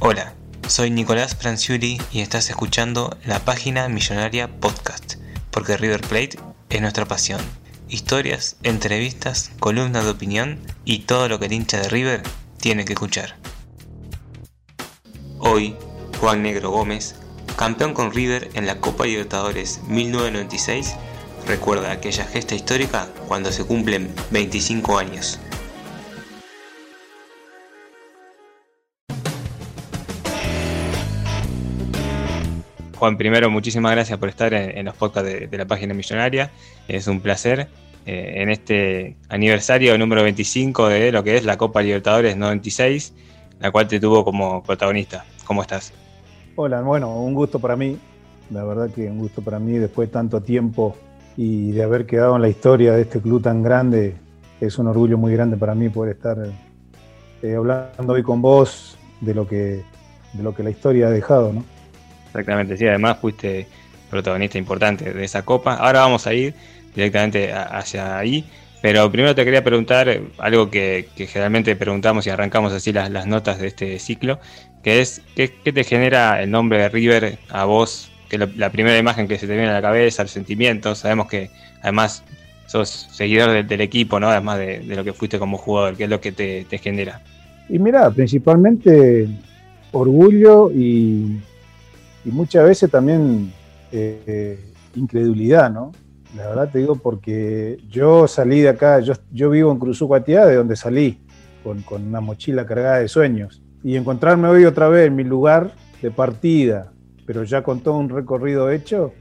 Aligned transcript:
Hola, 0.00 0.32
soy 0.68 0.92
Nicolás 0.92 1.34
Franciuli 1.34 2.00
y 2.12 2.20
estás 2.20 2.48
escuchando 2.50 3.16
la 3.24 3.40
página 3.40 3.88
Millonaria 3.88 4.46
Podcast, 4.46 5.14
porque 5.50 5.76
River 5.76 6.02
Plate 6.02 6.38
es 6.70 6.80
nuestra 6.80 7.04
pasión. 7.04 7.40
Historias, 7.88 8.58
entrevistas, 8.62 9.50
columnas 9.58 10.04
de 10.04 10.10
opinión 10.10 10.60
y 10.84 11.00
todo 11.00 11.28
lo 11.28 11.40
que 11.40 11.46
el 11.46 11.52
hincha 11.52 11.80
de 11.80 11.88
River 11.88 12.22
tiene 12.60 12.84
que 12.84 12.92
escuchar. 12.92 13.38
Hoy, 15.40 15.74
Juan 16.20 16.44
Negro 16.44 16.70
Gómez, 16.70 17.16
campeón 17.56 17.92
con 17.92 18.12
River 18.12 18.50
en 18.54 18.66
la 18.66 18.80
Copa 18.80 19.04
Libertadores 19.04 19.80
1996, 19.88 20.94
recuerda 21.44 21.90
aquella 21.90 22.24
gesta 22.24 22.54
histórica 22.54 23.08
cuando 23.26 23.50
se 23.50 23.64
cumplen 23.64 24.14
25 24.30 24.96
años. 24.96 25.40
Juan, 32.98 33.16
primero, 33.16 33.48
muchísimas 33.48 33.92
gracias 33.92 34.18
por 34.18 34.28
estar 34.28 34.52
en, 34.52 34.84
los 34.84 34.96
podcasts 34.96 35.30
de, 35.48 35.56
la 35.56 35.66
página 35.66 35.94
millonaria. 35.94 36.50
Es 36.88 37.06
un 37.06 37.20
placer 37.20 37.68
eh, 38.04 38.42
en 38.42 38.50
este 38.50 39.16
aniversario 39.28 39.96
número 39.96 40.24
25 40.24 40.88
de 40.88 41.12
lo 41.12 41.22
que 41.22 41.36
es 41.36 41.44
la 41.44 41.56
Copa 41.56 41.80
Libertadores 41.80 42.36
96, 42.36 43.14
la 43.60 43.70
cual 43.70 43.86
te 43.86 44.00
tuvo 44.00 44.24
como 44.24 44.64
protagonista. 44.64 45.24
¿Cómo 45.44 45.62
estás? 45.62 45.92
Hola, 46.56 46.80
bueno, 46.80 47.22
un 47.22 47.34
gusto 47.34 47.60
para 47.60 47.76
mí. 47.76 47.96
La 48.50 48.64
verdad 48.64 48.90
que 48.90 49.02
un 49.02 49.18
gusto 49.18 49.42
para 49.42 49.60
mí 49.60 49.78
después 49.78 50.08
de 50.08 50.12
tanto 50.14 50.42
tiempo 50.42 50.96
y 51.36 51.70
de 51.70 51.84
haber 51.84 52.04
quedado 52.04 52.34
en 52.34 52.42
la 52.42 52.48
historia 52.48 52.94
de 52.94 53.02
este 53.02 53.20
club 53.20 53.40
tan 53.40 53.62
grande. 53.62 54.16
Es 54.60 54.76
un 54.76 54.88
orgullo 54.88 55.16
muy 55.16 55.32
grande 55.32 55.56
para 55.56 55.76
mí 55.76 55.88
poder 55.88 56.16
estar 56.16 56.36
eh, 57.42 57.54
hablando 57.54 58.12
hoy 58.12 58.24
con 58.24 58.42
vos 58.42 58.98
de 59.20 59.34
lo 59.34 59.46
que 59.46 59.84
de 60.32 60.42
lo 60.42 60.52
que 60.52 60.64
la 60.64 60.70
historia 60.70 61.06
ha 61.06 61.10
dejado, 61.10 61.52
¿no? 61.52 61.77
Exactamente, 62.28 62.76
sí, 62.76 62.86
además 62.86 63.18
fuiste 63.20 63.66
protagonista 64.10 64.58
importante 64.58 65.12
de 65.12 65.24
esa 65.24 65.44
copa. 65.44 65.74
Ahora 65.74 66.00
vamos 66.00 66.26
a 66.26 66.34
ir 66.34 66.54
directamente 66.94 67.52
hacia 67.52 68.18
ahí, 68.18 68.44
pero 68.80 69.10
primero 69.10 69.34
te 69.34 69.44
quería 69.44 69.64
preguntar 69.64 70.20
algo 70.38 70.70
que, 70.70 71.08
generalmente 71.16 71.76
preguntamos 71.76 72.26
y 72.26 72.30
arrancamos 72.30 72.72
así 72.72 72.92
las, 72.92 73.26
notas 73.26 73.58
de 73.58 73.66
este 73.68 73.98
ciclo, 73.98 74.38
que 74.82 75.00
es, 75.00 75.22
¿qué, 75.34 75.48
te 75.48 75.84
genera 75.84 76.42
el 76.42 76.50
nombre 76.50 76.78
de 76.78 76.88
River 76.88 77.38
a 77.50 77.64
vos? 77.64 78.10
Que 78.28 78.38
la, 78.38 78.70
primera 78.70 78.98
imagen 78.98 79.26
que 79.26 79.38
se 79.38 79.46
te 79.46 79.54
viene 79.54 79.70
a 79.70 79.74
la 79.74 79.82
cabeza, 79.82 80.22
el 80.22 80.28
sentimiento, 80.28 80.94
sabemos 80.94 81.28
que 81.28 81.50
además 81.82 82.22
sos 82.66 83.08
seguidor 83.10 83.66
del, 83.66 83.80
equipo, 83.80 84.20
¿no? 84.20 84.28
Además 84.28 84.58
de, 84.58 84.82
lo 84.84 85.02
que 85.02 85.12
fuiste 85.12 85.38
como 85.38 85.56
jugador, 85.56 85.96
¿qué 85.96 86.04
es 86.04 86.10
lo 86.10 86.20
que 86.20 86.32
te, 86.32 86.66
te 86.68 86.78
genera? 86.78 87.20
Y 87.68 87.78
mira, 87.78 88.10
principalmente 88.10 89.28
orgullo 89.92 90.70
y 90.70 91.38
y 92.28 92.30
muchas 92.30 92.64
veces 92.64 92.90
también 92.90 93.52
eh, 93.90 94.58
incredulidad, 94.94 95.70
¿no? 95.70 95.92
La 96.36 96.46
verdad 96.48 96.70
te 96.70 96.80
digo 96.80 96.96
porque 96.96 97.78
yo 97.88 98.28
salí 98.28 98.60
de 98.60 98.68
acá, 98.68 99.00
yo, 99.00 99.50
vivo 99.50 99.72
en 99.72 99.78
Cruzucuatiá, 99.78 100.44
de 100.44 100.56
donde 100.56 100.76
salí, 100.76 101.18
con, 101.64 101.82
una 102.06 102.20
mochila 102.20 102.66
cargada 102.66 102.98
de 102.98 103.08
sueños. 103.08 103.62
Y 103.82 103.96
encontrarme 103.96 104.48
hoy 104.48 104.66
otra 104.66 104.88
vez 104.88 105.06
en 105.06 105.16
mi 105.16 105.24
lugar 105.24 105.72
de 106.02 106.10
partida, 106.10 106.92
pero 107.24 107.44
ya 107.44 107.62
con 107.62 107.80
todo 107.80 107.96
un 107.96 108.10
recorrido 108.10 108.70
hecho, 108.70 109.12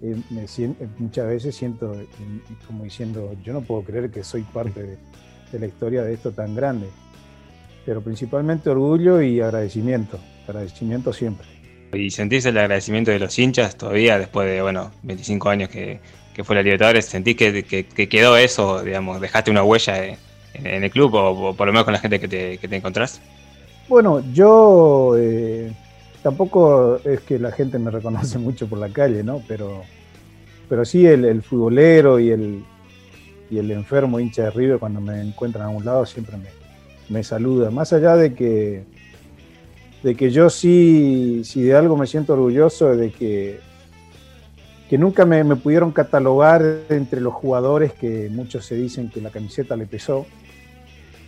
eh, 0.00 0.16
siento, 0.46 0.86
muchas 0.98 1.26
veces 1.26 1.54
siento 1.54 1.92
eh, 1.92 2.06
como 2.66 2.84
diciendo, 2.84 3.34
yo 3.44 3.52
no 3.52 3.60
puedo 3.60 3.82
creer 3.82 4.10
que 4.10 4.24
soy 4.24 4.42
parte 4.42 4.98
de 5.52 5.58
la 5.58 5.66
historia 5.66 6.02
de 6.02 6.14
esto 6.14 6.32
tan 6.32 6.54
grande. 6.54 6.86
Pero 7.84 8.00
principalmente 8.00 8.70
orgullo 8.70 9.20
y 9.20 9.42
agradecimiento, 9.42 10.18
agradecimiento 10.48 11.12
siempre. 11.12 11.55
¿Y 11.96 12.10
sentís 12.10 12.44
el 12.46 12.58
agradecimiento 12.58 13.10
de 13.10 13.18
los 13.18 13.38
hinchas 13.38 13.76
todavía 13.76 14.18
después 14.18 14.48
de, 14.48 14.62
bueno, 14.62 14.90
25 15.02 15.48
años 15.48 15.68
que, 15.68 16.00
fue 16.44 16.54
la 16.54 16.62
Libertadores? 16.62 17.06
¿Sentís 17.06 17.36
que, 17.36 18.08
quedó 18.08 18.36
eso, 18.36 18.82
digamos, 18.82 19.20
dejaste 19.20 19.50
una 19.50 19.62
huella 19.62 20.04
en, 20.54 20.84
el 20.84 20.90
club 20.90 21.14
o, 21.14 21.54
por 21.54 21.66
lo 21.66 21.72
menos 21.72 21.84
con 21.84 21.92
la 21.92 21.98
gente 21.98 22.20
que 22.20 22.28
te, 22.28 22.58
que 22.58 22.68
te 22.68 22.76
encontrás? 22.76 23.20
Bueno, 23.88 24.22
yo 24.32 25.14
eh, 25.16 25.72
tampoco 26.22 27.00
es 27.04 27.20
que 27.20 27.38
la 27.38 27.52
gente 27.52 27.78
me 27.78 27.90
reconoce 27.90 28.38
mucho 28.40 28.66
por 28.68 28.78
la 28.78 28.88
calle, 28.88 29.22
¿no? 29.22 29.42
Pero, 29.46 29.82
pero 30.68 30.84
sí 30.84 31.06
el, 31.06 31.42
futbolero 31.42 32.18
y 32.18 32.30
el, 32.30 32.64
y 33.50 33.58
el 33.58 33.70
enfermo 33.70 34.18
hincha 34.18 34.44
de 34.44 34.50
River 34.50 34.78
cuando 34.78 35.00
me 35.00 35.20
encuentran 35.20 35.66
a 35.66 35.70
un 35.70 35.84
lado 35.84 36.04
siempre 36.04 36.36
me, 36.36 36.48
me 37.08 37.22
saluda. 37.22 37.70
Más 37.70 37.92
allá 37.92 38.16
de 38.16 38.34
que 38.34 38.84
de 40.06 40.14
que 40.14 40.30
yo 40.30 40.48
sí, 40.50 41.42
si 41.42 41.62
de 41.62 41.74
algo 41.74 41.96
me 41.96 42.06
siento 42.06 42.34
orgulloso, 42.34 42.94
de 42.94 43.10
que, 43.10 43.58
que 44.88 44.98
nunca 44.98 45.26
me, 45.26 45.44
pudieron 45.56 45.90
catalogar 45.90 46.62
entre 46.90 47.20
los 47.20 47.34
jugadores 47.34 47.92
que 47.92 48.28
muchos 48.30 48.64
se 48.64 48.76
dicen 48.76 49.10
que 49.10 49.20
la 49.20 49.30
camiseta 49.30 49.74
le 49.74 49.84
pesó, 49.84 50.24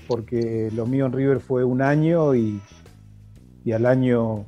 porque 0.07 0.71
lo 0.73 0.87
mío 0.87 1.07
en 1.07 1.13
River 1.13 1.41
fue 1.41 1.65
un 1.65 1.83
año 1.83 2.37
y, 2.37 2.63
al 3.75 3.85
año 3.85 4.47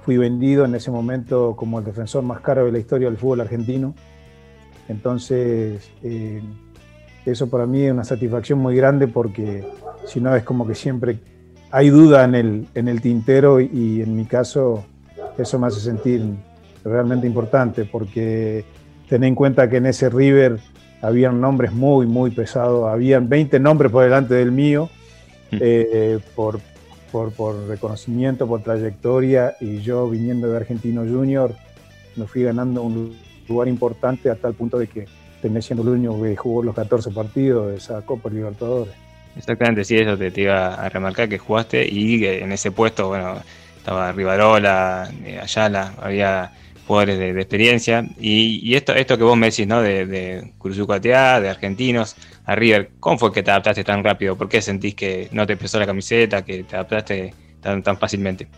fui 0.00 0.16
vendido 0.16 0.64
en 0.64 0.74
ese 0.74 0.90
momento 0.90 1.54
como 1.54 1.78
el 1.78 1.84
defensor 1.84 2.22
más 2.22 2.40
caro 2.40 2.64
de 2.64 2.72
la 2.72 2.78
historia 2.78 3.08
del 3.08 3.18
fútbol 3.18 3.42
argentino. 3.42 3.94
Entonces, 4.88 5.90
eh, 6.02 6.40
eso 7.26 7.50
para 7.50 7.66
mí 7.66 7.82
es 7.82 7.92
una 7.92 8.04
satisfacción 8.04 8.60
muy 8.60 8.74
grande 8.74 9.08
porque 9.08 9.62
si 10.06 10.20
no 10.22 10.34
es 10.34 10.42
como 10.42 10.66
que 10.66 10.74
siempre 10.74 11.18
hay 11.70 11.90
duda 11.90 12.24
en 12.24 12.34
el, 12.34 12.66
en 12.74 12.88
el 12.88 13.00
tintero 13.00 13.60
y 13.60 14.02
en 14.02 14.16
mi 14.16 14.24
caso 14.24 14.84
eso 15.36 15.58
me 15.58 15.66
hace 15.66 15.80
sentir 15.80 16.22
realmente 16.84 17.26
importante 17.26 17.84
porque 17.84 18.64
ten 19.08 19.24
en 19.24 19.34
cuenta 19.34 19.68
que 19.68 19.76
en 19.76 19.86
ese 19.86 20.08
River 20.08 20.60
habían 21.02 21.40
nombres 21.40 21.72
muy, 21.72 22.06
muy 22.06 22.30
pesados, 22.30 22.88
habían 22.88 23.28
20 23.28 23.60
nombres 23.60 23.92
por 23.92 24.04
delante 24.04 24.34
del 24.34 24.52
mío, 24.52 24.88
mm. 25.52 25.56
eh, 25.60 26.18
por, 26.34 26.60
por, 27.12 27.68
reconocimiento, 27.68 28.46
por 28.46 28.62
trayectoria, 28.62 29.56
y 29.60 29.78
yo 29.78 30.08
viniendo 30.08 30.50
de 30.50 30.56
Argentino 30.56 31.02
Junior 31.02 31.54
me 32.16 32.26
fui 32.26 32.42
ganando 32.42 32.82
un 32.82 33.16
lugar 33.48 33.68
importante 33.68 34.28
a 34.30 34.34
tal 34.34 34.54
punto 34.54 34.78
de 34.78 34.88
que 34.88 35.06
terminé 35.40 35.62
siendo 35.62 35.84
el 35.84 35.90
único 35.90 36.20
que 36.20 36.36
jugó 36.36 36.62
los 36.62 36.74
14 36.74 37.10
partidos 37.10 37.68
de 37.68 37.76
esa 37.76 38.02
Copa 38.02 38.28
Libertadores. 38.28 38.92
Exactamente, 39.36 39.84
sí, 39.84 39.96
eso 39.96 40.16
te, 40.16 40.32
iba 40.40 40.74
a 40.74 40.88
remarcar 40.88 41.28
que 41.28 41.38
jugaste 41.38 41.86
y 41.88 42.24
en 42.24 42.52
ese 42.52 42.72
puesto, 42.72 43.08
bueno, 43.08 43.40
estaba 43.76 44.12
Rivarola, 44.12 45.10
eh, 45.24 45.38
Ayala, 45.40 45.94
había 46.00 46.52
jugadores 46.86 47.18
de, 47.18 47.30
experiencia. 47.30 48.04
Y, 48.18 48.74
esto, 48.74 48.94
esto 48.94 49.16
que 49.16 49.24
vos 49.24 49.36
me 49.36 49.50
decís, 49.50 49.66
¿no? 49.66 49.82
De, 49.82 50.06
de 50.06 50.52
de 51.00 51.48
argentinos 51.48 52.16
a 52.46 52.54
River, 52.54 52.90
¿cómo 52.98 53.18
fue 53.18 53.32
que 53.32 53.42
te 53.42 53.50
adaptaste 53.50 53.84
tan 53.84 54.02
rápido? 54.02 54.36
¿Por 54.36 54.48
qué 54.48 54.62
sentís 54.62 54.94
que 54.94 55.28
no 55.32 55.46
te 55.46 55.56
pesó 55.56 55.78
la 55.78 55.86
camiseta, 55.86 56.44
que 56.44 56.64
te 56.64 56.76
adaptaste 56.76 57.34
tan, 57.60 57.82
tan 57.82 57.98
fácilmente? 57.98 58.48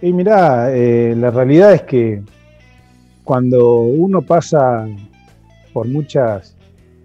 Y 0.00 0.12
mirá, 0.12 0.74
eh, 0.74 1.14
la 1.16 1.30
realidad 1.30 1.74
es 1.74 1.82
que 1.82 2.22
cuando 3.22 3.80
uno 3.80 4.22
pasa 4.22 4.86
por 5.72 5.86
muchas, 5.88 6.56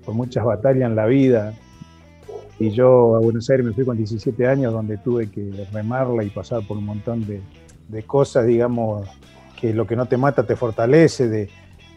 por 0.05 0.15
muchas 0.15 0.43
batallas 0.45 0.89
en 0.89 0.95
la 0.95 1.05
vida, 1.05 1.53
y 2.59 2.71
yo 2.71 3.15
a 3.15 3.19
Buenos 3.19 3.49
Aires 3.49 3.65
me 3.65 3.71
fui 3.71 3.85
con 3.85 3.95
17 3.95 4.45
años, 4.45 4.73
donde 4.73 4.97
tuve 4.97 5.29
que 5.31 5.65
remarla 5.71 6.23
y 6.23 6.29
pasar 6.29 6.61
por 6.67 6.77
un 6.77 6.85
montón 6.85 7.25
de, 7.25 7.41
cosas, 8.03 8.45
digamos, 8.45 9.07
que 9.59 9.73
lo 9.73 9.87
que 9.87 9.95
no 9.95 10.05
te 10.05 10.17
mata 10.17 10.45
te 10.45 10.57
fortalece, 10.57 11.49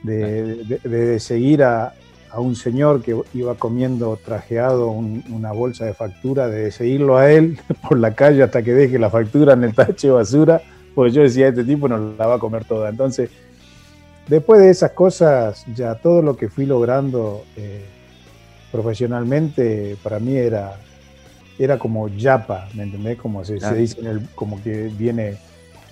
de, 0.02 1.20
seguir 1.20 1.64
a, 1.64 1.94
a 2.30 2.40
un 2.40 2.54
señor 2.54 3.02
que 3.02 3.20
iba 3.34 3.54
comiendo 3.56 4.16
trajeado 4.24 4.90
una 4.90 5.52
bolsa 5.52 5.84
de 5.84 5.94
factura, 5.94 6.46
de 6.46 6.70
seguirlo 6.70 7.16
a 7.16 7.30
él 7.30 7.58
por 7.88 7.98
la 7.98 8.14
calle 8.14 8.44
hasta 8.44 8.62
que 8.62 8.72
deje 8.72 8.98
la 8.98 9.10
factura 9.10 9.54
en 9.54 9.64
el 9.64 9.74
tache 9.74 10.06
de 10.06 10.14
basura, 10.14 10.62
pues 10.94 11.12
yo 11.12 11.22
decía, 11.22 11.48
este 11.48 11.64
tipo 11.64 11.88
no 11.88 12.14
la 12.16 12.26
va 12.26 12.36
a 12.36 12.38
comer 12.38 12.64
toda. 12.64 12.88
Entonces, 12.88 13.30
después 14.28 14.60
de 14.60 14.70
esas 14.70 14.92
cosas, 14.92 15.64
ya 15.74 15.96
todo 15.96 16.22
lo 16.22 16.36
que 16.36 16.48
fui 16.48 16.66
logrando 16.66 17.42
eh, 17.56 17.84
profesionalmente, 18.72 19.96
para 20.02 20.18
mí 20.18 20.34
era, 20.34 20.76
era 21.58 21.78
como 21.78 22.08
yapa, 22.08 22.68
¿me 22.74 22.84
entendés? 22.84 23.18
Como 23.18 23.44
se, 23.44 23.54
dice, 23.74 24.00
en 24.00 24.06
el, 24.06 24.28
como 24.34 24.60
que 24.62 24.90
viene... 24.98 25.36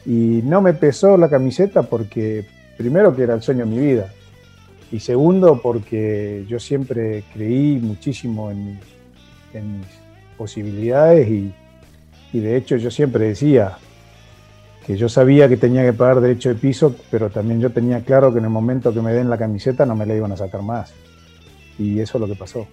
Y 0.07 0.41
no 0.43 0.63
me 0.63 0.73
pesó 0.73 1.19
la 1.19 1.29
camiseta 1.29 1.83
porque, 1.83 2.47
primero 2.79 3.15
que 3.15 3.23
era 3.23 3.35
el 3.35 3.43
sueño 3.43 3.67
de 3.67 3.71
mi 3.71 3.79
vida, 3.79 4.11
y 4.91 4.99
segundo, 4.99 5.61
porque 5.63 6.45
yo 6.49 6.59
siempre 6.59 7.23
creí 7.33 7.79
muchísimo 7.79 8.51
en, 8.51 8.81
mis 9.53 9.87
posibilidades 10.39 11.29
y, 11.29 11.53
de 12.33 12.57
hecho 12.57 12.77
yo 12.77 12.91
siempre 12.91 13.27
decía 13.27 13.77
que 14.87 14.97
yo 14.97 15.09
sabía 15.09 15.49
que 15.49 15.57
tenía 15.57 15.85
que 15.85 15.93
pagar 15.93 16.21
derecho 16.21 16.49
de 16.49 16.55
piso, 16.55 16.97
pero 17.11 17.29
también 17.29 17.61
yo 17.61 17.71
tenía 17.71 18.01
claro 18.01 18.33
que 18.33 18.39
en 18.39 18.45
el 18.45 18.51
momento 18.51 18.95
que 18.95 19.03
me 19.03 19.13
den 19.13 19.29
la 19.29 19.37
camiseta 19.37 19.85
no 19.85 19.95
me 19.95 20.07
la 20.07 20.15
iban 20.15 20.33
a 20.33 20.37
sacar 20.37 20.63
más. 20.63 20.95
Y 21.81 21.99
eso 21.99 22.19
es 22.19 22.21
lo 22.21 22.29
que 22.29 22.37
pasó. 22.37 22.69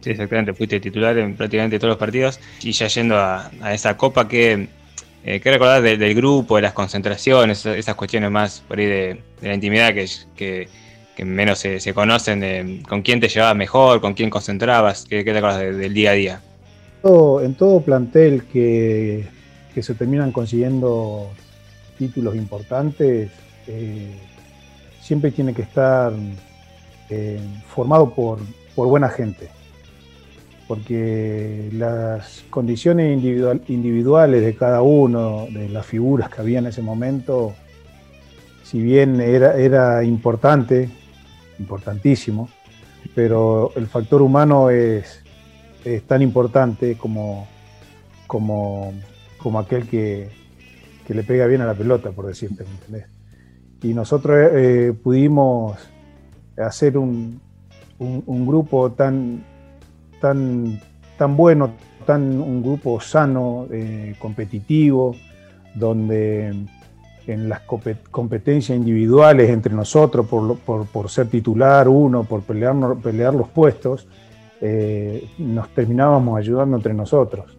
Sí, 0.00 0.10
exactamente. 0.10 0.54
Fuiste 0.54 0.78
titular 0.78 1.18
en 1.18 1.34
prácticamente 1.34 1.78
todos 1.78 1.90
los 1.90 1.98
partidos. 1.98 2.38
Y 2.62 2.70
ya 2.70 2.86
yendo 2.86 3.16
a, 3.16 3.50
esa 3.72 3.96
copa, 3.96 4.28
¿qué, 4.28 4.68
eh, 5.24 5.40
¿qué 5.40 5.50
recordás 5.50 5.82
del 5.82 6.14
grupo, 6.14 6.56
de 6.56 6.62
las 6.62 6.72
concentraciones, 6.72 7.66
esas 7.66 7.94
cuestiones 7.96 8.30
más 8.30 8.62
por 8.68 8.78
ahí 8.78 8.86
de, 8.86 9.20
la 9.42 9.54
intimidad 9.54 9.92
que, 9.92 10.06
que 10.36 10.68
que 11.16 11.24
menos 11.24 11.58
se, 11.58 11.94
conocen, 11.94 12.82
con 12.82 13.00
quién 13.00 13.20
te 13.20 13.28
llevabas 13.28 13.56
mejor, 13.56 14.02
con 14.02 14.12
quién 14.12 14.28
concentrabas, 14.28 15.06
¿qué, 15.08 15.24
te 15.24 15.30
acuerdas 15.30 15.60
del 15.60 15.94
día 15.94 16.10
a 16.10 16.14
día? 16.14 16.40
en 17.42 17.54
todo 17.54 17.80
plantel 17.80 18.44
que, 18.52 19.26
se 19.80 19.94
terminan 19.94 20.32
consiguiendo 20.32 21.30
títulos 21.98 22.36
importantes, 22.36 23.30
eh, 23.66 24.14
siempre 25.00 25.30
tiene 25.30 25.54
que 25.54 25.62
estar 25.62 26.12
eh, 27.10 27.40
formado 27.68 28.10
por, 28.10 28.40
buena 28.74 29.08
gente, 29.08 29.48
porque 30.68 31.70
las 31.72 32.44
condiciones 32.50 33.22
individuales 33.68 34.42
de 34.42 34.54
cada 34.54 34.82
uno, 34.82 35.46
de 35.50 35.68
las 35.68 35.86
figuras 35.86 36.28
que 36.28 36.40
había 36.40 36.58
en 36.58 36.66
ese 36.66 36.82
momento, 36.82 37.54
si 38.64 38.80
bien 38.80 39.20
era, 39.20 39.56
era 39.56 40.04
importante, 40.04 40.90
importantísimo, 41.58 42.50
pero 43.14 43.72
el 43.76 43.86
factor 43.86 44.20
humano 44.20 44.70
es, 44.70 45.22
tan 46.06 46.20
importante 46.20 46.96
como, 46.96 47.46
como, 48.26 48.92
como 49.38 49.60
aquel 49.60 49.86
que, 49.86 50.28
le 51.08 51.22
pega 51.22 51.46
bien 51.46 51.60
a 51.60 51.66
la 51.66 51.74
pelota, 51.74 52.10
por 52.10 52.26
decirte. 52.26 52.64
Y 53.82 53.94
nosotros 53.94 54.50
eh, 54.52 54.92
pudimos 55.00 55.78
hacer 56.58 56.96
un, 56.98 57.40
un, 57.98 58.46
grupo 58.46 58.92
tan, 58.92 59.44
tan, 60.20 60.80
tan 61.16 61.36
bueno, 61.36 61.70
tan, 62.04 62.40
un 62.40 62.62
grupo 62.62 63.00
sano, 63.00 63.66
eh, 63.70 64.14
competitivo, 64.18 65.14
donde 65.74 66.54
en 67.26 67.48
las 67.48 67.62
competencias 68.10 68.76
individuales 68.76 69.50
entre 69.50 69.74
nosotros 69.74 70.26
por, 70.26 71.10
ser 71.10 71.26
titular 71.26 71.88
uno, 71.88 72.24
por 72.24 72.42
pelear, 72.42 72.74
pelear 73.02 73.34
los 73.34 73.48
puestos, 73.48 74.06
eh, 74.60 75.28
nos 75.38 75.68
terminábamos 75.70 76.38
ayudando 76.38 76.76
entre 76.76 76.94
nosotros. 76.94 77.56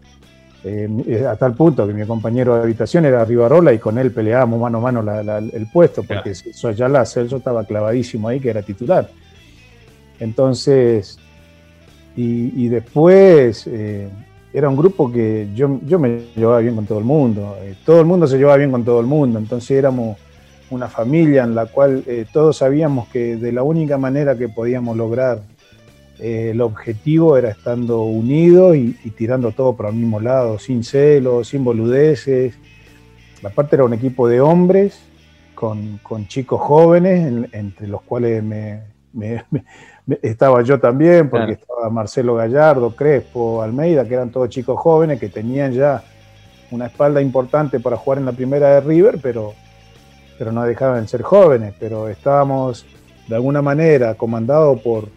Eh, 0.64 1.26
a 1.30 1.36
tal 1.36 1.54
punto 1.54 1.86
que 1.88 1.94
mi 1.94 2.06
compañero 2.06 2.56
de 2.56 2.64
habitación 2.64 3.06
era 3.06 3.24
Rivarola 3.24 3.72
y 3.74 3.80
con 3.80 3.98
él 3.98 4.12
peleábamos 4.12 4.60
mano 4.60 4.80
a 4.80 4.82
mano 4.82 5.22
el 5.40 5.68
puesto, 5.72 6.04
porque 6.04 6.34
ya 6.76 6.90
la 6.90 7.06
Celso 7.06 7.38
estaba 7.38 7.64
clavadísimo 7.64 8.28
ahí, 8.28 8.40
que 8.40 8.50
era 8.50 8.62
titular. 8.64 9.08
Entonces, 10.20 11.20
y, 12.16 12.68
después 12.68 13.68
eh, 13.68 14.10
era 14.52 14.68
un 14.70 14.76
grupo 14.76 15.12
que 15.12 15.50
yo, 15.54 15.80
yo 15.86 16.00
me 16.00 16.24
llevaba 16.36 16.60
bien 16.60 16.76
con 16.76 16.88
todo 16.88 16.98
el 16.98 17.06
mundo, 17.06 17.56
eh, 17.62 17.76
todo 17.86 18.00
el 18.00 18.08
mundo 18.08 18.26
se 18.26 18.38
llevaba 18.38 18.58
bien 18.58 18.72
con 18.72 18.84
todo 18.84 19.00
el 19.00 19.06
mundo, 19.06 19.38
entonces 19.38 19.72
éramos 19.72 20.18
una 20.72 20.88
familia 20.88 21.44
en 21.44 21.54
la 21.54 21.68
cual 21.68 22.04
eh, 22.08 22.26
todos 22.34 22.58
sabíamos 22.58 23.08
que 23.10 23.36
de 23.38 23.52
la 23.52 23.62
única 23.62 24.00
manera 24.00 24.36
que 24.36 24.50
podíamos 24.50 24.98
lograr 24.98 25.42
eh, 26.20 26.50
el 26.52 26.62
objetivo 26.62 27.38
era 27.38 27.50
estando 27.50 28.02
unidos 28.02 28.76
y, 28.76 28.94
tirando 29.12 29.52
todo 29.52 29.76
por 29.76 29.88
el 29.88 29.94
mismo 29.94 30.20
lado, 30.20 30.58
sin 30.58 30.84
celos, 30.84 31.50
sin 31.50 31.64
boludeces. 31.64 32.58
Aparte 33.44 33.76
era 33.76 33.86
un 33.86 33.94
equipo 33.94 34.28
de 34.28 34.42
hombres 34.42 35.00
con, 35.54 36.00
chicos 36.28 36.60
jóvenes, 36.60 37.50
entre 37.52 37.88
los 37.88 38.02
cuales 38.02 38.44
me, 38.44 38.82
estaba 40.22 40.62
yo 40.64 40.80
también, 40.80 41.30
porque 41.30 41.54
estaba 41.54 41.90
Marcelo 41.90 42.36
Gallardo, 42.36 42.96
Crespo, 42.96 43.62
Almeida, 43.62 44.08
que 44.08 44.16
eran 44.16 44.32
todos 44.32 44.50
chicos 44.50 44.80
jóvenes 44.80 45.20
que 45.20 45.30
tenían 45.30 45.72
ya 45.72 46.04
una 46.72 46.88
espalda 46.88 47.22
importante 47.22 47.80
para 47.80 47.98
jugar 47.98 48.20
en 48.20 48.26
la 48.26 48.32
primera 48.32 48.76
de 48.76 48.82
River, 48.82 49.20
pero, 49.22 49.54
pero 50.38 50.52
no 50.52 50.64
dejaban 50.64 51.04
de 51.04 51.08
ser 51.08 51.22
jóvenes. 51.22 51.74
Pero 51.80 52.10
estábamos 52.10 52.86
de 53.28 53.36
alguna 53.36 53.62
manera 53.62 54.16
comandados 54.16 54.82
por, 54.82 55.10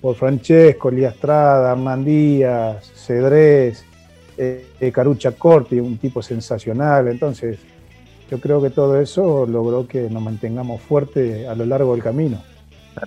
por 0.00 0.16
Francesco, 0.16 0.90
Liastrada, 0.90 1.72
Armandías, 1.72 2.90
Cedrés, 2.94 3.84
eh, 4.36 4.66
eh, 4.80 4.92
Carucha 4.92 5.32
Corti, 5.32 5.78
un 5.78 5.98
tipo 5.98 6.22
sensacional. 6.22 7.08
Entonces, 7.08 7.58
yo 8.30 8.40
creo 8.40 8.62
que 8.62 8.70
todo 8.70 9.00
eso 9.00 9.46
logró 9.46 9.86
que 9.86 10.08
nos 10.08 10.22
mantengamos 10.22 10.80
fuertes 10.80 11.46
a 11.46 11.54
lo 11.54 11.66
largo 11.66 11.92
del 11.92 12.02
camino. 12.02 12.42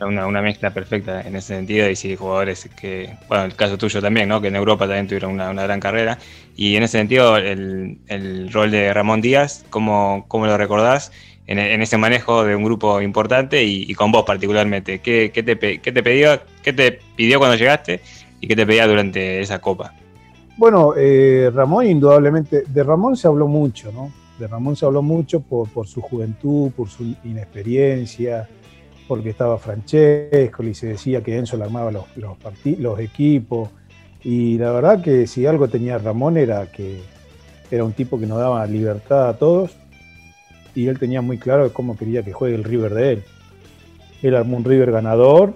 Una, 0.01 0.27
una, 0.27 0.41
mezcla 0.41 0.73
perfecta 0.73 1.21
en 1.21 1.35
ese 1.35 1.55
sentido 1.55 1.89
y 1.89 1.95
sí, 1.95 2.15
jugadores 2.15 2.69
que, 2.79 3.15
bueno, 3.27 3.43
el 3.43 3.55
caso 3.55 3.77
tuyo 3.77 4.01
también, 4.01 4.29
¿no? 4.29 4.41
Que 4.41 4.47
en 4.47 4.55
Europa 4.55 4.85
también 4.85 5.07
tuvieron 5.07 5.33
una, 5.33 5.51
gran 5.51 5.79
carrera. 5.79 6.17
Y 6.55 6.75
en 6.75 6.83
ese 6.83 6.97
sentido, 6.97 7.37
el, 7.37 7.97
el 8.07 8.51
rol 8.51 8.71
de 8.71 8.93
Ramón 8.93 9.21
Díaz, 9.21 9.65
¿cómo, 9.69 10.25
cómo 10.27 10.45
lo 10.47 10.57
recordás 10.57 11.11
en, 11.47 11.59
en, 11.59 11.81
ese 11.81 11.97
manejo 11.97 12.43
de 12.43 12.55
un 12.55 12.63
grupo 12.63 13.01
importante 13.01 13.63
y, 13.63 13.93
con 13.93 14.11
vos 14.11 14.23
particularmente? 14.23 14.99
¿Qué, 14.99 15.31
qué, 15.33 15.43
te, 15.43 15.79
qué, 15.79 15.91
te 15.91 16.03
pidió, 16.03 16.39
¿Qué 16.63 16.73
te 16.73 16.99
pidió 17.15 17.39
cuando 17.39 17.57
llegaste 17.57 18.01
y 18.39 18.47
qué 18.47 18.55
te 18.55 18.65
pedía 18.65 18.87
durante 18.87 19.41
esa 19.41 19.59
copa? 19.59 19.93
Bueno, 20.57 20.93
eh, 20.95 21.51
Ramón 21.53 21.87
indudablemente, 21.87 22.63
de 22.67 22.83
Ramón 22.83 23.17
se 23.17 23.27
habló 23.27 23.47
mucho, 23.47 23.91
¿no? 23.91 24.11
De 24.39 24.47
Ramón 24.47 24.75
se 24.75 24.85
habló 24.85 25.01
mucho 25.01 25.41
por, 25.41 25.69
por 25.69 25.87
su 25.87 26.01
juventud, 26.01 26.71
por 26.71 26.89
su 26.89 27.15
inexperiencia, 27.23 28.47
porque 29.07 29.29
estaba 29.29 29.57
Francesco 29.57 30.63
y 30.63 30.73
se 30.73 30.87
decía 30.87 31.21
que 31.21 31.37
Enzo 31.37 31.57
le 31.57 31.63
armaba 31.63 31.91
los, 31.91 32.05
los, 32.79 32.99
equipos. 32.99 33.69
Y 34.23 34.57
la 34.57 34.71
verdad 34.71 35.01
que 35.01 35.27
si 35.27 35.45
algo 35.45 35.67
tenía 35.67 35.97
Ramón 35.97 36.37
era 36.37 36.71
que 36.71 37.01
era 37.69 37.83
un 37.83 37.93
tipo 37.93 38.19
que 38.19 38.25
nos 38.25 38.37
daba 38.37 38.65
libertad 38.67 39.29
a 39.29 39.37
todos 39.37 39.71
y 40.75 40.87
él 40.87 40.97
tenía 40.97 41.21
muy 41.21 41.37
claro 41.37 41.71
cómo 41.73 41.97
quería 41.97 42.23
que 42.23 42.33
juegue 42.33 42.55
el 42.55 42.63
River 42.63 42.93
de 42.93 43.11
él. 43.13 43.23
Él 44.21 44.35
armó 44.35 44.57
un 44.57 44.63
River 44.63 44.91
ganador 44.91 45.53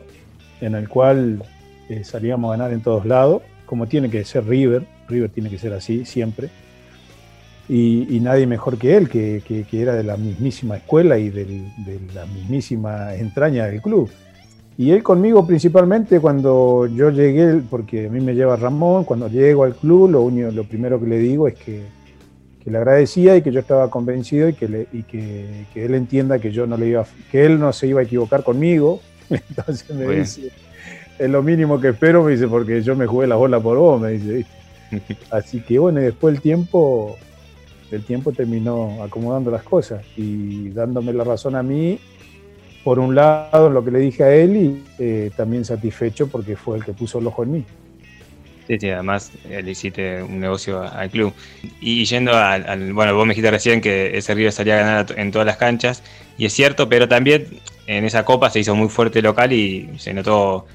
en 0.59 0.75
el 0.75 0.89
cual 0.89 1.43
eh, 1.89 2.03
salíamos 2.03 2.49
a 2.49 2.57
ganar 2.57 2.73
en 2.73 2.81
todos 2.81 3.05
lados, 3.05 3.41
como 3.65 3.87
tiene 3.87 4.09
que 4.09 4.25
ser 4.25 4.45
River, 4.45 4.85
River 5.07 5.29
tiene 5.29 5.49
que 5.49 5.57
ser 5.57 5.73
así 5.73 6.05
siempre 6.05 6.49
y, 7.69 8.19
nadie 8.21 8.47
mejor 8.47 8.77
que 8.77 8.95
él, 8.95 9.09
que, 9.09 9.65
era 9.71 9.95
de 9.95 10.03
la 10.03 10.17
mismísima 10.17 10.77
escuela 10.77 11.17
y 11.17 11.29
de 11.29 11.63
la 12.13 12.25
mismísima 12.25 13.15
entraña 13.15 13.65
del 13.65 13.81
club. 13.81 14.09
Y 14.77 14.91
él 14.91 15.01
conmigo 15.01 15.45
principalmente 15.45 16.19
cuando 16.19 16.85
yo 16.85 17.09
llegué, 17.09 17.61
porque 17.67 18.05
a 18.05 18.09
mí 18.09 18.21
me 18.21 18.35
lleva 18.35 18.55
Ramón, 18.55 19.05
cuando 19.05 19.27
llego 19.27 19.63
al 19.63 19.75
club, 19.75 20.11
lo, 20.11 20.21
único, 20.21 20.51
lo 20.51 20.65
primero 20.65 20.99
que 20.99 21.07
le 21.07 21.17
digo 21.17 21.47
es 21.47 21.55
que, 21.55 21.97
le 22.63 22.77
agradecía 22.77 23.37
y 23.37 23.41
que 23.41 23.49
yo 23.49 23.61
estaba 23.61 23.89
convencido 23.89 24.49
y 24.49 24.53
que, 24.53 24.87
y 24.91 25.03
que, 25.03 25.65
él 25.73 25.95
entienda 25.95 26.37
que 26.37 26.51
yo 26.51 26.67
no 26.67 26.75
le 26.75 26.87
iba, 26.87 27.05
que 27.31 27.45
él 27.45 27.59
no 27.59 27.71
se 27.71 27.87
iba 27.87 28.01
a 28.01 28.03
equivocar 28.03 28.43
conmigo. 28.43 28.99
Entonces 29.29 29.89
me 29.95 30.05
dice, 30.05 30.51
es 31.17 31.29
lo 31.29 31.41
mínimo 31.41 31.79
que 31.79 31.89
espero, 31.89 32.23
me 32.23 32.33
dice, 32.33 32.47
porque 32.47 32.81
yo 32.81 32.95
me 32.95 33.07
jugué 33.07 33.25
la 33.25 33.35
bola 33.35 33.59
por 33.59 33.77
vos, 33.77 34.01
me 34.01 34.11
dice. 34.11 34.45
Así 35.31 35.61
que 35.61 35.79
bueno, 35.79 36.01
y 36.01 36.03
después 36.03 36.35
el 36.35 36.41
tiempo 36.41 37.17
el 37.91 38.03
tiempo 38.03 38.31
terminó 38.31 39.03
acomodando 39.03 39.51
las 39.51 39.63
cosas 39.63 40.03
y 40.15 40.69
dándome 40.69 41.13
la 41.13 41.23
razón 41.23 41.55
a 41.55 41.63
mí, 41.63 41.99
por 42.83 42.99
un 42.99 43.15
lado 43.15 43.67
en 43.67 43.73
lo 43.73 43.83
que 43.83 43.91
le 43.91 43.99
dije 43.99 44.23
a 44.23 44.33
él 44.33 44.55
y 44.55 44.83
eh, 44.99 45.31
también 45.35 45.65
satisfecho 45.65 46.27
porque 46.27 46.55
fue 46.55 46.77
el 46.77 46.85
que 46.85 46.93
puso 46.93 47.19
el 47.19 47.27
ojo 47.27 47.43
en 47.43 47.51
mí. 47.51 47.65
Sí, 48.67 48.77
sí, 48.79 48.89
además 48.89 49.31
eh, 49.49 49.63
le 49.63 49.71
hiciste 49.71 50.21
un 50.21 50.41
negocio 50.41 50.81
al 50.81 51.09
club. 51.09 51.33
Y 51.79 52.03
yendo 52.03 52.33
al, 52.33 52.93
bueno, 52.93 53.15
vos 53.15 53.25
me 53.25 53.31
dijiste 53.31 53.49
recién 53.49 53.79
que 53.79 54.17
ese 54.17 54.35
Río 54.35 54.51
salía 54.51 54.75
a 54.75 54.79
ganar 54.79 55.05
en 55.17 55.31
todas 55.31 55.47
las 55.47 55.55
canchas, 55.55 56.03
y 56.37 56.45
es 56.45 56.53
cierto, 56.53 56.89
pero 56.89 57.07
también 57.07 57.47
en 57.87 58.03
esa 58.03 58.25
copa 58.25 58.49
se 58.49 58.59
hizo 58.59 58.75
muy 58.75 58.89
fuerte 58.89 59.21
local 59.21 59.53
y 59.53 59.89
se 59.97 60.13
notó 60.13 60.65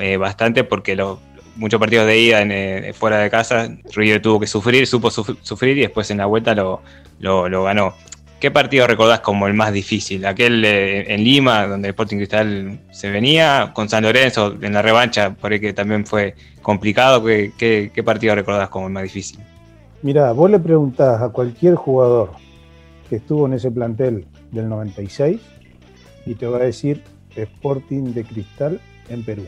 eh, 0.00 0.16
bastante 0.16 0.64
porque 0.64 0.96
los 0.96 1.18
muchos 1.56 1.78
partidos 1.78 2.06
de 2.06 2.18
ida 2.18 2.42
en, 2.42 2.94
fuera 2.94 3.18
de 3.18 3.30
casa, 3.30 3.68
River 3.94 4.22
tuvo 4.22 4.40
que 4.40 4.46
sufrir, 4.46 4.86
supo 4.86 5.10
sufrir 5.10 5.78
y 5.78 5.82
después 5.82 6.10
en 6.10 6.18
la 6.18 6.26
vuelta 6.26 6.54
lo, 6.54 6.82
lo, 7.20 7.64
ganó. 7.64 7.94
¿Qué 8.40 8.50
partido 8.50 8.86
recordás 8.86 9.20
como 9.20 9.46
el 9.46 9.54
más 9.54 9.72
difícil? 9.72 10.26
Aquel 10.26 10.64
en 10.64 11.22
Lima, 11.22 11.66
donde 11.66 11.88
el 11.88 11.92
Sporting 11.92 12.16
Cristal 12.16 12.80
se 12.90 13.10
venía, 13.10 13.70
con 13.72 13.88
San 13.88 14.02
Lorenzo 14.02 14.56
en 14.60 14.72
la 14.72 14.82
revancha, 14.82 15.30
por 15.30 15.52
ahí 15.52 15.60
que 15.60 15.72
también 15.72 16.04
fue 16.04 16.34
complicado. 16.60 17.24
¿Qué, 17.24 17.90
qué 17.94 18.02
partido 18.02 18.34
recordás 18.34 18.68
como 18.68 18.88
el 18.88 18.92
más 18.92 19.04
difícil? 19.04 19.38
Mira, 20.02 20.32
vos 20.32 20.50
le 20.50 20.58
preguntás 20.58 21.22
a 21.22 21.28
cualquier 21.28 21.76
jugador 21.76 22.32
que 23.08 23.16
estuvo 23.16 23.46
en 23.46 23.52
ese 23.52 23.70
plantel 23.70 24.26
del 24.50 24.68
96 24.68 25.40
y 26.26 26.34
te 26.34 26.46
va 26.46 26.58
a 26.58 26.62
decir 26.62 27.02
Sporting 27.36 28.12
de 28.12 28.24
Cristal 28.24 28.80
en 29.08 29.24
Perú. 29.24 29.46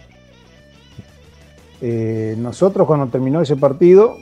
Eh, 1.87 2.35
nosotros 2.39 2.87
cuando 2.87 3.09
terminó 3.09 3.43
ese 3.43 3.57
partido, 3.57 4.17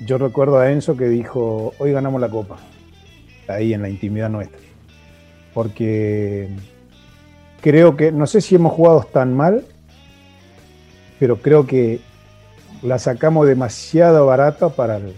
yo 0.00 0.18
recuerdo 0.18 0.58
a 0.58 0.70
Enzo 0.70 0.98
que 0.98 1.08
dijo, 1.08 1.72
hoy 1.78 1.92
ganamos 1.92 2.20
la 2.20 2.28
copa, 2.28 2.58
ahí 3.48 3.72
en 3.72 3.80
la 3.80 3.88
intimidad 3.88 4.28
nuestra. 4.28 4.58
Porque 5.54 6.50
creo 7.62 7.96
que, 7.96 8.12
no 8.12 8.26
sé 8.26 8.42
si 8.42 8.56
hemos 8.56 8.74
jugado 8.74 9.02
tan 9.10 9.34
mal, 9.34 9.64
pero 11.18 11.40
creo 11.40 11.66
que 11.66 12.00
la 12.82 12.98
sacamos 12.98 13.46
demasiado 13.46 14.26
barata 14.26 14.68
para 14.68 14.98
el, 14.98 15.14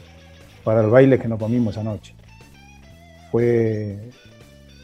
para 0.63 0.83
el 0.83 0.87
baile 0.87 1.19
que 1.19 1.27
nos 1.27 1.41
comimos 1.41 1.77
anoche. 1.77 2.15
Fue 3.33 3.99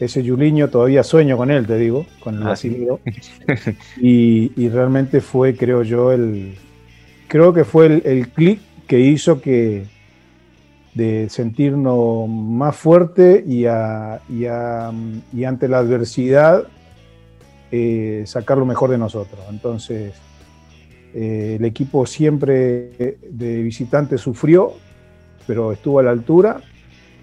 ese 0.01 0.21
Juliño, 0.21 0.67
todavía 0.67 1.01
sueño 1.01 1.37
con 1.37 1.49
él, 1.49 1.65
te 1.65 1.77
digo, 1.77 2.05
con 2.19 2.41
el 2.41 2.45
ah, 2.45 2.55
y, 4.01 4.67
realmente 4.67 5.21
fue, 5.21 5.55
creo 5.55 5.83
yo, 5.83 6.11
el. 6.11 6.57
Creo 7.33 7.51
que 7.51 7.63
fue 7.63 7.99
el, 8.05 8.27
clic 8.27 8.59
que 8.85 8.99
hizo 8.99 9.41
que 9.41 9.87
de 10.93 11.27
sentirnos 11.31 12.29
más 12.29 12.75
fuerte 12.75 13.43
y, 13.47 13.63
y, 13.63 14.45
ante 15.43 15.67
la 15.67 15.79
adversidad 15.79 16.67
eh, 17.71 18.21
sacar 18.27 18.59
lo 18.59 18.67
mejor 18.67 18.91
de 18.91 18.99
nosotros. 18.99 19.39
Entonces, 19.49 20.13
eh, 21.15 21.55
el 21.57 21.65
equipo 21.65 22.05
siempre 22.05 23.17
de 23.27 23.63
visitante 23.63 24.19
sufrió, 24.19 24.73
pero 25.47 25.71
estuvo 25.71 25.97
a 25.97 26.03
la 26.03 26.11
altura 26.11 26.61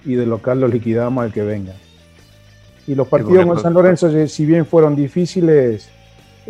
y 0.04 0.14
de 0.14 0.26
local 0.26 0.58
lo 0.58 0.66
liquidamos 0.66 1.22
al 1.22 1.32
que 1.32 1.42
venga. 1.42 1.74
Y 2.84 2.96
los 2.96 3.06
partidos 3.06 3.46
con 3.46 3.60
San 3.60 3.74
Lorenzo, 3.74 4.26
si 4.26 4.44
bien 4.44 4.66
fueron 4.66 4.96
difíciles, 4.96 5.88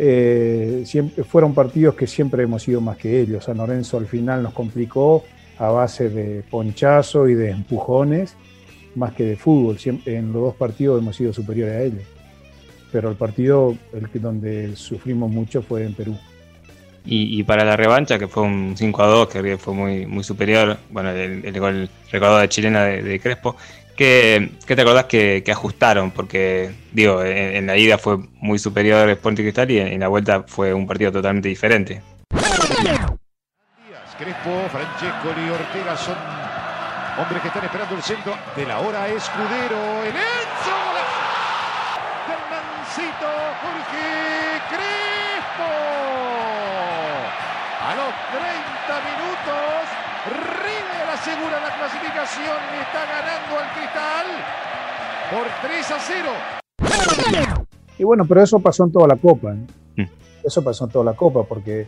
eh, 0.03 0.83
fueron 1.29 1.53
partidos 1.53 1.93
que 1.93 2.07
siempre 2.07 2.41
hemos 2.41 2.63
sido 2.63 2.81
más 2.81 2.97
que 2.97 3.21
ellos. 3.21 3.43
San 3.43 3.57
Lorenzo 3.57 3.97
al 3.97 4.07
final 4.07 4.41
nos 4.41 4.51
complicó 4.51 5.23
a 5.59 5.69
base 5.69 6.09
de 6.09 6.41
ponchazo 6.49 7.27
y 7.27 7.35
de 7.35 7.51
empujones, 7.51 8.35
más 8.95 9.13
que 9.13 9.25
de 9.25 9.35
fútbol. 9.35 9.77
en 10.07 10.33
los 10.33 10.41
dos 10.41 10.55
partidos 10.55 10.99
hemos 10.99 11.15
sido 11.15 11.31
superiores 11.31 11.75
a 11.75 11.81
ellos. 11.83 12.03
Pero 12.91 13.11
el 13.11 13.15
partido 13.15 13.75
donde 14.13 14.75
sufrimos 14.75 15.29
mucho 15.29 15.61
fue 15.61 15.85
en 15.85 15.93
Perú. 15.93 16.17
Y, 17.05 17.43
para 17.43 17.63
la 17.63 17.75
revancha, 17.75 18.19
que 18.19 18.27
fue 18.27 18.43
un 18.43 18.75
5 18.77 19.03
a 19.03 19.07
2, 19.07 19.27
que 19.27 19.57
fue 19.57 19.73
muy, 19.73 20.05
muy 20.05 20.23
superior, 20.23 20.77
bueno, 20.91 21.09
el, 21.09 21.59
gol 21.59 21.89
de 22.11 22.49
chilena 22.49 22.85
de, 22.85 23.19
Crespo, 23.19 23.55
¿qué, 24.01 24.75
te 24.75 24.81
acordás 24.81 25.05
que, 25.05 25.43
ajustaron? 25.51 26.11
Porque, 26.11 26.71
digo, 26.91 27.23
en, 27.23 27.67
la 27.67 27.77
ida 27.77 27.97
fue 27.97 28.17
muy 28.39 28.57
superior 28.57 29.07
Sporting 29.09 29.43
Cristal 29.43 29.71
y 29.71 29.79
en, 29.79 29.99
la 29.99 30.07
vuelta 30.07 30.43
fue 30.47 30.73
un 30.73 30.87
partido 30.87 31.11
totalmente 31.11 31.49
diferente. 31.49 32.01
Crespo, 34.17 34.69
Francesco 34.71 35.33
y 35.35 35.49
Ortega 35.49 35.97
son 35.97 36.15
hombres 37.17 37.41
que 37.41 37.47
están 37.47 37.63
esperando 37.63 37.95
el 37.95 38.03
centro 38.03 38.37
de 38.55 38.65
la 38.67 38.79
hora 38.79 39.07
Escudero, 39.07 40.03
el 40.03 40.15
Enzo, 40.15 40.77
Fernancito, 42.27 43.27
Jorge 43.61 44.61
Crespo. 44.69 45.71
A 47.81 47.95
los 47.95 48.13
30 48.29 49.01
minutos, 49.09 49.89
River 50.61 51.01
asegura 51.21 51.61
la 51.61 51.77
clasificación 51.77 52.57
y 52.73 52.81
está 52.81 53.05
ganando 53.05 53.59
al 53.59 53.67
Cristal 53.75 54.27
por 55.29 55.45
3 55.69 55.91
a 55.91 55.99
0. 55.99 56.29
Y 57.99 58.03
bueno, 58.03 58.25
pero 58.27 58.41
eso 58.41 58.59
pasó 58.59 58.85
en 58.85 58.91
toda 58.91 59.07
la 59.07 59.15
Copa. 59.17 59.53
¿eh? 59.53 60.01
Mm. 60.01 60.07
Eso 60.43 60.63
pasó 60.63 60.85
en 60.85 60.91
toda 60.91 61.05
la 61.05 61.13
Copa 61.13 61.43
porque 61.43 61.85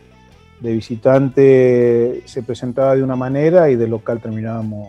de 0.60 0.72
visitante 0.72 2.22
se 2.26 2.44
presentaba 2.44 2.94
de 2.94 3.02
una 3.02 3.16
manera 3.16 3.68
y 3.70 3.74
de 3.74 3.88
local 3.88 4.20
terminábamos, 4.20 4.88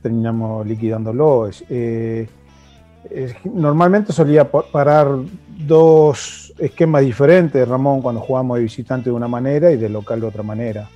terminamos 0.00 0.66
liquidándolo. 0.66 1.50
Eh, 1.68 2.26
normalmente 3.44 4.14
solía 4.14 4.50
parar 4.50 5.08
dos 5.58 6.54
esquemas 6.58 7.02
diferentes, 7.02 7.68
Ramón, 7.68 8.00
cuando 8.00 8.22
jugábamos 8.22 8.56
de 8.56 8.62
visitante 8.62 9.10
de 9.10 9.16
una 9.16 9.28
manera 9.28 9.70
y 9.70 9.76
de 9.76 9.90
local 9.90 10.22
de 10.22 10.26
otra 10.26 10.42
manera. 10.42 10.88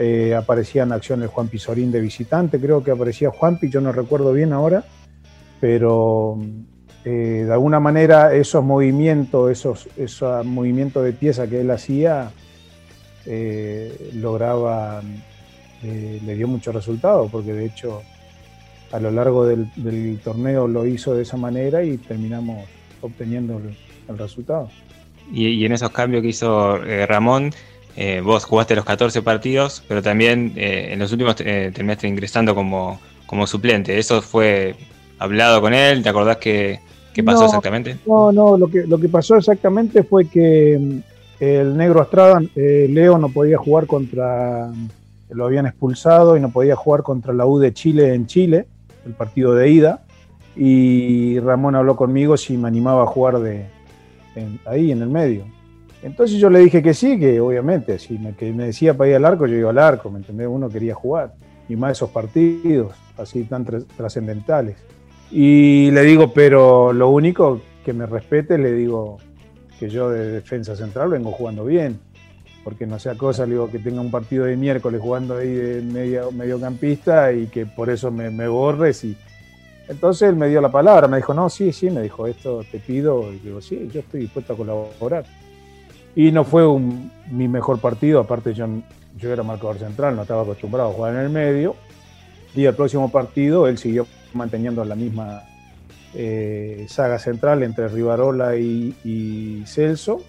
Eh, 0.00 0.32
aparecían 0.32 0.92
acciones 0.92 1.28
Juan 1.28 1.48
Pizorín 1.48 1.90
de 1.90 2.00
visitante, 2.00 2.60
creo 2.60 2.84
que 2.84 2.92
aparecía 2.92 3.30
Juanpi, 3.30 3.68
yo 3.68 3.80
no 3.80 3.90
recuerdo 3.90 4.32
bien 4.32 4.52
ahora, 4.52 4.84
pero 5.60 6.38
eh, 7.04 7.42
de 7.44 7.52
alguna 7.52 7.80
manera 7.80 8.32
esos 8.32 8.62
movimientos, 8.62 9.50
esos, 9.50 9.88
esos 9.96 10.46
movimientos 10.46 11.02
de 11.02 11.12
pieza 11.14 11.48
que 11.48 11.62
él 11.62 11.70
hacía, 11.72 12.30
eh, 13.26 14.12
lograba, 14.14 15.02
le 15.82 16.34
dio 16.36 16.46
mucho 16.46 16.70
resultado, 16.70 17.28
porque 17.28 17.52
de 17.52 17.64
hecho 17.64 18.02
a 18.92 19.00
lo 19.00 19.10
largo 19.10 19.46
del, 19.46 20.20
torneo 20.22 20.68
lo 20.68 20.86
hizo 20.86 21.12
de 21.12 21.22
esa 21.22 21.36
manera 21.36 21.82
y 21.82 21.96
terminamos 21.96 22.64
obteniendo 23.00 23.60
el, 24.08 24.16
resultado. 24.16 24.70
Y, 25.32 25.64
en 25.64 25.72
esos 25.72 25.90
cambios 25.90 26.22
que 26.22 26.28
hizo 26.28 26.78
Ramón, 27.08 27.50
eh, 28.00 28.20
vos 28.20 28.44
jugaste 28.44 28.76
los 28.76 28.84
14 28.84 29.22
partidos, 29.22 29.82
pero 29.88 30.02
también 30.02 30.52
eh, 30.56 30.90
en 30.92 31.00
los 31.00 31.10
últimos 31.10 31.34
terminaste 31.34 32.06
ingresando 32.06 32.54
como, 32.54 33.00
como 33.26 33.46
suplente. 33.46 33.98
¿Eso 33.98 34.22
fue 34.22 34.76
hablado 35.18 35.60
con 35.60 35.74
él? 35.74 36.02
¿Te 36.02 36.08
acordás 36.08 36.36
qué, 36.36 36.80
pasó 37.24 37.46
exactamente? 37.46 37.96
No, 38.06 38.30
no, 38.30 38.56
lo 38.56 38.68
que, 38.68 38.86
lo 38.86 38.98
que 38.98 39.08
pasó 39.08 39.34
exactamente 39.36 40.04
fue 40.04 40.28
que 40.28 40.78
mm, 40.78 40.98
el 41.42 41.76
negro 41.76 42.00
Astrada, 42.00 42.40
Leo 42.54 43.18
no 43.18 43.30
podía 43.30 43.58
jugar 43.58 43.88
contra, 43.88 44.70
lo 45.30 45.46
habían 45.46 45.66
expulsado 45.66 46.36
y 46.36 46.40
no 46.40 46.50
podía 46.50 46.76
jugar 46.76 47.02
contra 47.02 47.32
la 47.32 47.46
U 47.46 47.58
de 47.58 47.74
Chile 47.74 48.14
en 48.14 48.26
Chile 48.26 48.66
el 49.08 49.14
partido 49.14 49.54
de 49.54 49.70
ida, 49.70 50.02
y 50.54 51.38
Ramón 51.40 51.74
habló 51.74 51.96
conmigo 51.96 52.36
si 52.36 52.56
me 52.56 52.68
animaba 52.68 53.04
a 53.04 53.06
jugar 53.06 53.38
de, 53.40 53.66
ahí 54.66 54.92
en 54.92 55.02
el 55.02 55.08
medio. 55.08 55.44
Entonces 56.02 56.38
yo 56.38 56.48
le 56.48 56.60
dije 56.60 56.82
que 56.82 56.94
sí, 56.94 57.18
que 57.18 57.40
obviamente, 57.40 57.98
si 57.98 58.18
me, 58.18 58.34
que 58.34 58.52
me 58.52 58.66
decía 58.66 58.96
para 58.96 59.10
ir 59.10 59.16
al 59.16 59.24
arco, 59.24 59.46
yo 59.46 59.56
iba 59.56 59.70
al 59.70 59.78
arco, 59.78 60.10
¿me 60.10 60.18
entendés? 60.18 60.46
Uno 60.48 60.68
quería 60.68 60.94
jugar, 60.94 61.34
y 61.68 61.76
más 61.76 61.92
esos 61.92 62.10
partidos 62.10 62.92
así 63.16 63.44
tan 63.44 63.64
trascendentales. 63.64 64.76
Y 65.30 65.90
le 65.90 66.02
digo, 66.02 66.32
pero 66.32 66.92
lo 66.92 67.10
único 67.10 67.60
que 67.84 67.92
me 67.92 68.06
respete, 68.06 68.58
le 68.58 68.72
digo 68.72 69.18
que 69.78 69.88
yo 69.88 70.10
de 70.10 70.30
defensa 70.30 70.76
central 70.76 71.10
vengo 71.10 71.32
jugando 71.32 71.64
bien 71.64 72.00
porque 72.68 72.86
no 72.86 72.98
sea 72.98 73.14
cosa, 73.14 73.46
digo, 73.46 73.70
que 73.70 73.78
tenga 73.78 74.02
un 74.02 74.10
partido 74.10 74.44
de 74.44 74.54
miércoles 74.54 75.00
jugando 75.00 75.38
ahí 75.38 75.50
de 75.50 75.80
medio, 75.80 76.30
mediocampista 76.32 77.32
y 77.32 77.46
que 77.46 77.64
por 77.64 77.88
eso 77.88 78.10
me, 78.10 78.46
borres. 78.46 79.04
Y... 79.04 79.16
Entonces 79.88 80.28
él 80.28 80.36
me 80.36 80.48
dio 80.48 80.60
la 80.60 80.70
palabra, 80.70 81.08
me 81.08 81.16
dijo, 81.16 81.32
no, 81.32 81.48
sí, 81.48 81.72
sí, 81.72 81.88
me 81.88 82.02
dijo, 82.02 82.26
esto 82.26 82.62
te 82.70 82.78
pido. 82.78 83.32
Y 83.32 83.38
digo, 83.38 83.62
sí, 83.62 83.88
yo 83.90 84.00
estoy 84.00 84.20
dispuesto 84.20 84.52
a 84.52 84.56
colaborar. 84.58 85.24
Y 86.14 86.32
no 86.32 86.44
fue 86.44 86.64
mi 87.30 87.48
mejor 87.48 87.80
partido, 87.80 88.20
aparte 88.20 88.54
yo, 88.54 88.66
yo 89.16 89.32
era 89.32 89.42
marcador 89.42 89.78
central, 89.78 90.16
no 90.16 90.22
estaba 90.22 90.42
acostumbrado 90.42 90.90
a 90.90 90.92
jugar 90.92 91.14
en 91.14 91.20
el 91.20 91.30
medio. 91.30 91.76
Y 92.54 92.64
el 92.64 92.74
próximo 92.74 93.10
partido 93.10 93.68
él 93.68 93.78
siguió 93.78 94.06
manteniendo 94.32 94.84
la 94.84 94.94
misma 94.94 95.42
eh, 96.14 96.86
saga 96.88 97.18
central 97.18 97.62
entre 97.62 97.88
Rivarola 97.88 98.56
y, 98.56 98.94
y 99.04 99.62
Celso 99.66 100.22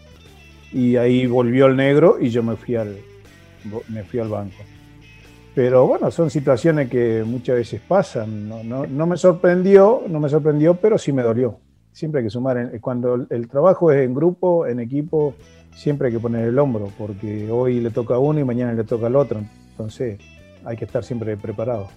y 0.71 0.97
ahí 0.97 1.25
volvió 1.25 1.65
el 1.65 1.75
negro 1.75 2.17
y 2.19 2.29
yo 2.29 2.43
me 2.43 2.55
fui 2.55 2.75
al, 2.75 2.97
me 3.87 4.03
fui 4.03 4.19
al 4.19 4.29
banco. 4.29 4.57
Pero 5.55 5.87
bueno, 5.87 6.11
son 6.11 6.29
situaciones 6.29 6.89
que 6.89 7.23
muchas 7.25 7.55
veces 7.55 7.81
pasan. 7.85 8.47
No, 8.47 8.85
no, 8.85 9.07
me 9.07 9.17
sorprendió, 9.17 10.03
no 10.07 10.19
me 10.19 10.29
sorprendió, 10.29 10.75
pero 10.75 10.97
sí 10.97 11.11
me 11.11 11.23
dolió. 11.23 11.59
Siempre 11.91 12.19
hay 12.19 12.27
que 12.27 12.29
sumar. 12.29 12.79
Cuando 12.79 13.25
el 13.29 13.47
trabajo 13.49 13.91
es 13.91 14.05
en 14.05 14.13
grupo, 14.13 14.67
en 14.67 14.79
equipo, 14.79 15.33
siempre 15.75 16.07
hay 16.07 16.13
que 16.13 16.19
poner 16.19 16.47
el 16.47 16.59
hombro, 16.59 16.91
porque 16.97 17.49
hoy 17.51 17.79
le 17.79 17.91
toca 17.91 18.15
a 18.15 18.19
uno 18.19 18.39
y 18.39 18.43
mañana 18.43 18.73
le 18.73 18.83
toca 18.83 19.07
al 19.07 19.15
otro. 19.15 19.41
Entonces 19.71 20.19
hay 20.65 20.77
que 20.77 20.85
estar 20.85 21.03
siempre 21.03 21.37
preparado. 21.37 21.89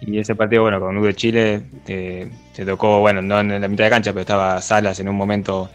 Y 0.00 0.18
ese 0.18 0.34
partido, 0.34 0.62
bueno, 0.62 0.80
con 0.80 0.96
U 0.96 1.04
de 1.04 1.14
Chile, 1.14 1.62
te 1.84 2.30
tocó, 2.64 3.00
bueno, 3.00 3.22
no 3.22 3.38
en 3.40 3.60
la 3.60 3.68
mitad 3.68 3.84
de 3.84 3.90
cancha, 3.90 4.12
pero 4.12 4.22
estaba 4.22 4.60
Salas 4.60 4.98
en 4.98 5.08
un 5.08 5.16
momento 5.16 5.70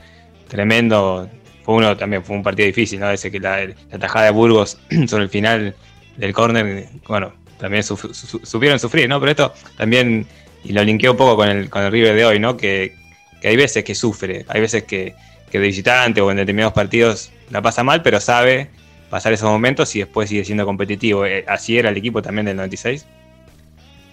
tremendo 0.48 1.30
fue 1.68 1.76
uno 1.76 1.98
también, 1.98 2.24
fue 2.24 2.34
un 2.34 2.44
partido 2.44 2.66
difícil, 2.66 2.98
¿no? 2.98 3.12
Ese 3.12 3.30
que 3.30 3.42
la, 3.42 3.66
la 3.66 4.00
tajada 4.00 4.28
de 4.28 4.32
Burgos 4.32 4.78
sobre 5.08 5.24
el 5.24 5.30
final 5.30 5.76
del 6.16 6.32
córner, 6.32 6.88
bueno, 7.10 7.34
también 7.60 7.84
supieron 7.84 8.80
sufrir, 8.80 9.10
¿no? 9.10 9.20
Pero 9.20 9.32
esto 9.32 9.54
también, 9.76 10.26
y 10.64 10.72
lo 10.72 10.82
linkeo 10.86 11.12
un 11.12 11.18
poco 11.18 11.36
con 11.36 11.50
el, 11.50 11.70
con 11.70 11.84
el 11.84 11.92
River 11.92 12.16
de 12.16 12.24
hoy, 12.24 12.40
¿no? 12.40 12.56
Que, 12.56 12.96
hay 13.44 13.58
veces 13.58 13.84
que 13.84 13.96
sufre, 13.96 14.46
hay 14.48 14.62
veces 14.62 14.84
que, 14.84 15.14
que 15.50 15.60
de 15.60 15.68
visitante 15.68 16.22
o 16.22 16.32
en 16.32 16.38
determinados 16.38 16.74
partidos 16.74 17.32
la 17.50 17.62
pasa 17.62 17.84
mal, 17.84 18.02
pero 18.02 18.20
sabe 18.20 18.70
pasar 19.10 19.34
esos 19.34 19.50
momentos 19.50 19.96
y 19.96 20.00
después 20.00 20.30
sigue 20.30 20.44
siendo 20.44 20.66
competitivo. 20.66 21.26
Eh, 21.26 21.46
así 21.48 21.78
era 21.78 21.90
el 21.90 21.98
equipo 21.98 22.22
también 22.22 22.46
del 22.46 22.58
96. 22.58 23.06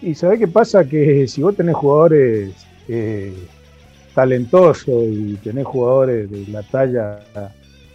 Y 0.02 0.14
¿sabés 0.14 0.38
qué 0.38 0.48
pasa? 0.48 0.84
Que 0.84 1.26
si 1.26 1.42
vos 1.42 1.56
tenés 1.56 1.74
jugadores 1.74 2.52
eh, 2.88 3.32
talentosos 4.14 5.04
y 5.08 5.34
tenés 5.42 5.64
jugadores 5.64 6.30
de 6.30 6.46
la 6.52 6.62
talla 6.62 7.20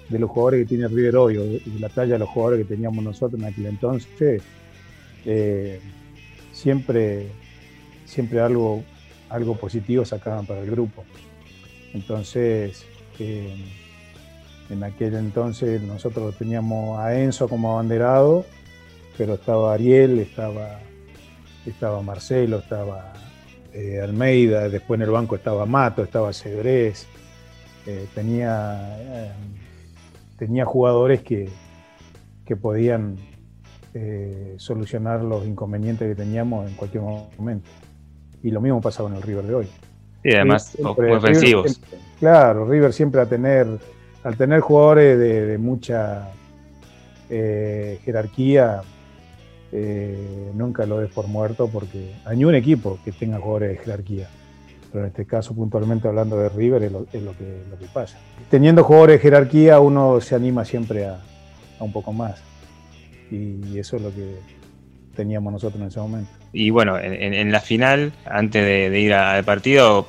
de 0.09 0.17
los 0.17 0.29
jugadores 0.29 0.61
que 0.61 0.69
tiene 0.69 0.87
River 0.87 1.15
hoy 1.15 1.37
o 1.37 1.43
de 1.43 1.79
la 1.79 1.89
talla 1.89 2.13
de 2.13 2.19
los 2.19 2.29
jugadores 2.29 2.65
que 2.65 2.73
teníamos 2.73 3.03
nosotros 3.03 3.39
en 3.39 3.47
aquel 3.47 3.67
entonces, 3.67 4.41
eh, 5.25 5.79
siempre, 6.51 7.27
siempre 8.05 8.39
algo, 8.39 8.83
algo 9.29 9.55
positivo 9.55 10.03
sacaban 10.05 10.45
para 10.45 10.61
el 10.61 10.71
grupo. 10.71 11.05
Entonces, 11.93 12.85
eh, 13.19 13.55
en 14.69 14.83
aquel 14.83 15.15
entonces 15.15 15.81
nosotros 15.81 16.35
teníamos 16.37 16.99
a 16.99 17.19
Enzo 17.19 17.47
como 17.47 17.73
abanderado, 17.73 18.45
pero 19.17 19.35
estaba 19.35 19.73
Ariel, 19.73 20.19
estaba, 20.19 20.79
estaba 21.65 22.01
Marcelo, 22.01 22.59
estaba 22.59 23.13
eh, 23.73 23.99
Almeida, 24.01 24.69
después 24.69 24.99
en 24.99 25.03
el 25.03 25.11
banco 25.11 25.35
estaba 25.35 25.65
Mato, 25.65 26.03
estaba 26.03 26.33
Cedrés, 26.33 27.07
tenía, 28.13 29.33
tenía 30.37 30.63
jugadores 30.63 31.23
que, 31.23 31.49
que 32.45 32.55
podían 32.55 33.17
eh, 33.93 34.53
solucionar 34.57 35.23
los 35.23 35.47
inconvenientes 35.47 36.07
que 36.07 36.15
teníamos 36.15 36.69
en 36.69 36.75
cualquier 36.75 37.03
momento. 37.03 37.69
Y 38.43 38.51
lo 38.51 38.61
mismo 38.61 38.79
pasa 38.81 39.01
con 39.01 39.15
el 39.15 39.21
River 39.21 39.45
de 39.45 39.55
hoy. 39.55 39.67
Y 40.23 40.35
además 40.35 40.77
ofensivos. 40.83 41.81
Claro, 42.19 42.65
River 42.65 42.93
siempre 42.93 43.21
a 43.21 43.25
tener, 43.25 43.67
al 44.23 44.37
tener 44.37 44.59
jugadores 44.61 45.17
de, 45.19 45.57
mucha 45.57 46.29
eh, 47.29 47.99
jerarquía, 48.03 48.81
eh, 49.71 50.51
nunca 50.53 50.85
lo 50.85 50.99
des 50.99 51.11
por 51.11 51.27
muerto 51.27 51.69
porque 51.69 52.15
hay 52.25 52.37
ni 52.37 52.45
un 52.45 52.55
equipo 52.55 52.99
que 53.03 53.11
tenga 53.11 53.37
jugadores 53.39 53.77
de 53.77 53.77
jerarquía. 53.83 54.27
Pero 54.91 55.03
en 55.03 55.09
este 55.09 55.25
caso, 55.25 55.53
puntualmente 55.53 56.07
hablando 56.07 56.37
de 56.37 56.49
River, 56.49 56.83
es 56.83 56.91
lo, 56.91 57.05
que, 57.05 57.61
lo 57.69 57.77
que 57.77 57.85
pasa. 57.93 58.17
Teniendo 58.49 58.83
jugadores 58.83 59.17
de 59.17 59.21
jerarquía, 59.21 59.79
uno 59.79 60.19
se 60.19 60.33
anima 60.33 60.65
siempre 60.65 61.05
a 61.05 61.19
un 61.79 61.93
poco 61.93 62.11
más 62.11 62.41
y 63.31 63.77
eso 63.77 63.97
es 63.97 64.01
lo 64.01 64.13
que 64.13 64.35
teníamos 65.15 65.53
nosotros 65.53 65.81
en 65.81 65.87
ese 65.87 65.99
momento. 65.99 66.31
Y 66.51 66.69
bueno, 66.71 66.97
en, 66.99 67.51
la 67.51 67.59
final, 67.59 68.11
antes 68.25 68.91
de, 68.91 68.99
ir 68.99 69.13
al 69.13 69.43
partido, 69.43 70.07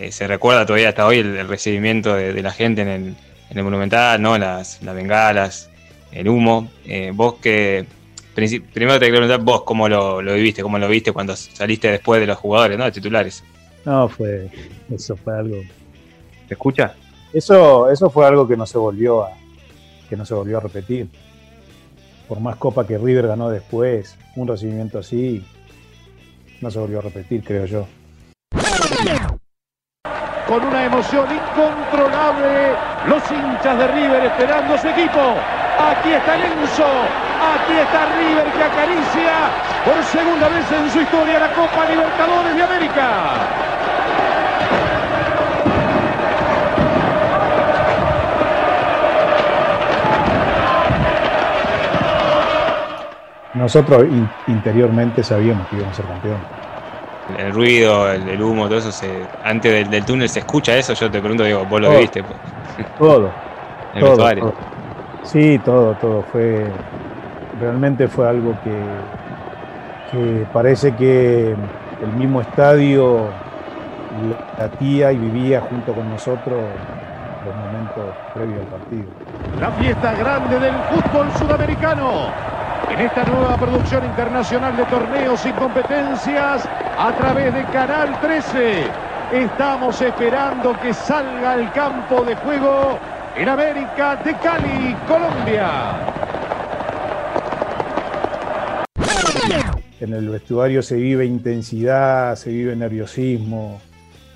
eh, 0.00 0.12
se 0.12 0.26
recuerda 0.26 0.66
todavía 0.66 0.90
hasta 0.90 1.06
hoy 1.06 1.18
el, 1.18 1.48
recibimiento 1.48 2.14
de, 2.14 2.42
la 2.42 2.50
gente 2.50 2.82
en 2.82 2.88
el, 2.88 3.16
en 3.50 3.58
el 3.58 3.64
Monumental, 3.64 4.20
¿no? 4.20 4.38
Las, 4.38 4.82
las 4.82 4.94
bengalas, 4.94 5.70
el 6.12 6.28
humo. 6.28 6.68
Eh, 6.84 7.12
vos 7.14 7.34
que. 7.34 7.86
Primero 8.34 9.00
te 9.00 9.06
quiero 9.06 9.16
preguntar 9.18 9.40
vos 9.40 9.62
cómo 9.64 9.88
lo, 9.88 10.18
viviste, 10.18 10.62
cómo 10.62 10.78
lo 10.78 10.86
viste 10.86 11.10
cuando 11.10 11.34
saliste 11.34 11.90
después 11.90 12.20
de 12.20 12.26
los 12.28 12.38
jugadores, 12.38 12.78
¿no? 12.78 12.84
De 12.84 12.92
titulares. 12.92 13.42
No, 13.84 14.08
fue. 14.08 14.48
Eso 14.94 15.16
fue 15.16 15.36
algo. 15.36 15.56
¿Te 16.46 16.54
escucha? 16.54 16.94
Eso, 17.32 17.90
eso 17.90 18.08
fue 18.10 18.26
algo 18.26 18.46
que 18.46 18.56
no 18.56 18.64
se 18.64 18.78
volvió 18.78 19.24
a, 19.24 19.30
que 20.08 20.16
no 20.16 20.24
se 20.24 20.34
volvió 20.34 20.58
a 20.58 20.60
repetir 20.60 21.08
por 22.28 22.40
más 22.40 22.56
copa 22.56 22.86
que 22.86 22.98
River 22.98 23.26
ganó 23.26 23.48
después, 23.48 24.16
un 24.36 24.46
recibimiento 24.46 24.98
así 24.98 25.44
no 26.60 26.70
se 26.70 26.78
volvió 26.78 26.98
a 26.98 27.02
repetir, 27.02 27.42
creo 27.42 27.64
yo. 27.64 27.86
Con 30.48 30.64
una 30.64 30.84
emoción 30.84 31.26
incontrolable, 31.30 32.72
los 33.06 33.22
hinchas 33.30 33.78
de 33.78 33.86
River 33.88 34.24
esperando 34.24 34.74
a 34.74 34.78
su 34.78 34.88
equipo. 34.88 35.20
Aquí 35.20 36.10
está 36.10 36.36
Lenzo, 36.36 36.88
aquí 37.52 37.76
está 37.76 38.06
River 38.16 38.46
que 38.56 38.64
acaricia 38.64 39.34
por 39.84 40.02
segunda 40.04 40.48
vez 40.48 40.72
en 40.72 40.90
su 40.90 41.00
historia 41.02 41.38
la 41.38 41.52
Copa 41.52 41.84
Libertadores 41.90 42.56
de 42.56 42.62
América. 42.62 43.68
nosotros 53.58 54.06
interiormente 54.46 55.22
sabíamos 55.22 55.66
que 55.68 55.76
íbamos 55.76 55.92
a 55.92 55.96
ser 55.96 56.06
campeones. 56.06 56.67
El 57.36 57.52
ruido, 57.52 58.10
el, 58.10 58.40
humo, 58.40 58.68
todo 58.68 58.78
eso, 58.78 58.90
se, 58.90 59.26
antes 59.44 59.90
del, 59.90 60.04
túnel 60.04 60.28
se 60.28 60.40
escucha 60.40 60.76
eso, 60.76 60.94
yo 60.94 61.10
te 61.10 61.20
pregunto, 61.20 61.44
digo, 61.44 61.64
vos 61.66 61.80
lo 61.80 61.98
viste. 61.98 62.22
Pues. 62.22 62.38
Todo. 62.98 63.30
el 63.94 64.00
todo, 64.00 64.54
Sí, 65.24 65.58
todo, 65.58 65.94
todo. 65.94 66.22
Fue, 66.32 66.66
realmente 67.60 68.08
fue 68.08 68.28
algo 68.28 68.54
que, 68.64 68.70
que 70.10 70.46
parece 70.52 70.94
que 70.94 71.50
el 71.50 72.12
mismo 72.16 72.40
estadio 72.40 73.28
latía 74.58 75.12
y 75.12 75.18
vivía 75.18 75.60
junto 75.60 75.92
con 75.92 76.08
nosotros 76.10 76.58
los 77.44 77.56
momentos 77.56 78.04
previos 78.34 78.60
al 78.60 78.78
partido. 78.78 79.04
La 79.60 79.70
fiesta 79.72 80.14
grande 80.14 80.58
del 80.60 80.74
fútbol 80.90 81.26
sudamericano 81.38 82.57
en 82.90 83.00
esta 83.00 83.24
nueva 83.24 83.56
producción 83.56 84.04
internacional 84.04 84.76
de 84.76 84.84
torneos 84.84 85.44
y 85.46 85.52
competencias 85.52 86.68
a 86.98 87.12
través 87.16 87.52
de 87.54 87.64
Canal 87.66 88.20
13. 88.20 88.84
Estamos 89.32 90.00
esperando 90.00 90.78
que 90.80 90.94
salga 90.94 91.52
al 91.52 91.72
campo 91.72 92.22
de 92.24 92.34
juego 92.36 92.98
en 93.36 93.48
América 93.48 94.16
de 94.16 94.34
Cali, 94.36 94.96
Colombia. 95.06 95.70
En 100.00 100.12
el 100.12 100.28
vestuario 100.28 100.82
se 100.82 100.96
vive 100.96 101.26
intensidad, 101.26 102.36
se 102.36 102.50
vive 102.50 102.76
nerviosismo, 102.76 103.80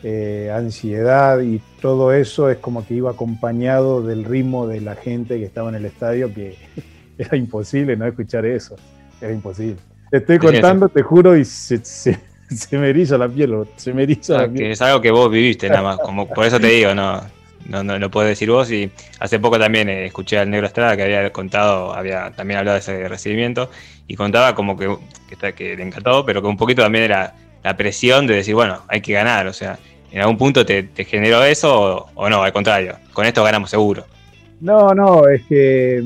eh, 0.02 0.52
ansiedad 0.52 1.40
y 1.40 1.60
todo 1.80 2.12
eso 2.12 2.50
es 2.50 2.58
como 2.58 2.84
que 2.84 2.94
iba 2.94 3.12
acompañado 3.12 4.02
del 4.02 4.24
ritmo 4.24 4.66
de 4.66 4.80
la 4.80 4.96
gente 4.96 5.38
que 5.38 5.44
estaba 5.44 5.68
en 5.68 5.76
el 5.76 5.84
estadio 5.84 6.34
que 6.34 6.56
era 7.18 7.36
imposible 7.36 7.96
no 7.96 8.06
escuchar 8.06 8.46
eso. 8.46 8.76
Era 9.20 9.32
imposible. 9.32 9.76
Te 10.10 10.18
estoy 10.18 10.38
contando, 10.38 10.88
te 10.88 11.02
juro, 11.02 11.36
y 11.36 11.44
se, 11.44 11.80
me 12.72 12.90
eriza 12.90 13.16
la 13.16 13.28
piel. 13.28 13.54
Se 13.76 13.94
me 13.94 14.02
eriza 14.02 14.42
la 14.42 14.48
piel. 14.48 14.72
es 14.72 14.82
algo 14.82 15.00
que 15.00 15.10
vos 15.10 15.30
viviste 15.30 15.68
nada 15.68 15.82
más. 15.82 15.98
Como, 15.98 16.28
por 16.28 16.44
eso 16.44 16.60
te 16.60 16.66
digo, 16.66 16.94
no, 16.94 17.22
no, 17.66 17.82
no 17.82 17.98
lo 17.98 18.10
puedes 18.10 18.30
decir 18.30 18.50
vos. 18.50 18.70
Y 18.70 18.90
hace 19.20 19.38
poco 19.38 19.58
también 19.58 19.88
eh, 19.88 20.06
escuché 20.06 20.38
al 20.38 20.50
Negro 20.50 20.66
Estrada 20.66 20.96
que 20.96 21.04
había 21.04 21.32
contado, 21.32 21.94
había 21.94 22.30
también 22.32 22.58
hablado 22.58 22.74
de 22.74 22.80
ese 22.80 23.08
recibimiento. 23.08 23.70
Y 24.06 24.16
contaba 24.16 24.54
como 24.54 24.76
que, 24.76 24.94
que, 25.28 25.52
que 25.54 25.76
le 25.76 25.82
encantó, 25.82 26.26
pero 26.26 26.42
que 26.42 26.48
un 26.48 26.56
poquito 26.56 26.82
también 26.82 27.04
era 27.04 27.34
la 27.62 27.76
presión 27.76 28.26
de 28.26 28.34
decir, 28.34 28.54
bueno, 28.54 28.82
hay 28.88 29.00
que 29.00 29.12
ganar. 29.12 29.46
O 29.46 29.52
sea, 29.52 29.78
¿en 30.10 30.20
algún 30.20 30.36
punto 30.36 30.64
te, 30.66 30.88
generó 31.04 31.42
eso 31.44 32.10
o, 32.14 32.28
no? 32.28 32.42
Al 32.42 32.52
contrario, 32.52 32.96
con 33.12 33.26
esto 33.26 33.42
ganamos 33.42 33.70
seguro. 33.70 34.04
No, 34.60 34.94
no, 34.94 35.26
es 35.28 35.42
que 35.46 36.02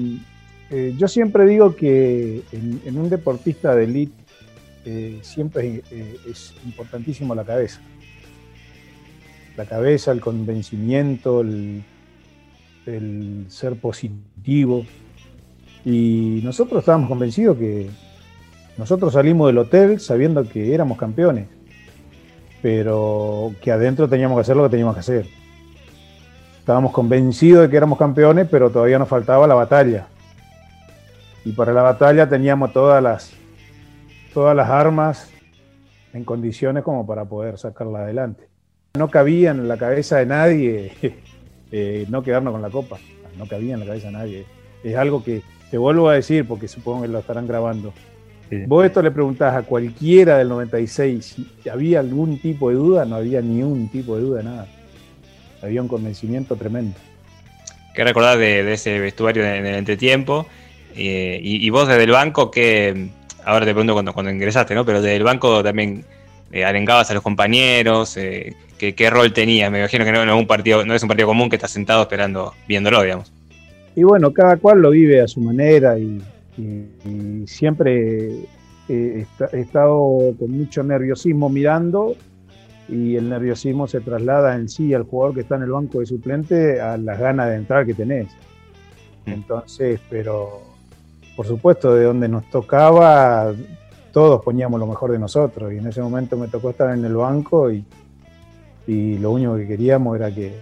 eh, 0.71 0.95
yo 0.97 1.07
siempre 1.07 1.47
digo 1.47 1.77
que 1.77 2.43
en, 2.51 2.99
un 2.99 3.09
deportista 3.09 3.75
de 3.75 3.85
elite 3.85 4.25
eh, 4.85 5.19
siempre 5.23 5.83
eh, 5.91 6.17
es 6.29 6.55
importantísimo 6.65 7.35
la 7.35 7.45
cabeza. 7.45 7.81
La 9.57 9.65
cabeza, 9.65 10.11
el 10.13 10.21
convencimiento, 10.21 11.41
el, 11.41 11.85
ser 13.49 13.77
positivo. 13.77 14.85
Y 15.85 16.41
nosotros 16.43 16.81
estábamos 16.81 17.09
convencidos 17.09 17.57
que 17.57 17.89
nosotros 18.77 19.13
salimos 19.13 19.47
del 19.47 19.59
hotel 19.59 20.01
sabiendo 20.01 20.49
que 20.49 20.75
éramos 20.75 20.99
campeones, 20.99 21.47
pero 22.61 23.55
que 23.63 23.71
adentro 23.71 24.09
teníamos 24.09 24.37
que 24.37 24.43
hacer 24.43 24.57
lo 24.57 24.65
que 24.65 24.71
teníamos 24.71 24.95
que 24.95 25.01
hacer. 25.01 25.27
Estábamos 26.59 26.93
convencidos 26.93 27.63
de 27.63 27.71
que 27.71 27.77
éramos 27.77 27.99
campeones, 27.99 28.49
pero 28.51 28.71
todavía 28.71 28.99
nos 28.99 29.09
faltaba 29.09 29.47
la 29.47 29.55
batalla 29.55 30.09
y 31.47 31.53
para 31.53 31.73
la 31.73 31.83
batalla 31.83 32.29
teníamos 32.29 32.73
todas 32.73 33.01
las, 33.01 33.33
todas 34.35 34.57
las 34.57 34.69
armas 34.69 35.31
en 36.13 36.25
condiciones 36.25 36.83
como 36.83 37.07
para 37.07 37.25
poder 37.25 37.57
sacarla 37.57 38.01
adelante. 38.01 38.49
No 38.95 39.09
cabía 39.09 39.53
en 39.53 39.69
la 39.69 39.77
cabeza 39.77 40.17
de 40.17 40.27
nadie 40.27 40.93
eh, 41.71 42.05
no 42.09 42.25
quedarnos 42.25 42.53
con 42.53 42.63
la 42.63 42.71
copa, 42.71 42.99
no 43.39 43.47
cabía 43.47 43.75
en 43.75 43.81
la 43.81 43.87
cabeza 43.87 44.09
de 44.09 44.13
nadie. 44.13 44.45
Es 44.83 44.97
algo 44.97 45.23
que 45.23 45.43
te 45.71 45.79
vuelvo 45.79 46.09
a 46.09 46.15
decir 46.15 46.49
porque 46.49 46.67
supongo 46.67 47.03
que 47.03 47.09
lo 47.09 47.21
estarán 47.21 47.47
grabando. 47.47 47.95
Vos 48.67 48.85
esto 48.85 49.01
le 49.01 49.13
preguntás 49.13 49.55
a 49.55 49.63
cualquiera 49.63 50.39
del 50.39 50.49
96 50.49 51.25
si 51.25 51.69
había 51.69 52.01
algún 52.01 52.41
tipo 52.41 52.71
de 52.71 52.75
duda, 52.75 53.05
no 53.05 53.15
había 53.15 53.41
ni 53.41 53.63
un 53.63 53.89
tipo 53.89 54.17
de 54.17 54.23
duda, 54.23 54.43
nada. 54.43 54.67
Había 55.63 55.81
un 55.81 55.87
convencimiento 55.87 56.57
tremendo. 56.57 56.99
¿Qué 57.95 58.03
recordás 58.03 58.37
de, 58.37 58.73
ese 58.73 58.99
vestuario 58.99 59.45
en 59.45 59.65
el 59.65 59.77
entretiempo? 59.77 60.47
Eh, 60.97 61.41
y, 61.43 61.69
vos 61.71 61.87
desde 61.87 62.05
el 62.05 62.11
banco, 62.11 62.51
que 62.51 63.11
ahora 63.45 63.67
te 63.67 63.73
pregunto 63.73 63.93
cuando, 63.93 64.15
cuando 64.15 64.33
ingresaste, 64.33 64.75
¿no? 64.75 64.85
Pero 64.87 65.03
desde 65.03 65.17
el 65.17 65.25
banco 65.25 65.63
también 65.63 66.05
eh, 66.53 66.65
arengabas 66.65 67.11
a 67.11 67.15
los 67.15 67.23
compañeros, 67.23 68.17
eh, 68.17 68.55
¿qué, 68.79 69.11
rol 69.11 69.33
tenías? 69.33 69.71
Me 69.71 69.79
imagino 69.79 70.05
que 70.05 70.13
no, 70.13 70.23
es 70.23 70.33
un 70.33 70.47
partido, 70.47 70.85
no 70.87 70.95
es 70.95 71.03
un 71.03 71.09
partido 71.09 71.29
común 71.29 71.51
que 71.51 71.57
estás 71.57 71.71
sentado 71.71 72.03
esperando, 72.03 72.55
viéndolo, 72.67 73.03
digamos. 73.03 73.31
Y 73.95 74.03
bueno, 74.05 74.33
cada 74.33 74.57
cual 74.57 74.81
lo 74.81 74.91
vive 74.91 75.21
a 75.21 75.29
su 75.29 75.41
manera 75.41 75.99
y, 75.99 76.23
siempre 77.47 78.31
he 78.89 79.27
estado 79.53 80.35
con 80.39 80.51
mucho 80.53 80.83
nerviosismo 80.83 81.51
mirando 81.51 82.17
y 82.89 83.17
el 83.17 83.29
nerviosismo 83.29 83.87
se 83.87 84.01
traslada 84.01 84.55
en 84.55 84.71
sí 84.71 84.95
al 84.95 85.03
jugador 85.03 85.35
que 85.35 85.41
está 85.43 85.57
en 85.57 85.65
el 85.65 85.71
banco 85.71 86.01
de 86.01 86.07
suplente 86.07 86.81
a 86.81 86.97
las 86.97 87.19
ganas 87.19 87.51
de 87.51 87.57
entrar 87.57 87.85
que 87.85 87.93
tenés. 87.93 88.29
Mm. 89.27 89.33
Entonces, 89.33 90.01
pero 90.09 90.76
por 91.37 91.47
supuesto, 91.47 91.95
de 91.95 92.05
donde 92.05 92.29
nos 92.29 92.49
tocaba, 92.51 93.53
todos 94.11 94.43
poníamos 94.43 94.81
lo 94.81 94.87
mejor 94.87 95.13
de 95.13 95.19
nosotros 95.19 95.73
y 95.73 95.77
en 95.77 95.87
ese 95.87 96.01
momento 96.01 96.39
me 96.39 96.49
tocó 96.49 96.71
estar 96.71 96.97
en 96.97 97.05
el 97.05 97.15
banco 97.15 97.71
y, 97.71 97.85
lo 98.89 99.33
único 99.33 99.57
que 99.57 99.67
queríamos 99.67 100.17
era 100.17 100.33
que 100.33 100.55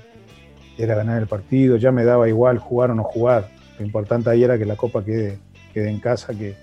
era 0.79 0.95
ganar 0.95 1.21
el 1.21 1.29
partido, 1.29 1.77
ya 1.77 1.93
me 1.93 2.05
daba 2.05 2.27
igual 2.29 2.59
jugar 2.59 2.91
o 2.91 2.95
no 2.95 3.05
jugar. 3.05 3.51
Lo 3.79 3.85
importante 3.85 4.31
ahí 4.31 4.43
era 4.43 4.59
que 4.59 4.65
la 4.65 4.77
copa 4.77 5.05
quede, 5.05 5.39
quede 5.75 5.91
en 5.91 6.01
casa, 6.01 6.33
que, 6.33 6.57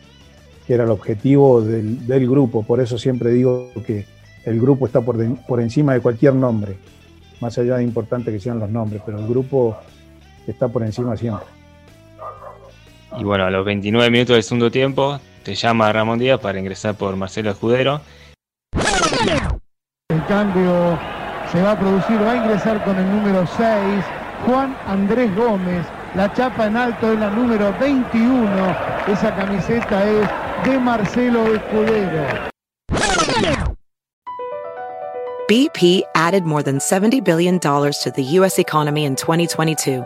que 0.66 0.74
era 0.74 0.86
el 0.86 0.90
objetivo 0.90 1.62
del, 1.62 2.08
del 2.08 2.28
grupo. 2.28 2.64
Por 2.64 2.82
eso 2.82 2.98
siempre 2.98 3.30
digo 3.30 3.70
que 3.86 4.06
el 4.44 4.60
grupo 4.60 4.88
está 4.88 5.02
por, 5.02 5.18
por 5.46 5.62
encima 5.62 5.94
de 5.94 6.00
cualquier 6.00 6.34
nombre, 6.34 6.78
más 7.40 7.58
allá 7.60 7.78
de 7.78 7.84
importante 7.84 8.32
que 8.32 8.40
sean 8.40 8.60
los 8.60 8.70
nombres, 8.70 9.04
pero 9.06 9.20
el 9.20 9.28
grupo 9.28 9.78
está 10.48 10.68
por 10.68 10.82
encima 10.82 11.16
siempre. 11.16 11.61
Y 13.18 13.24
bueno, 13.24 13.46
a 13.46 13.50
los 13.50 13.66
29 13.66 14.10
minutos 14.10 14.36
del 14.36 14.44
segundo 14.44 14.72
tiempo 14.72 15.20
te 15.44 15.56
llama 15.56 15.92
Ramón 15.92 16.20
Díaz 16.20 16.40
para 16.40 16.60
ingresar 16.60 16.96
por 16.96 17.16
Marcelo 17.16 17.52
Escudero. 17.52 18.02
El 20.10 20.26
cambio 20.28 20.98
se 21.52 21.62
va 21.62 21.72
a 21.72 21.80
producir, 21.80 22.22
va 22.22 22.32
a 22.32 22.36
ingresar 22.38 22.84
con 22.84 22.98
el 22.98 23.10
número 23.10 23.46
6, 23.48 23.60
Juan 24.46 24.76
Andrés 24.88 25.36
Gómez. 25.36 25.86
La 26.16 26.34
chapa 26.34 26.68
en 26.68 26.78
alto 26.78 27.12
es 27.12 27.20
la 27.20 27.30
número 27.30 27.74
21. 27.80 28.78
Esa 29.08 29.36
camiseta 29.36 30.10
es 30.10 30.30
de 30.66 30.80
Marcelo 30.80 31.54
Escudero. 31.54 32.52
BP 35.48 36.04
added 36.16 36.44
more 36.44 36.64
than 36.64 36.80
$70 36.80 37.24
billion 37.26 37.60
to 37.60 38.12
the 38.16 38.24
U.S. 38.40 38.58
economy 38.58 39.04
in 39.04 39.16
2022. 39.16 40.06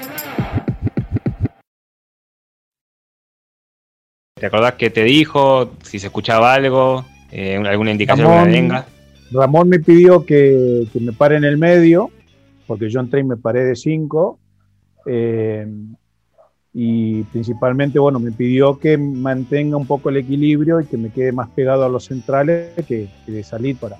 ¿Te 4.41 4.47
acordás 4.47 4.73
que 4.73 4.89
te 4.89 5.03
dijo? 5.03 5.69
Si 5.83 5.99
se 5.99 6.07
escuchaba 6.07 6.55
algo, 6.55 7.05
eh, 7.31 7.57
alguna 7.57 7.91
indicación 7.91 8.27
Ramón, 8.27 8.45
que 8.45 8.51
venga. 8.51 8.87
Ramón 9.31 9.69
me 9.69 9.79
pidió 9.79 10.25
que, 10.25 10.87
me 10.99 11.13
pare 11.13 11.35
en 11.35 11.43
el 11.43 11.59
medio, 11.59 12.09
porque 12.65 12.89
yo 12.89 13.01
entré 13.01 13.19
y 13.19 13.23
me 13.23 13.37
paré 13.37 13.63
de 13.63 13.75
5. 13.75 14.39
Eh, 15.05 15.67
y 16.73 17.21
principalmente, 17.25 17.99
bueno, 17.99 18.17
me 18.19 18.31
pidió 18.31 18.79
que 18.79 18.97
mantenga 18.97 19.77
un 19.77 19.85
poco 19.85 20.09
el 20.09 20.17
equilibrio 20.17 20.81
y 20.81 20.87
que 20.87 20.97
me 20.97 21.11
quede 21.11 21.31
más 21.31 21.49
pegado 21.49 21.85
a 21.85 21.89
los 21.89 22.05
centrales 22.05 22.71
que, 22.87 23.09
de 23.27 23.43
salir 23.43 23.77
para. 23.77 23.97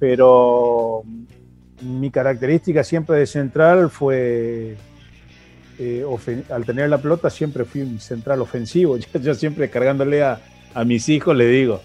Pero 0.00 1.04
mi 1.80 2.10
característica 2.10 2.82
siempre 2.82 3.18
de 3.18 3.26
central 3.28 3.88
fue, 3.88 4.76
eh, 5.78 6.04
al 6.50 6.64
tener 6.64 6.88
la 6.90 6.98
pelota, 6.98 7.30
siempre 7.30 7.64
fui 7.64 7.82
un 7.82 8.00
central 8.00 8.40
ofensivo. 8.40 8.96
Yo, 9.22 9.34
siempre 9.34 9.70
cargándole 9.70 10.22
a, 10.22 10.40
a, 10.74 10.84
mis 10.84 11.08
hijos 11.08 11.36
le 11.36 11.46
digo, 11.46 11.80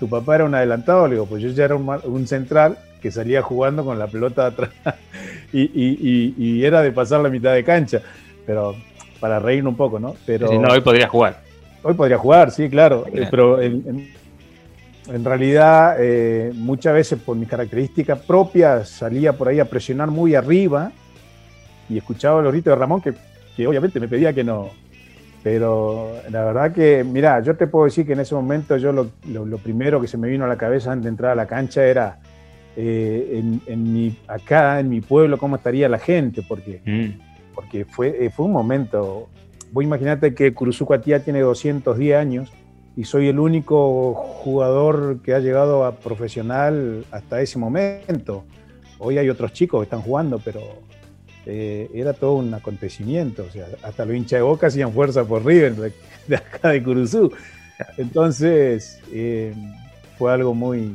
tu 0.00 0.08
papá 0.08 0.36
era 0.36 0.44
un 0.44 0.54
adelantado, 0.54 1.06
le 1.06 1.14
digo, 1.14 1.26
pues 1.26 1.42
yo 1.42 1.50
ya 1.50 1.64
era 1.64 1.76
un, 1.76 2.26
central 2.26 2.76
que 3.00 3.12
salía 3.12 3.40
jugando 3.40 3.84
con 3.84 3.98
la 3.98 4.08
pelota 4.08 4.46
atrás 4.46 4.70
y, 5.52 5.62
y, 5.62 6.34
y, 6.36 6.64
era 6.64 6.82
de 6.82 6.90
pasar 6.90 7.20
la 7.20 7.28
mitad 7.28 7.54
de 7.54 7.62
cancha. 7.62 8.02
Pero 8.44 8.74
para 9.20 9.38
reírme 9.38 9.68
un 9.68 9.76
poco, 9.76 10.00
¿no? 10.00 10.16
Pero, 10.26 10.52
no, 10.60 10.72
hoy 10.72 10.80
podría 10.80 11.06
jugar. 11.06 11.40
Hoy 11.84 11.94
podría 11.94 12.18
jugar, 12.18 12.50
sí, 12.50 12.68
claro. 12.68 13.06
Eh, 13.12 13.28
pero 13.30 13.60
en, 13.62 15.24
realidad, 15.24 15.96
eh, 16.00 16.50
muchas 16.54 16.94
veces 16.94 17.20
por 17.20 17.36
mis 17.36 17.48
características 17.48 18.18
propias 18.20 18.88
salía 18.88 19.32
por 19.32 19.46
ahí 19.46 19.60
a 19.60 19.64
presionar 19.64 20.10
muy 20.10 20.34
arriba 20.34 20.90
y 21.92 21.98
escuchaba 21.98 22.42
los 22.42 22.52
gritos 22.52 22.72
de 22.72 22.76
Ramón 22.76 23.00
que, 23.00 23.14
que 23.56 23.66
obviamente 23.66 24.00
me 24.00 24.08
pedía 24.08 24.32
que 24.32 24.44
no. 24.44 24.70
Pero 25.42 26.12
la 26.30 26.44
verdad 26.44 26.72
que, 26.72 27.04
mira, 27.04 27.40
yo 27.40 27.56
te 27.56 27.66
puedo 27.66 27.86
decir 27.86 28.06
que 28.06 28.12
en 28.12 28.20
ese 28.20 28.34
momento 28.34 28.76
yo 28.76 28.92
lo, 28.92 29.10
lo, 29.26 29.58
primero 29.58 30.00
que 30.00 30.06
se 30.06 30.16
me 30.16 30.28
vino 30.28 30.44
a 30.44 30.48
la 30.48 30.56
cabeza 30.56 30.92
antes 30.92 31.04
de 31.04 31.10
entrar 31.10 31.32
a 31.32 31.34
la 31.34 31.46
cancha 31.46 31.84
era 31.84 32.20
eh, 32.76 33.40
en, 33.40 33.60
en, 33.66 33.92
mi, 33.92 34.16
acá 34.28 34.78
en 34.78 34.88
mi 34.88 35.00
pueblo 35.00 35.38
cómo 35.38 35.56
estaría 35.56 35.88
la 35.88 35.98
gente, 35.98 36.42
porque 36.48 36.80
mm 36.84 37.32
porque 37.54 37.84
fue, 37.84 38.24
eh, 38.24 38.30
fue 38.30 38.46
un 38.46 38.52
momento. 38.52 39.28
Vos 39.72 39.84
imaginate 39.84 40.34
que 40.34 40.52
Curuzucuatía 40.52 41.24
tiene 41.24 41.40
210 41.40 42.16
años 42.16 42.52
y 42.96 43.04
soy 43.04 43.28
el 43.28 43.38
único 43.38 44.14
jugador 44.14 45.22
que 45.22 45.34
ha 45.34 45.40
llegado 45.40 45.84
a 45.84 45.96
profesional 45.96 47.04
hasta 47.10 47.40
ese 47.40 47.58
momento. 47.58 48.44
Hoy 48.98 49.18
hay 49.18 49.28
otros 49.30 49.52
chicos 49.52 49.80
que 49.80 49.84
están 49.84 50.02
jugando, 50.02 50.40
pero 50.44 50.60
eh, 51.46 51.90
era 51.94 52.12
todo 52.12 52.34
un 52.34 52.52
acontecimiento. 52.54 53.44
O 53.48 53.52
sea, 53.52 53.66
hasta 53.82 54.04
los 54.04 54.16
hinchas 54.16 54.38
de 54.38 54.42
Boca 54.42 54.68
hacían 54.68 54.92
fuerza 54.92 55.24
por 55.24 55.44
River 55.44 55.92
de, 56.26 56.36
acá 56.36 56.70
de 56.70 56.82
Curuzú. 56.82 57.32
Entonces, 57.96 59.00
eh, 59.12 59.54
fue 60.18 60.32
algo 60.32 60.54
muy, 60.54 60.94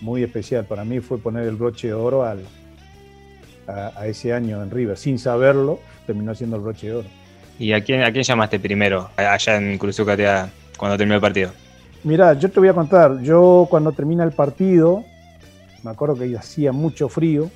muy 0.00 0.22
especial. 0.22 0.64
Para 0.64 0.84
mí 0.84 1.00
fue 1.00 1.18
poner 1.18 1.46
el 1.48 1.56
broche 1.56 1.88
de 1.88 1.94
oro 1.94 2.24
al, 2.24 2.40
a, 3.66 4.06
ese 4.06 4.32
año 4.32 4.62
en 4.62 4.70
River. 4.70 4.96
Sin 4.96 5.18
saberlo, 5.18 5.80
terminó 6.06 6.34
siendo 6.34 6.56
el 6.56 6.62
broche 6.62 6.88
de 6.88 6.94
oro. 6.94 7.08
¿Y 7.58 7.72
a 7.72 7.82
quién, 7.82 8.02
a 8.02 8.10
quién 8.10 8.24
llamaste 8.24 8.58
primero 8.58 9.10
allá 9.16 9.56
en 9.56 9.78
Cruzucatea 9.78 10.50
cuando 10.76 10.96
terminó 10.96 11.14
el 11.14 11.20
partido? 11.20 11.50
Mirá, 12.04 12.32
yo 12.34 12.50
te 12.50 12.58
voy 12.58 12.68
a 12.68 12.74
contar, 12.74 13.20
yo 13.22 13.68
cuando 13.70 13.92
termina 13.92 14.24
el 14.24 14.32
partido, 14.32 15.04
me 15.84 15.92
acuerdo 15.92 16.16
que 16.16 16.36
hacía 16.36 16.72
mucho 16.72 17.08
frío, 17.08 17.48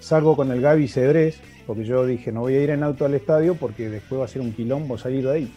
salgo 0.00 0.34
con 0.34 0.50
el 0.50 0.60
Gaby 0.60 0.88
Cedrés, 0.88 1.38
porque 1.66 1.84
yo 1.84 2.04
dije, 2.06 2.32
no 2.32 2.40
voy 2.40 2.54
a 2.54 2.62
ir 2.62 2.70
en 2.70 2.82
auto 2.82 3.04
al 3.04 3.14
estadio 3.14 3.54
porque 3.54 3.88
después 3.88 4.20
va 4.20 4.24
a 4.24 4.28
ser 4.28 4.42
un 4.42 4.52
quilombo 4.52 4.98
salir 4.98 5.24
de 5.24 5.32
ahí. 5.32 5.52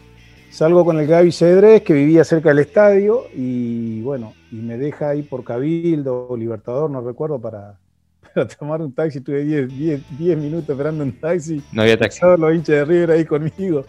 Salgo 0.55 0.85
con 0.85 0.97
el 0.99 1.05
Gaby 1.05 1.33
Cedrés, 1.33 1.81
que 1.81 1.93
vivía 1.93 2.23
cerca 2.23 2.47
del 2.47 2.59
estadio, 2.59 3.25
y 3.35 4.01
bueno, 4.03 4.33
y 4.53 4.55
me 4.55 4.77
deja 4.77 5.09
ahí 5.09 5.21
por 5.21 5.43
Cabildo 5.43 6.27
o 6.29 6.37
Libertador, 6.37 6.89
no 6.89 7.01
recuerdo, 7.01 7.39
para, 7.39 7.77
para 8.33 8.47
tomar 8.47 8.81
un 8.81 8.93
taxi. 8.93 9.19
Tuve 9.19 9.43
10 9.43 10.37
minutos 10.37 10.69
esperando 10.69 11.03
un 11.03 11.11
taxi. 11.19 11.61
No 11.73 11.81
había 11.81 11.97
taxi. 11.97 12.21
Todos 12.21 12.39
los 12.39 12.53
hinchas 12.55 12.75
de 12.75 12.85
River 12.85 13.11
ahí 13.11 13.25
conmigo. 13.25 13.83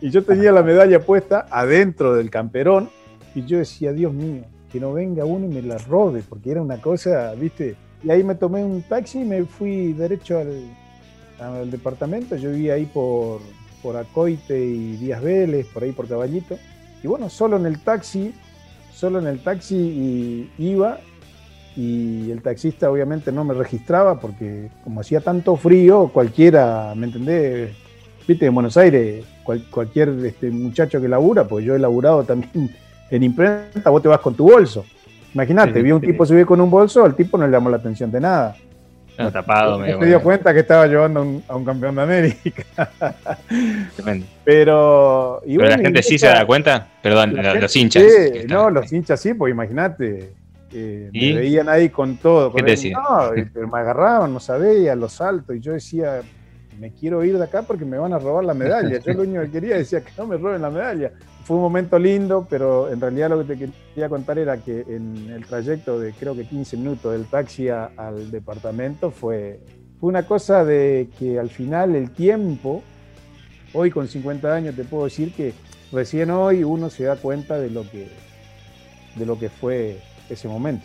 Y 0.00 0.10
yo 0.10 0.24
tenía 0.24 0.50
la 0.50 0.64
medalla 0.64 0.98
puesta 0.98 1.46
adentro 1.50 2.16
del 2.16 2.30
camperón, 2.30 2.90
y 3.36 3.44
yo 3.44 3.58
decía, 3.58 3.92
Dios 3.92 4.12
mío, 4.12 4.42
que 4.72 4.80
no 4.80 4.92
venga 4.92 5.24
uno 5.24 5.46
y 5.46 5.54
me 5.54 5.62
la 5.62 5.78
robe, 5.78 6.24
porque 6.28 6.50
era 6.50 6.60
una 6.60 6.80
cosa, 6.80 7.32
viste. 7.34 7.76
Y 8.02 8.10
ahí 8.10 8.24
me 8.24 8.34
tomé 8.34 8.64
un 8.64 8.82
taxi 8.82 9.20
y 9.20 9.24
me 9.24 9.44
fui 9.44 9.92
derecho 9.92 10.38
al, 10.38 10.64
al 11.40 11.70
departamento. 11.70 12.36
Yo 12.36 12.50
vivía 12.50 12.74
ahí 12.74 12.86
por, 12.86 13.40
por 13.82 13.96
Acoite 13.96 14.58
y 14.58 14.96
Díaz 14.96 15.22
Vélez, 15.22 15.66
por 15.66 15.82
ahí 15.82 15.92
por 15.92 16.08
Caballito. 16.08 16.58
Y 17.02 17.06
bueno, 17.06 17.28
solo 17.28 17.56
en 17.56 17.66
el 17.66 17.80
taxi, 17.80 18.34
solo 18.92 19.18
en 19.20 19.26
el 19.26 19.40
taxi 19.40 20.50
iba 20.58 20.98
y 21.76 22.32
el 22.32 22.42
taxista 22.42 22.90
obviamente 22.90 23.30
no 23.30 23.44
me 23.44 23.54
registraba 23.54 24.18
porque 24.18 24.68
como 24.82 25.00
hacía 25.00 25.20
tanto 25.20 25.54
frío, 25.54 26.10
cualquiera, 26.12 26.92
¿me 26.96 27.06
entendés? 27.06 27.70
Viste, 28.26 28.46
en 28.46 28.54
Buenos 28.54 28.76
Aires, 28.76 29.24
cualquier 29.70 30.08
este, 30.26 30.50
muchacho 30.50 31.00
que 31.00 31.08
labura, 31.08 31.44
pues 31.44 31.64
yo 31.64 31.76
he 31.76 31.78
laburado 31.78 32.24
también 32.24 32.74
en 33.10 33.22
imprenta, 33.22 33.90
vos 33.90 34.02
te 34.02 34.08
vas 34.08 34.20
con 34.20 34.34
tu 34.34 34.50
bolso. 34.50 34.84
Imagínate, 35.32 35.80
vi 35.80 35.92
un 35.92 36.00
tipo 36.00 36.26
subir 36.26 36.44
con 36.44 36.60
un 36.60 36.70
bolso, 36.70 37.04
al 37.04 37.14
tipo 37.14 37.38
no 37.38 37.46
le 37.46 37.52
llamó 37.52 37.70
la 37.70 37.76
atención 37.76 38.10
de 38.10 38.20
nada. 38.20 38.56
No, 39.18 39.32
tapado, 39.32 39.78
me 39.98 40.06
dio 40.06 40.22
cuenta 40.22 40.54
que 40.54 40.60
estaba 40.60 40.86
llevando 40.86 41.42
a 41.48 41.56
un 41.56 41.64
campeón 41.64 41.96
de 41.96 42.02
América. 42.02 42.64
Pero. 44.44 45.42
Pero 45.44 45.68
la 45.68 45.78
gente 45.78 46.02
sí 46.02 46.18
se 46.18 46.28
da 46.28 46.46
cuenta. 46.46 46.86
Perdón, 47.02 47.34
los, 47.60 47.74
hinchas. 47.74 48.04
no, 48.46 48.70
los 48.70 48.92
hinchas 48.92 49.20
sí, 49.20 49.34
pues 49.34 49.52
imagínate. 49.52 50.32
me 50.72 51.10
veían 51.12 51.68
ahí 51.68 51.88
con 51.88 52.16
todo. 52.18 52.52
¿Qué 52.54 52.62
te 52.62 52.90
No, 52.90 53.30
pero 53.52 53.66
me 53.66 53.78
agarraban, 53.80 54.32
no 54.32 54.40
sabía, 54.40 54.94
los 54.94 55.14
saltos. 55.14 55.56
Y 55.56 55.60
yo 55.60 55.72
decía, 55.72 56.20
me 56.78 56.92
quiero 56.92 57.24
ir 57.24 57.36
de 57.36 57.44
acá 57.44 57.62
porque 57.62 57.84
me 57.84 57.98
van 57.98 58.12
a 58.12 58.18
robar 58.20 58.44
la 58.44 58.54
medalla. 58.54 59.00
Yo 59.00 59.12
lo 59.14 59.22
único 59.22 59.42
que 59.42 59.50
quería 59.50 59.78
decía 59.78 60.00
que 60.00 60.12
no 60.16 60.26
me 60.26 60.36
roben 60.36 60.62
la 60.62 60.70
medalla 60.70 61.10
fue 61.48 61.56
un 61.56 61.62
momento 61.62 61.98
lindo, 61.98 62.46
pero 62.48 62.92
en 62.92 63.00
realidad 63.00 63.30
lo 63.30 63.38
que 63.38 63.54
te 63.54 63.70
quería 63.94 64.10
contar 64.10 64.38
era 64.38 64.58
que 64.58 64.84
en 64.86 65.30
el 65.30 65.46
trayecto 65.46 65.98
de 65.98 66.12
creo 66.12 66.36
que 66.36 66.44
15 66.44 66.76
minutos 66.76 67.10
del 67.10 67.24
taxi 67.24 67.70
al 67.70 68.30
departamento 68.30 69.10
fue, 69.10 69.58
fue 69.98 70.10
una 70.10 70.26
cosa 70.26 70.62
de 70.62 71.08
que 71.18 71.38
al 71.38 71.48
final 71.48 71.94
el 71.94 72.10
tiempo, 72.10 72.82
hoy 73.72 73.90
con 73.90 74.08
50 74.08 74.54
años 74.54 74.76
te 74.76 74.84
puedo 74.84 75.04
decir 75.04 75.32
que 75.32 75.54
recién 75.90 76.30
hoy 76.32 76.64
uno 76.64 76.90
se 76.90 77.04
da 77.04 77.16
cuenta 77.16 77.58
de 77.58 77.70
lo 77.70 77.90
que, 77.90 78.08
de 79.14 79.24
lo 79.24 79.38
que 79.38 79.48
fue 79.48 80.02
ese 80.28 80.48
momento. 80.48 80.84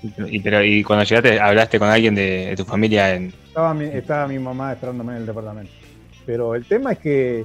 Y, 0.00 0.38
pero, 0.38 0.62
y 0.62 0.84
cuando 0.84 1.04
llegaste, 1.04 1.40
hablaste 1.40 1.80
con 1.80 1.88
alguien 1.88 2.14
de, 2.14 2.54
tu 2.56 2.64
familia 2.64 3.16
en... 3.16 3.34
Estaba 3.48 3.74
mi, 3.74 3.86
estaba 3.86 4.28
mi 4.28 4.38
mamá 4.38 4.74
esperándome 4.74 5.14
en 5.14 5.22
el 5.22 5.26
departamento. 5.26 5.72
Pero 6.24 6.54
el 6.54 6.64
tema 6.66 6.92
es 6.92 6.98
que 7.00 7.44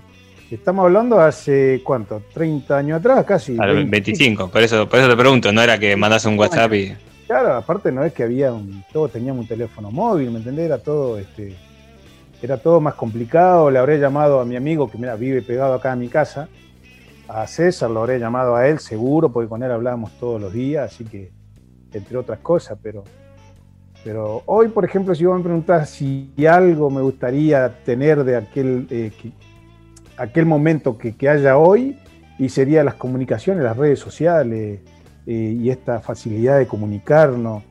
Estamos 0.51 0.85
hablando 0.85 1.19
hace, 1.19 1.81
¿cuánto? 1.83 2.23
¿30 2.33 2.71
años 2.71 2.99
atrás? 2.99 3.23
Casi. 3.23 3.55
25, 3.55 4.49
por 4.49 4.61
eso, 4.63 4.89
por 4.89 4.99
eso 4.99 5.07
te 5.07 5.15
pregunto, 5.15 5.51
no 5.51 5.61
era 5.61 5.77
que 5.77 5.95
mandas 5.95 6.25
un 6.25 6.39
WhatsApp 6.39 6.73
y... 6.73 6.95
Claro, 7.27 7.53
aparte 7.53 7.91
no 7.91 8.03
es 8.03 8.13
que 8.13 8.23
había 8.23 8.51
un... 8.51 8.83
Todos 8.91 9.11
teníamos 9.11 9.43
un 9.43 9.47
teléfono 9.47 9.91
móvil, 9.91 10.31
¿me 10.31 10.39
entendés? 10.39 10.65
Era 10.65 10.79
todo, 10.79 11.19
este, 11.19 11.55
era 12.41 12.57
todo 12.57 12.81
más 12.81 12.95
complicado. 12.95 13.69
Le 13.69 13.77
habré 13.77 13.99
llamado 13.99 14.39
a 14.39 14.45
mi 14.45 14.55
amigo 14.55 14.89
que 14.89 14.97
mira, 14.97 15.15
vive 15.15 15.43
pegado 15.43 15.75
acá 15.75 15.91
a 15.91 15.95
mi 15.95 16.07
casa, 16.07 16.49
a 17.27 17.45
César, 17.45 17.91
lo 17.91 17.99
habré 17.99 18.17
llamado 18.17 18.55
a 18.55 18.67
él 18.67 18.79
seguro, 18.79 19.29
porque 19.29 19.47
con 19.47 19.61
él 19.61 19.71
hablábamos 19.71 20.17
todos 20.19 20.41
los 20.41 20.51
días, 20.51 20.91
así 20.91 21.03
que, 21.03 21.31
entre 21.93 22.17
otras 22.17 22.39
cosas, 22.39 22.77
pero... 22.81 23.03
Pero 24.01 24.43
hoy, 24.45 24.69
por 24.69 24.85
ejemplo, 24.85 25.13
si 25.13 25.25
vos 25.25 25.37
me 25.37 25.43
preguntás 25.43 25.89
si 25.89 26.31
algo 26.49 26.89
me 26.89 27.01
gustaría 27.01 27.83
tener 27.83 28.23
de 28.23 28.37
aquel, 28.37 28.87
eh, 28.89 29.11
aquel 30.19 30.45
momento 30.45 30.97
que, 30.97 31.15
haya 31.27 31.57
hoy 31.57 31.97
y 32.37 32.49
sería 32.49 32.83
las 32.83 32.95
comunicaciones, 32.95 33.63
las 33.63 33.77
redes 33.77 33.99
sociales 33.99 34.79
eh, 35.25 35.57
y 35.59 35.69
esta 35.69 35.99
facilidad 35.99 36.59
de 36.59 36.67
comunicarnos. 36.67 37.63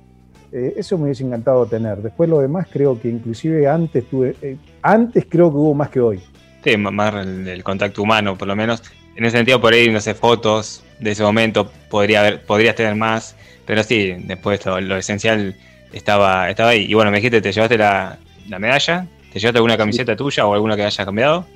Eh, 0.51 0.75
eso 0.77 0.97
me 0.97 1.05
hubiese 1.05 1.25
encantado 1.25 1.67
tener. 1.67 1.99
Después 1.99 2.29
lo 2.29 2.41
demás 2.41 2.67
creo 2.73 3.01
que 3.01 3.09
inclusive 3.09 3.69
antes 3.69 4.09
tuve, 4.09 4.35
eh, 4.43 4.57
antes 4.83 5.27
creo 5.29 5.51
que 5.51 5.57
hubo 5.57 5.75
más 5.75 5.91
que 5.91 6.01
hoy. 6.01 6.21
Sí, 6.65 6.77
más 6.77 7.15
el, 7.15 7.63
contacto 7.63 8.03
humano, 8.03 8.37
por 8.37 8.49
lo 8.49 8.57
menos. 8.57 8.83
En 9.15 9.25
ese 9.25 9.39
sentido, 9.39 9.61
por 9.61 9.73
ahí, 9.73 9.91
no 9.91 10.01
sé, 10.01 10.15
fotos 10.15 10.85
de 11.01 11.13
ese 11.13 11.23
momento 11.23 11.71
podría 11.91 12.21
haber, 12.21 12.43
podrías 12.45 12.75
tener 12.75 12.95
más, 12.95 13.37
pero 13.67 13.83
sí, 13.83 14.15
después 14.25 14.61
todo, 14.61 14.81
lo 14.81 14.97
esencial 14.97 15.57
estaba, 15.93 16.51
estaba 16.51 16.71
ahí. 16.71 16.87
Y 16.89 16.95
bueno, 16.95 17.11
me 17.11 17.19
dijiste, 17.19 17.41
¿te 17.41 17.53
llevaste 17.53 17.79
la, 17.79 18.19
medalla? 18.59 19.07
¿Te 19.33 19.39
llevaste 19.39 19.59
alguna 19.59 19.77
camiseta 19.77 20.17
tuya 20.17 20.47
o 20.47 20.55
alguna 20.55 20.77
que 20.77 20.85
haya 20.85 21.05
cambiado? 21.05 21.47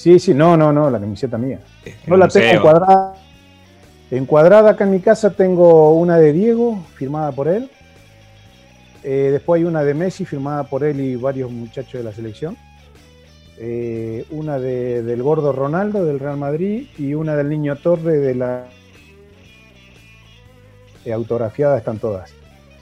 Sí, 0.00 0.18
sí, 0.18 0.32
no, 0.32 0.56
no, 0.56 0.72
no, 0.72 0.88
la 0.88 0.98
camiseta 0.98 1.36
mía. 1.36 1.60
No 2.06 2.16
la 2.16 2.26
tengo 2.26 2.46
encuadrada. 2.46 3.12
Encuadrada 4.10 4.70
acá 4.70 4.84
en 4.84 4.92
mi 4.92 5.00
casa 5.00 5.28
tengo 5.28 5.94
una 5.94 6.16
de 6.16 6.32
Diego, 6.32 6.82
firmada 6.94 7.32
por 7.32 7.48
él. 7.48 7.68
Eh, 9.04 9.28
después 9.30 9.58
hay 9.58 9.66
una 9.66 9.84
de 9.84 9.92
Messi, 9.92 10.24
firmada 10.24 10.64
por 10.64 10.84
él 10.84 11.00
y 11.00 11.16
varios 11.16 11.50
muchachos 11.50 11.92
de 11.92 12.02
la 12.02 12.14
selección. 12.14 12.56
Eh, 13.58 14.24
una 14.30 14.58
del 14.58 15.22
gordo 15.22 15.52
Ronaldo 15.52 16.02
del 16.06 16.18
Real 16.18 16.38
Madrid 16.38 16.86
y 16.96 17.12
una 17.12 17.36
del 17.36 17.50
niño 17.50 17.76
Torre 17.76 18.16
de 18.16 18.34
la 18.34 18.68
eh, 21.04 21.12
autografiada 21.12 21.76
están 21.76 21.98
todas. 21.98 22.32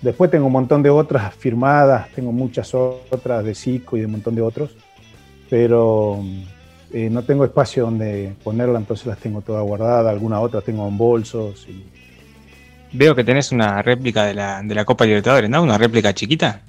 Después 0.02 0.30
tengo 0.30 0.46
un 0.46 0.52
montón 0.52 0.84
de 0.84 0.90
otras 0.90 1.34
firmadas, 1.34 2.10
tengo 2.14 2.30
muchas 2.30 2.72
otras 2.74 3.44
de 3.44 3.56
Zico 3.56 3.96
y 3.96 4.00
de 4.00 4.06
un 4.06 4.12
montón 4.12 4.36
de 4.36 4.42
otros, 4.42 4.76
pero 5.50 6.22
eh, 6.92 7.08
no 7.10 7.22
tengo 7.22 7.44
espacio 7.44 7.84
donde 7.84 8.34
ponerla, 8.42 8.78
entonces 8.78 9.06
las 9.06 9.18
tengo 9.18 9.40
todas 9.40 9.62
guardadas, 9.62 10.12
alguna 10.12 10.40
otra 10.40 10.60
tengo 10.60 10.86
en 10.88 10.96
bolsos. 10.96 11.66
Y... 11.68 11.84
Veo 12.92 13.14
que 13.14 13.24
tenés 13.24 13.52
una 13.52 13.82
réplica 13.82 14.24
de 14.24 14.34
la, 14.34 14.62
de 14.62 14.74
la 14.74 14.84
Copa 14.84 15.04
Libertadores, 15.04 15.50
¿no? 15.50 15.62
Una 15.62 15.78
réplica 15.78 16.12
chiquita. 16.14 16.62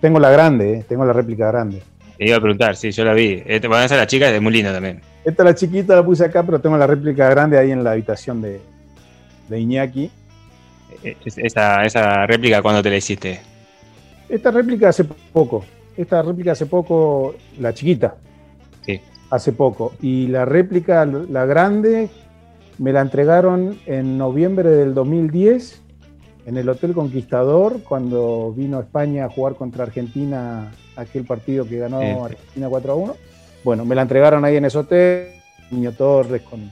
Tengo 0.00 0.18
la 0.18 0.30
grande, 0.30 0.78
eh, 0.78 0.84
tengo 0.88 1.04
la 1.04 1.12
réplica 1.12 1.48
grande. 1.48 1.82
Te 2.16 2.26
iba 2.26 2.36
a 2.36 2.40
preguntar, 2.40 2.76
sí, 2.76 2.90
yo 2.90 3.04
la 3.04 3.14
vi. 3.14 3.42
Este, 3.46 3.68
bueno, 3.68 3.84
esa 3.84 3.96
la 3.96 4.06
chica 4.06 4.30
es 4.30 4.40
muy 4.40 4.52
linda 4.52 4.72
también. 4.72 5.00
Esta 5.24 5.44
la 5.44 5.54
chiquita 5.54 5.96
la 5.96 6.04
puse 6.04 6.24
acá, 6.24 6.42
pero 6.42 6.60
tengo 6.60 6.76
la 6.76 6.86
réplica 6.86 7.28
grande 7.28 7.58
ahí 7.58 7.70
en 7.70 7.84
la 7.84 7.92
habitación 7.92 8.40
de, 8.40 8.60
de 9.48 9.60
Iñaki. 9.60 10.10
Eh, 11.02 11.16
esa, 11.24 11.84
esa 11.84 12.26
réplica, 12.26 12.62
¿cuándo 12.62 12.82
te 12.82 12.90
la 12.90 12.96
hiciste? 12.96 13.40
Esta 14.28 14.50
réplica 14.50 14.88
hace 14.88 15.04
poco. 15.04 15.64
Esta 15.96 16.22
réplica 16.22 16.52
hace 16.52 16.66
poco, 16.66 17.34
la 17.60 17.74
chiquita. 17.74 18.14
Hace 19.32 19.54
poco. 19.54 19.94
Y 20.02 20.26
la 20.26 20.44
réplica, 20.44 21.06
la 21.06 21.46
grande, 21.46 22.10
me 22.76 22.92
la 22.92 23.00
entregaron 23.00 23.78
en 23.86 24.18
noviembre 24.18 24.68
del 24.68 24.92
2010 24.92 25.80
en 26.44 26.58
el 26.58 26.68
Hotel 26.68 26.92
Conquistador, 26.92 27.82
cuando 27.82 28.52
vino 28.54 28.76
a 28.76 28.82
España 28.82 29.24
a 29.24 29.30
jugar 29.30 29.54
contra 29.54 29.84
Argentina, 29.84 30.70
aquel 30.96 31.24
partido 31.24 31.66
que 31.66 31.78
ganó 31.78 32.26
Argentina 32.26 32.68
4 32.68 32.92
a 32.92 32.94
1. 32.94 33.16
Bueno, 33.64 33.86
me 33.86 33.94
la 33.94 34.02
entregaron 34.02 34.44
ahí 34.44 34.56
en 34.56 34.66
ese 34.66 34.76
hotel, 34.76 35.28
Niño 35.70 35.92
Torres, 35.92 36.42
con, 36.42 36.70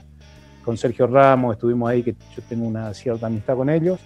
con 0.63 0.77
Sergio 0.77 1.07
Ramos, 1.07 1.55
estuvimos 1.55 1.89
ahí, 1.89 2.03
que 2.03 2.11
yo 2.11 2.43
tengo 2.47 2.67
una 2.67 2.93
cierta 2.93 3.25
amistad 3.25 3.55
con 3.55 3.71
ellos. 3.71 3.99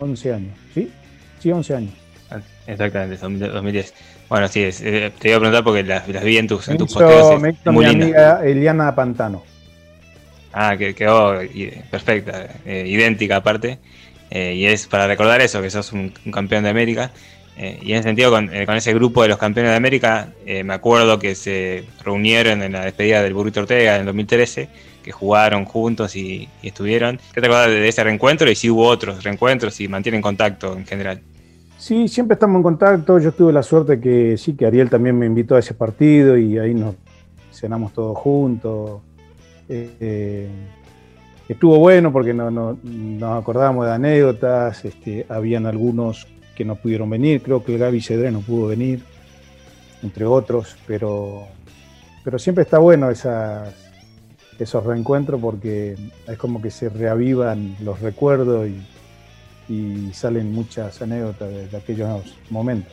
11 0.00 0.32
años, 0.32 0.58
¿sí? 0.74 0.90
Sí, 1.38 1.52
11 1.52 1.74
años. 1.76 2.05
Exactamente, 2.66 3.16
2010. 3.16 3.94
Bueno, 4.28 4.48
sí, 4.48 4.64
eh, 4.64 5.12
te 5.18 5.28
iba 5.28 5.36
a 5.36 5.40
preguntar 5.40 5.64
porque 5.64 5.84
las, 5.84 6.06
vi 6.06 6.38
en 6.38 6.48
tus, 6.48 6.68
en 6.68 6.78
tus 6.78 6.96
Me 6.96 7.50
hizo 7.50 7.72
mi 7.72 7.84
amiga 7.84 8.40
Eliana 8.44 8.94
Pantano. 8.94 9.44
Ah, 10.52 10.76
que 10.76 10.94
quedó 10.94 11.38
perfecta, 11.90 12.48
eh, 12.64 12.84
idéntica 12.86 13.36
aparte. 13.36 13.78
Eh, 14.30 14.54
y 14.54 14.66
es 14.66 14.86
para 14.88 15.06
recordar 15.06 15.40
eso, 15.40 15.62
que 15.62 15.70
sos 15.70 15.92
un, 15.92 16.12
campeón 16.32 16.64
de 16.64 16.70
América. 16.70 17.12
y 17.56 17.92
en 17.92 17.98
ese 17.98 18.08
sentido, 18.08 18.30
con, 18.30 18.52
ese 18.52 18.92
grupo 18.94 19.22
de 19.22 19.28
los 19.28 19.38
campeones 19.38 19.70
de 19.70 19.76
América, 19.76 20.28
me 20.64 20.74
acuerdo 20.74 21.18
que 21.18 21.34
se 21.34 21.84
reunieron 22.04 22.62
en 22.62 22.72
la 22.72 22.84
despedida 22.84 23.22
del 23.22 23.32
Burrito 23.32 23.60
Ortega 23.60 23.94
en 23.94 24.00
el 24.00 24.06
2013, 24.06 24.68
que 25.04 25.12
jugaron 25.12 25.64
juntos 25.64 26.16
y, 26.16 26.48
y 26.62 26.68
estuvieron. 26.68 27.20
¿Qué 27.32 27.40
te 27.40 27.46
acuerdas 27.46 27.68
de 27.68 27.86
ese 27.86 28.02
reencuentro? 28.02 28.50
Y 28.50 28.56
si 28.56 28.68
hubo 28.68 28.88
otros 28.88 29.22
reencuentros 29.22 29.80
y 29.80 29.86
mantienen 29.86 30.20
contacto 30.20 30.76
en 30.76 30.84
general. 30.84 31.22
Sí, 31.86 32.08
siempre 32.08 32.34
estamos 32.34 32.56
en 32.56 32.62
contacto. 32.64 33.20
Yo 33.20 33.30
tuve 33.30 33.52
la 33.52 33.62
suerte 33.62 34.00
que 34.00 34.36
sí, 34.36 34.54
que 34.56 34.66
Ariel 34.66 34.90
también 34.90 35.16
me 35.16 35.24
invitó 35.24 35.54
a 35.54 35.60
ese 35.60 35.72
partido 35.72 36.36
y 36.36 36.58
ahí 36.58 36.74
nos 36.74 36.96
cenamos 37.52 37.92
todos 37.92 38.18
juntos. 38.18 39.02
Eh, 39.68 40.48
estuvo 41.48 41.78
bueno 41.78 42.12
porque 42.12 42.34
no, 42.34 42.50
nos 42.50 43.40
acordábamos 43.40 43.86
de 43.86 43.92
anécdotas, 43.92 44.84
este, 44.84 45.26
habían 45.28 45.64
algunos 45.64 46.26
que 46.56 46.64
no 46.64 46.74
pudieron 46.74 47.08
venir, 47.08 47.40
creo 47.40 47.62
que 47.62 47.74
el 47.74 47.78
Gaby 47.78 48.00
Cedré 48.00 48.32
no 48.32 48.40
pudo 48.40 48.66
venir, 48.66 49.04
entre 50.02 50.24
otros, 50.24 50.76
pero, 50.88 51.44
pero 52.24 52.40
siempre 52.40 52.64
está 52.64 52.78
bueno 52.78 53.10
esas, 53.10 53.72
esos 54.58 54.84
reencuentros 54.84 55.40
porque 55.40 55.96
es 56.26 56.36
como 56.36 56.60
que 56.60 56.72
se 56.72 56.88
reavivan 56.88 57.76
los 57.80 58.00
recuerdos 58.00 58.66
y, 58.66 58.95
salen 60.12 60.52
muchas 60.52 61.00
anécdotas 61.02 61.70
de, 61.70 61.76
aquellos 61.76 62.34
momentos. 62.50 62.92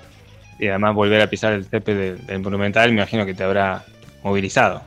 Y 0.59 0.67
además 0.67 0.95
volver 0.95 1.21
a 1.21 1.29
pisar 1.29 1.53
el 1.53 1.67
tepe 1.67 1.93
del, 1.93 2.39
Monumental, 2.39 2.89
me 2.89 2.97
imagino 2.97 3.25
que 3.25 3.33
te 3.33 3.43
habrá 3.43 3.83
movilizado. 4.23 4.81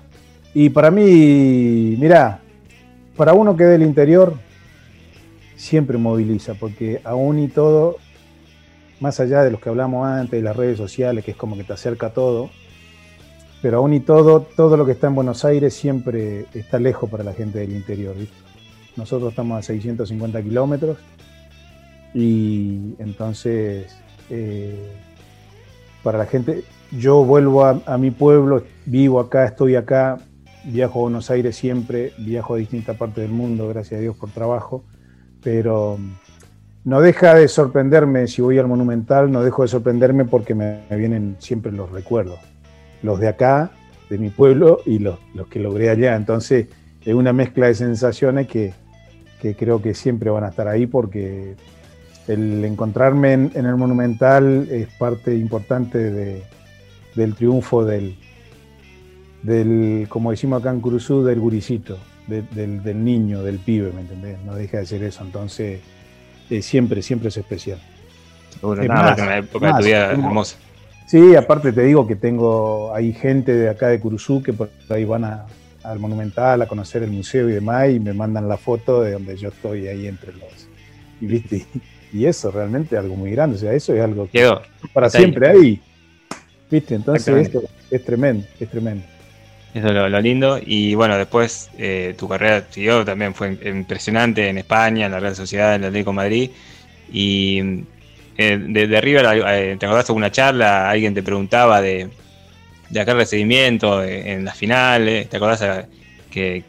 Y 0.54 0.70
para 0.70 0.90
mí, 0.90 1.96
mira, 1.98 2.40
para 3.16 3.34
uno 3.34 3.56
que 3.56 3.64
del 3.64 3.82
interior, 3.82 4.34
siempre 5.56 5.98
moviliza, 5.98 6.54
porque 6.54 7.00
aún 7.04 7.38
y 7.38 7.48
todo, 7.48 7.96
más 9.00 9.20
allá 9.20 9.42
de 9.42 9.50
los 9.50 9.60
que 9.60 9.68
hablamos 9.68 10.06
antes, 10.06 10.32
de 10.32 10.42
las 10.42 10.56
redes 10.56 10.78
sociales, 10.78 11.24
que 11.24 11.32
es 11.32 11.36
como 11.36 11.56
que 11.56 11.64
te 11.64 11.72
acerca 11.72 12.10
todo, 12.10 12.50
pero 13.62 13.78
aún 13.78 13.94
y 13.94 14.00
todo, 14.00 14.42
todo 14.42 14.76
lo 14.76 14.86
que 14.86 14.92
está 14.92 15.06
en 15.08 15.14
Buenos 15.14 15.44
Aires 15.44 15.74
siempre 15.74 16.46
está 16.54 16.78
lejos 16.78 17.10
para 17.10 17.24
la 17.24 17.32
gente 17.32 17.58
del 17.58 17.72
interior. 17.72 18.14
Nosotros 18.96 19.30
estamos 19.30 19.58
a 19.58 19.62
650 19.62 20.42
kilómetros 20.42 20.98
y 22.16 22.94
entonces 22.98 23.94
eh, 24.30 24.92
para 26.02 26.18
la 26.18 26.26
gente, 26.26 26.64
yo 26.90 27.24
vuelvo 27.24 27.64
a, 27.64 27.98
mi 27.98 28.10
pueblo, 28.10 28.62
vivo 28.86 29.20
acá, 29.20 29.44
estoy 29.44 29.76
acá, 29.76 30.18
viajo 30.64 31.00
a 31.00 31.02
Buenos 31.02 31.30
Aires 31.30 31.56
siempre, 31.56 32.12
viajo 32.18 32.54
a 32.54 32.58
distintas 32.58 32.96
partes 32.96 33.22
del 33.22 33.32
mundo, 33.32 33.68
gracias 33.68 33.98
a 33.98 34.00
Dios 34.00 34.16
por 34.16 34.30
trabajo, 34.30 34.84
pero 35.42 35.98
no 36.84 37.00
deja 37.00 37.34
de 37.34 37.48
sorprenderme 37.48 38.28
si 38.28 38.40
voy 38.40 38.58
al 38.58 38.66
Monumental, 38.66 39.30
no 39.30 39.42
dejo 39.42 39.62
de 39.62 39.68
sorprenderme 39.68 40.24
porque 40.24 40.54
me 40.54 40.82
vienen 40.90 41.36
siempre 41.38 41.72
los 41.72 41.90
recuerdos 41.90 42.38
los 43.02 43.20
de 43.20 43.28
acá, 43.28 43.70
de 44.10 44.18
mi 44.18 44.30
pueblo, 44.30 44.80
y 44.84 44.98
los, 44.98 45.18
que 45.50 45.60
logré 45.60 45.90
allá. 45.90 46.16
Entonces, 46.16 46.68
es 47.04 47.14
una 47.14 47.32
mezcla 47.32 47.66
de 47.66 47.74
sensaciones 47.74 48.46
que, 48.46 48.74
creo 49.56 49.80
que 49.80 49.94
siempre 49.94 50.28
van 50.28 50.42
a 50.42 50.48
estar 50.48 50.66
ahí 50.66 50.86
porque 50.86 51.54
el 52.28 52.64
encontrarme 52.64 53.32
en, 53.34 53.52
el 53.54 53.76
Monumental 53.76 54.68
es 54.70 54.88
parte 54.98 55.36
importante 55.36 56.42
del 57.14 57.34
triunfo 57.34 57.84
del, 57.84 58.16
del, 59.42 60.06
como 60.08 60.30
decimos 60.30 60.60
acá 60.60 60.70
en 60.70 60.80
Cruzú, 60.80 61.24
del 61.24 61.38
guricito, 61.38 61.98
del, 62.26 63.04
niño, 63.04 63.42
del 63.42 63.58
pibe, 63.58 63.92
¿me 63.92 64.00
entendés? 64.00 64.38
No 64.44 64.54
deja 64.54 64.78
de 64.78 64.86
ser 64.86 65.02
eso, 65.02 65.24
entonces 65.24 65.80
eh, 66.50 66.62
siempre, 66.62 67.02
siempre 67.02 67.28
es 67.28 67.36
especial. 67.36 67.78
Bueno, 68.60 68.82
nada, 68.84 69.14
una 69.22 69.36
época 69.38 69.66
de 69.66 69.72
tu 69.74 69.84
vida 69.84 70.12
hermosa. 70.12 70.56
Sí, 71.06 71.36
aparte 71.36 71.72
te 71.72 71.84
digo 71.84 72.06
que 72.06 72.16
tengo, 72.16 72.92
hay 72.92 73.12
gente 73.12 73.54
de 73.54 73.68
acá 73.68 73.88
de 73.88 74.00
Curuzú 74.00 74.42
que 74.42 74.52
por 74.52 74.70
ahí 74.88 75.04
van 75.04 75.24
al 75.24 75.98
Monumental 76.00 76.62
a 76.62 76.66
conocer 76.66 77.04
el 77.04 77.12
museo 77.12 77.48
y 77.48 77.52
demás 77.52 77.90
y 77.90 78.00
me 78.00 78.12
mandan 78.12 78.48
la 78.48 78.56
foto 78.56 79.02
de 79.02 79.12
donde 79.12 79.36
yo 79.36 79.50
estoy 79.50 79.86
ahí 79.86 80.08
entre 80.08 80.32
los... 80.32 80.68
Y, 81.20 81.26
¿viste? 81.26 81.66
Y 82.12 82.26
eso 82.26 82.50
realmente 82.50 82.94
es 82.94 83.00
algo 83.00 83.16
muy 83.16 83.30
grande, 83.30 83.56
o 83.56 83.58
sea, 83.58 83.72
eso 83.72 83.94
es 83.94 84.00
algo 84.00 84.28
que 84.30 84.50
para 84.92 85.10
siempre 85.10 85.48
ahí. 85.48 85.80
¿Viste? 86.70 86.94
Entonces 86.96 87.46
esto 87.46 87.62
es 87.90 88.04
tremendo, 88.04 88.44
es 88.58 88.68
tremendo. 88.68 89.04
Eso 89.74 89.88
es 89.88 89.92
lo, 89.92 90.20
lindo. 90.20 90.58
Y 90.64 90.94
bueno, 90.94 91.18
después 91.18 91.70
eh, 91.78 92.14
tu 92.18 92.26
carrera 92.28 92.64
siguió, 92.70 93.04
también 93.04 93.34
fue 93.34 93.58
impresionante 93.64 94.48
en 94.48 94.58
España, 94.58 95.06
en 95.06 95.12
la 95.12 95.20
Real 95.20 95.36
Sociedad, 95.36 95.74
en 95.74 95.82
el 95.82 95.88
Atlético 95.88 96.12
Madrid. 96.12 96.50
Y 97.12 97.84
eh, 98.38 98.58
de, 98.58 99.00
River, 99.00 99.26
eh, 99.48 99.76
¿te 99.78 99.86
acordás 99.86 100.06
de 100.06 100.12
una 100.12 100.30
charla? 100.30 100.90
Alguien 100.90 101.14
te 101.14 101.22
preguntaba 101.22 101.80
de, 101.80 102.08
de 102.90 103.00
acá 103.00 103.12
el 103.12 103.18
recibimiento 103.18 104.02
en 104.02 104.44
las 104.44 104.56
finales. 104.56 105.28
¿Te 105.28 105.36
acordás 105.36 105.62
eh, 105.62 105.86
que 106.30 106.64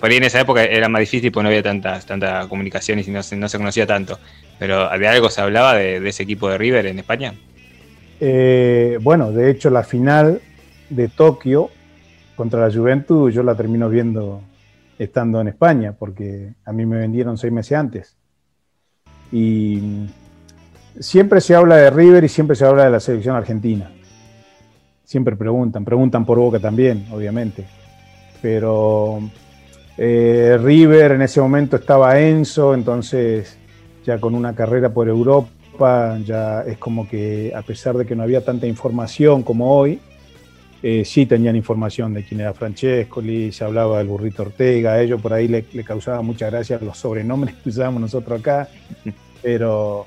por 0.00 0.10
ahí 0.10 0.16
en 0.16 0.24
esa 0.24 0.40
época 0.40 0.64
era 0.64 0.88
más 0.88 1.00
difícil 1.00 1.32
porque 1.32 1.44
no 1.44 1.48
había 1.48 1.62
tanta, 1.62 2.00
tanta 2.00 2.48
comunicación 2.48 2.98
y 2.98 3.02
no, 3.04 3.20
no 3.36 3.48
se 3.48 3.58
conocía 3.58 3.86
tanto? 3.86 4.18
Pero 4.58 4.88
¿de 4.88 5.08
algo 5.08 5.30
se 5.30 5.40
hablaba 5.40 5.74
de, 5.74 6.06
ese 6.08 6.22
equipo 6.22 6.48
de 6.48 6.58
River 6.58 6.86
en 6.86 6.98
España? 6.98 7.34
bueno, 9.00 9.30
de 9.30 9.50
hecho 9.50 9.68
la 9.68 9.82
final 9.82 10.40
de 10.88 11.08
Tokio 11.08 11.68
contra 12.34 12.66
la 12.66 12.74
Juventus 12.74 13.34
yo 13.34 13.42
la 13.42 13.54
termino 13.54 13.90
viendo 13.90 14.40
estando 14.98 15.40
en 15.40 15.48
España 15.48 15.94
porque 15.98 16.54
a 16.64 16.72
mí 16.72 16.86
me 16.86 16.98
vendieron 16.98 17.36
seis 17.36 17.52
meses 17.52 17.76
antes. 17.76 18.16
Y 19.32 20.06
siempre 21.00 21.40
se 21.40 21.54
habla 21.54 21.76
de 21.76 21.90
River 21.90 22.24
y 22.24 22.28
siempre 22.28 22.56
se 22.56 22.64
habla 22.64 22.84
de 22.84 22.90
la 22.90 23.00
selección 23.00 23.36
argentina. 23.36 23.90
Siempre 25.04 25.36
preguntan, 25.36 25.84
preguntan 25.84 26.24
por 26.24 26.38
Boca 26.38 26.58
también, 26.58 27.06
obviamente. 27.12 27.64
Pero 28.42 29.20
eh, 29.98 30.58
River 30.60 31.12
en 31.12 31.22
ese 31.22 31.40
momento 31.40 31.76
estaba 31.76 32.18
Enzo, 32.20 32.74
entonces 32.74 33.58
ya 34.04 34.18
con 34.20 34.34
una 34.34 34.54
carrera 34.54 34.90
por 34.90 35.08
Europa, 35.08 36.18
ya 36.24 36.62
es 36.62 36.78
como 36.78 37.08
que 37.08 37.52
a 37.54 37.62
pesar 37.62 37.96
de 37.96 38.06
que 38.06 38.14
no 38.14 38.22
había 38.22 38.44
tanta 38.44 38.66
información 38.66 39.42
como 39.42 39.76
hoy, 39.76 40.00
eh, 40.82 41.04
sí 41.04 41.26
tenían 41.26 41.56
información 41.56 42.14
de 42.14 42.24
quién 42.24 42.40
era 42.40 42.52
Francescoli, 42.52 43.50
se 43.50 43.64
hablaba 43.64 43.98
del 43.98 44.08
burrito 44.08 44.42
Ortega, 44.42 44.92
a 44.92 45.02
ellos 45.02 45.20
por 45.20 45.32
ahí 45.32 45.48
le, 45.48 45.64
le 45.72 45.84
causaba 45.84 46.20
mucha 46.22 46.50
gracia 46.50 46.78
los 46.80 46.98
sobrenombres 46.98 47.54
que 47.62 47.70
usábamos 47.70 48.00
nosotros 48.02 48.40
acá, 48.40 48.68
pero 49.42 50.06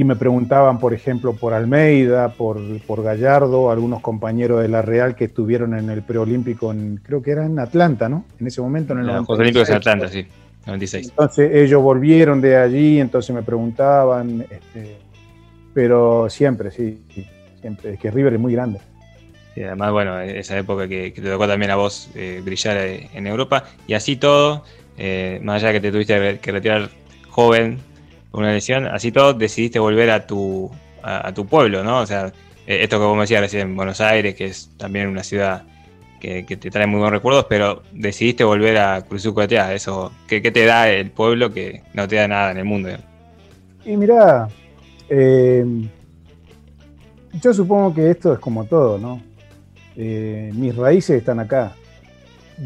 y 0.00 0.04
me 0.04 0.16
preguntaban, 0.16 0.78
por 0.78 0.94
ejemplo, 0.94 1.34
por 1.34 1.52
Almeida, 1.52 2.30
por, 2.30 2.58
por 2.86 3.02
Gallardo, 3.02 3.70
algunos 3.70 4.00
compañeros 4.00 4.62
de 4.62 4.68
la 4.68 4.80
Real 4.80 5.14
que 5.14 5.26
estuvieron 5.26 5.78
en 5.78 5.90
el 5.90 6.00
preolímpico, 6.00 6.72
en, 6.72 7.02
creo 7.04 7.22
que 7.22 7.32
era 7.32 7.44
en 7.44 7.58
Atlanta, 7.58 8.08
¿no? 8.08 8.24
En 8.40 8.46
ese 8.46 8.62
momento. 8.62 8.94
En 8.94 9.00
el 9.00 9.08
Los 9.08 9.28
Olímpicos 9.28 9.68
en 9.68 9.74
Atlanta, 9.74 10.08
sí, 10.08 10.26
96. 10.64 11.10
Entonces 11.10 11.54
ellos 11.54 11.82
volvieron 11.82 12.40
de 12.40 12.56
allí, 12.56 12.98
entonces 12.98 13.34
me 13.34 13.42
preguntaban, 13.42 14.46
este, 14.50 14.96
pero 15.74 16.30
siempre, 16.30 16.70
sí, 16.70 17.04
siempre, 17.60 17.92
es 17.92 18.00
que 18.00 18.10
River 18.10 18.32
es 18.32 18.40
muy 18.40 18.54
grande. 18.54 18.78
Y 19.54 19.64
además, 19.64 19.92
bueno, 19.92 20.18
esa 20.18 20.56
época 20.56 20.88
que, 20.88 21.10
te 21.10 21.20
tocó 21.20 21.46
también 21.46 21.72
a 21.72 21.76
vos 21.76 22.08
eh, 22.14 22.40
brillar 22.42 22.78
eh, 22.78 23.10
en 23.12 23.26
Europa, 23.26 23.64
y 23.86 23.92
así 23.92 24.16
todo, 24.16 24.64
eh, 24.96 25.40
más 25.42 25.62
allá 25.62 25.74
que 25.74 25.80
te 25.80 25.92
tuviste 25.92 26.38
que 26.38 26.52
retirar 26.52 26.88
joven 27.28 27.89
una 28.32 28.52
lesión, 28.52 28.86
así 28.86 29.12
todo 29.12 29.34
decidiste 29.34 29.78
volver 29.78 30.10
a 30.10 30.26
tu, 30.26 30.70
a, 31.02 31.32
tu 31.32 31.46
pueblo, 31.46 31.82
¿no? 31.82 32.00
O 32.00 32.06
sea, 32.06 32.32
eh, 32.66 32.80
esto 32.82 32.98
que 32.98 33.04
vos 33.04 33.16
me 33.16 33.22
decías 33.22 33.40
recién 33.40 33.68
en 33.68 33.76
Buenos 33.76 34.00
Aires, 34.00 34.34
que 34.34 34.46
es 34.46 34.70
también 34.76 35.08
una 35.08 35.24
ciudad 35.24 35.64
que, 36.20 36.42
te 36.44 36.70
trae 36.70 36.86
muy 36.86 36.98
buenos 36.98 37.12
recuerdos, 37.12 37.46
pero 37.48 37.82
decidiste 37.92 38.44
volver 38.44 38.78
a 38.78 39.02
Cruzucotea, 39.02 39.74
eso, 39.74 40.12
¿qué, 40.28 40.42
¿qué 40.42 40.50
te 40.50 40.66
da 40.66 40.90
el 40.90 41.10
pueblo 41.10 41.52
que 41.52 41.82
no 41.94 42.06
te 42.06 42.16
da 42.16 42.28
nada 42.28 42.50
en 42.52 42.58
el 42.58 42.64
mundo? 42.64 42.90
Y 43.84 43.96
mira, 43.96 44.48
eh, 45.08 45.64
yo 47.40 47.54
supongo 47.54 47.94
que 47.94 48.10
esto 48.10 48.34
es 48.34 48.38
como 48.38 48.64
todo, 48.66 48.98
¿no? 48.98 49.22
Eh, 49.96 50.50
mis 50.54 50.76
raíces 50.76 51.18
están 51.18 51.40
acá 51.40 51.74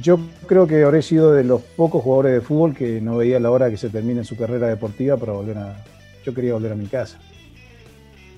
yo 0.00 0.18
creo 0.46 0.66
que 0.66 0.82
habré 0.82 1.02
sido 1.02 1.32
de 1.32 1.44
los 1.44 1.62
pocos 1.62 2.02
jugadores 2.02 2.32
de 2.32 2.40
fútbol 2.40 2.74
que 2.74 3.00
no 3.00 3.16
veía 3.16 3.38
la 3.38 3.50
hora 3.50 3.70
que 3.70 3.76
se 3.76 3.90
termine 3.90 4.24
su 4.24 4.36
carrera 4.36 4.68
deportiva 4.68 5.16
para 5.16 5.32
volver 5.32 5.58
a. 5.58 5.84
Yo 6.24 6.34
quería 6.34 6.54
volver 6.54 6.72
a 6.72 6.76
mi 6.76 6.86
casa. 6.86 7.18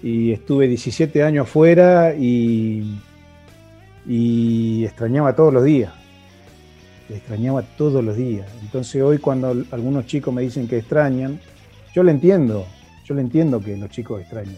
Y 0.02 0.32
estuve 0.32 0.68
17 0.68 1.22
años 1.22 1.46
afuera 1.46 2.14
y, 2.14 3.00
y 4.06 4.84
extrañaba 4.84 5.34
todos 5.34 5.52
los 5.52 5.64
días. 5.64 5.92
Extrañaba 7.08 7.62
todos 7.62 8.04
los 8.04 8.16
días. 8.16 8.46
Entonces 8.62 9.00
hoy 9.02 9.18
cuando 9.18 9.54
algunos 9.70 10.06
chicos 10.06 10.34
me 10.34 10.42
dicen 10.42 10.68
que 10.68 10.78
extrañan, 10.78 11.40
yo 11.94 12.02
le 12.02 12.11
entiendo, 12.11 12.66
yo 13.04 13.14
le 13.14 13.22
entiendo 13.22 13.61
que 13.61 13.76
los 13.76 13.88
chicos 13.90 14.20
extrañan. 14.20 14.57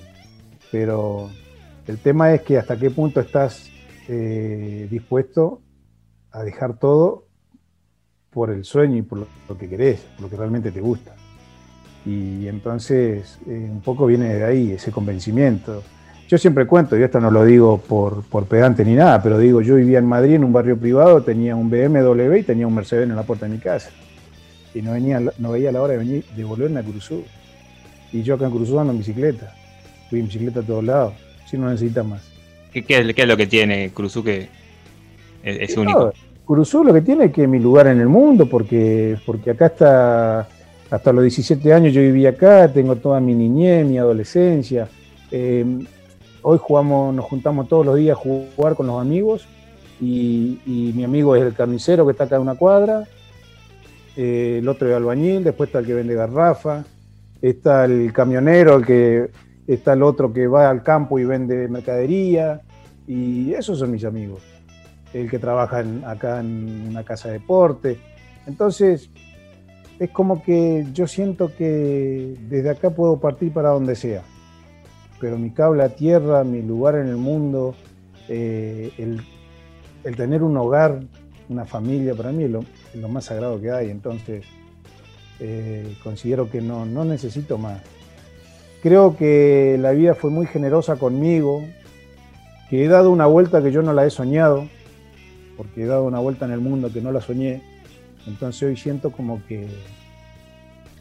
Pero 0.73 1.31
el 1.87 1.99
tema 1.99 2.35
es 2.35 2.43
que 2.43 2.59
hasta 2.59 2.77
qué 2.77 2.91
punto 2.91 3.21
estás 3.21 3.71
eh, 4.09 4.89
dispuesto 4.91 5.61
a 6.33 6.43
dejar 6.43 6.79
todo 6.79 7.25
por 8.31 8.51
el 8.51 8.65
sueño 8.65 8.97
y 8.97 9.03
por 9.03 9.27
lo, 9.49 9.59
que 9.59 9.69
querés, 9.69 10.01
por 10.01 10.23
lo 10.23 10.31
que 10.31 10.37
realmente 10.37 10.71
te 10.71 10.81
gusta. 10.81 11.15
Y 12.05 12.47
entonces 12.47 13.39
eh, 13.47 13.69
un 13.71 13.81
poco 13.81 14.07
viene 14.07 14.35
de 14.35 14.45
ahí 14.45 14.73
ese 14.73 14.93
convencimiento. 14.93 15.83
Yo 16.29 16.37
siempre 16.37 16.67
cuento, 16.67 16.97
y 16.99 17.03
esto 17.03 17.21
no 17.21 17.31
lo 17.31 17.45
digo 17.45 17.79
por, 17.79 18.23
por 18.25 18.47
pedante 18.47 18.85
ni 18.85 18.95
nada, 18.95 19.23
pero 19.23 19.39
digo, 19.39 19.63
yo 19.63 19.77
vivía 19.77 19.99
en 19.99 20.07
Madrid 20.07 20.35
en 20.35 20.45
un 20.45 20.53
barrio 20.53 20.79
privado, 20.79 21.23
tenía 21.23 21.57
un 21.57 21.71
BMW 21.71 22.37
y 22.37 22.43
tenía 22.43 22.67
un 22.67 22.75
Mercedes 22.75 23.09
en 23.09 23.17
la 23.17 23.23
puerta 23.23 23.47
de 23.47 23.53
mi 23.53 23.59
casa. 23.59 23.91
Y 24.75 24.83
no, 24.83 24.93
venía, 24.93 25.21
no 25.39 25.53
veía 25.53 25.73
la 25.73 25.81
hora 25.81 25.95
de, 25.95 25.99
venir, 25.99 26.25
de 26.37 26.45
volverme 26.45 26.81
a 26.81 26.83
Cruzú. 26.83 27.25
Y 28.13 28.23
yo 28.23 28.35
acá 28.35 28.45
en 28.45 28.53
Cruzú 28.53 28.79
ando 28.79 28.93
en 28.93 28.99
bicicleta. 28.99 29.55
Fui 30.11 30.21
en 30.21 30.27
bicicleta 30.27 30.61
a 30.61 30.63
todos 30.63 30.85
lados, 30.85 31.15
si 31.47 31.57
no 31.57 31.69
necesitas 31.71 32.05
más. 32.05 32.23
¿Qué, 32.73 32.85
es, 32.89 33.27
lo 33.27 33.37
que 33.37 33.47
tiene 33.47 33.91
Cruzú 33.91 34.23
que 34.23 34.49
es, 35.49 35.77
único. 35.77 36.13
Curuzú 36.49 36.83
lo 36.83 36.95
que 36.95 37.03
tiene 37.03 37.27
es 37.27 37.33
que 37.33 37.47
mi 37.47 37.59
lugar 37.59 37.89
en 37.89 38.01
el 38.01 38.09
mundo, 38.09 38.49
porque, 38.49 39.19
porque 39.27 39.51
acá 39.51 39.67
está, 39.67 40.49
hasta 40.91 41.13
los 41.13 41.23
17 41.23 41.75
años 41.75 41.93
yo 41.93 42.01
viví 42.01 42.25
acá, 42.25 42.73
tengo 42.73 42.97
toda 42.97 43.21
mi 43.21 43.35
niñez, 43.35 43.87
mi 43.87 43.99
adolescencia. 43.99 44.89
Eh, 45.31 45.65
hoy 46.41 46.59
jugamos, 46.59 47.15
nos 47.15 47.27
juntamos 47.27 47.69
todos 47.69 47.85
los 47.85 47.97
días 47.97 48.17
a 48.17 48.21
jugar 48.57 48.77
con 48.77 48.87
los 48.87 48.99
amigos 48.99 49.47
y, 50.01 50.59
mi 50.95 51.05
amigo 51.05 51.37
es 51.37 51.43
el 51.43 51.53
carnicero 51.53 52.07
que 52.07 52.13
está 52.13 52.25
acá 52.25 52.37
en 52.37 52.43
una 52.43 52.55
cuadra, 52.55 53.05
eh, 54.17 54.61
el 54.61 54.69
otro 54.69 54.89
es 54.89 54.97
albañil, 54.97 55.45
después 55.45 55.69
está 55.69 55.81
el 55.81 55.87
que 55.87 55.93
vende 55.93 56.15
garrafa, 56.15 56.83
está 57.43 57.85
el 57.85 58.11
camionero, 58.15 58.77
el 58.77 58.87
que 58.87 59.29
está 59.67 59.93
el 59.93 60.03
otro 60.03 60.33
que 60.33 60.47
va 60.47 60.71
al 60.71 60.83
campo 60.83 61.19
y 61.19 61.25
vende 61.25 61.69
mercadería, 61.69 62.63
y 63.07 63.53
esos 63.53 63.79
son 63.81 63.91
mis 63.91 64.07
amigos 64.07 64.58
el 65.13 65.31
que 65.31 65.39
trabaja 65.39 65.85
acá 66.07 66.41
en 66.41 66.87
una 66.89 67.05
casa 67.05 67.29
de 67.29 67.35
deporte. 67.35 67.99
Entonces, 68.47 69.11
es 69.99 70.11
como 70.11 70.43
que 70.43 70.87
yo 70.93 71.07
siento 71.07 71.55
que 71.57 72.35
desde 72.49 72.71
acá 72.71 72.91
puedo 72.91 73.19
partir 73.19 73.53
para 73.53 73.71
donde 73.71 73.97
sea. 73.97 74.23
Pero 75.21 75.39
mi 75.39 75.51
cable 75.51 75.83
a 75.83 75.89
tierra, 75.89 76.45
mi 76.45 76.63
lugar 76.63 76.97
en 76.97 77.09
el 77.09 77.17
mundo, 77.17 77.75
eh, 78.29 78.93
el, 78.99 80.17
tener 80.17 80.43
un 80.43 80.57
hogar, 80.57 81.01
una 81.49 81.65
familia, 81.65 82.15
para 82.15 82.31
mí 82.31 82.45
es 82.45 82.51
lo, 82.51 83.09
más 83.09 83.25
sagrado 83.25 83.61
que 83.61 83.73
hay. 83.73 83.91
Entonces, 83.91 84.45
eh, 85.41 85.97
considero 86.05 86.49
que 86.49 86.61
no, 86.61 86.87
no 86.87 87.05
necesito 87.05 87.59
más. 87.59 87.81
Creo 88.83 89.17
que 89.17 89.77
la 89.81 89.91
vida 89.91 90.15
fue 90.15 90.31
muy 90.31 90.47
generosa 90.47 90.97
conmigo, 90.97 91.65
que 92.71 92.85
he 92.85 92.89
dado 92.89 93.11
una 93.11 93.27
vuelta 93.27 93.61
que 93.61 93.73
yo 93.73 93.83
no 93.83 93.93
la 93.93 94.07
he 94.07 94.11
soñado 94.11 94.69
porque 95.59 95.83
he 95.83 95.87
dado 95.87 96.05
una 96.05 96.21
vuelta 96.21 96.47
en 96.47 96.53
el 96.53 96.61
mundo 96.61 96.91
que 96.91 97.03
no 97.03 97.11
la 97.11 97.21
soñé. 97.21 97.61
Entonces 98.29 98.63
hoy 98.63 98.77
siento 98.77 99.11
como 99.11 99.45
que, 99.47 99.67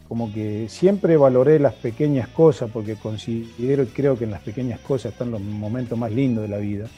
como 0.08 0.32
que 0.34 0.68
siempre 0.68 1.16
valoré 1.16 1.60
las 1.60 1.74
pequeñas 1.74 2.26
cosas, 2.28 2.68
porque 2.70 2.96
considero 2.96 3.84
y 3.84 3.86
creo 3.86 4.18
que 4.18 4.24
en 4.24 4.32
las 4.32 4.42
pequeñas 4.42 4.80
cosas 4.80 5.12
están 5.12 5.30
los 5.30 5.40
momentos 5.40 5.96
más 5.96 6.10
lindos 6.10 6.42
de 6.42 6.48
la 6.48 6.58
vida. 6.58 6.88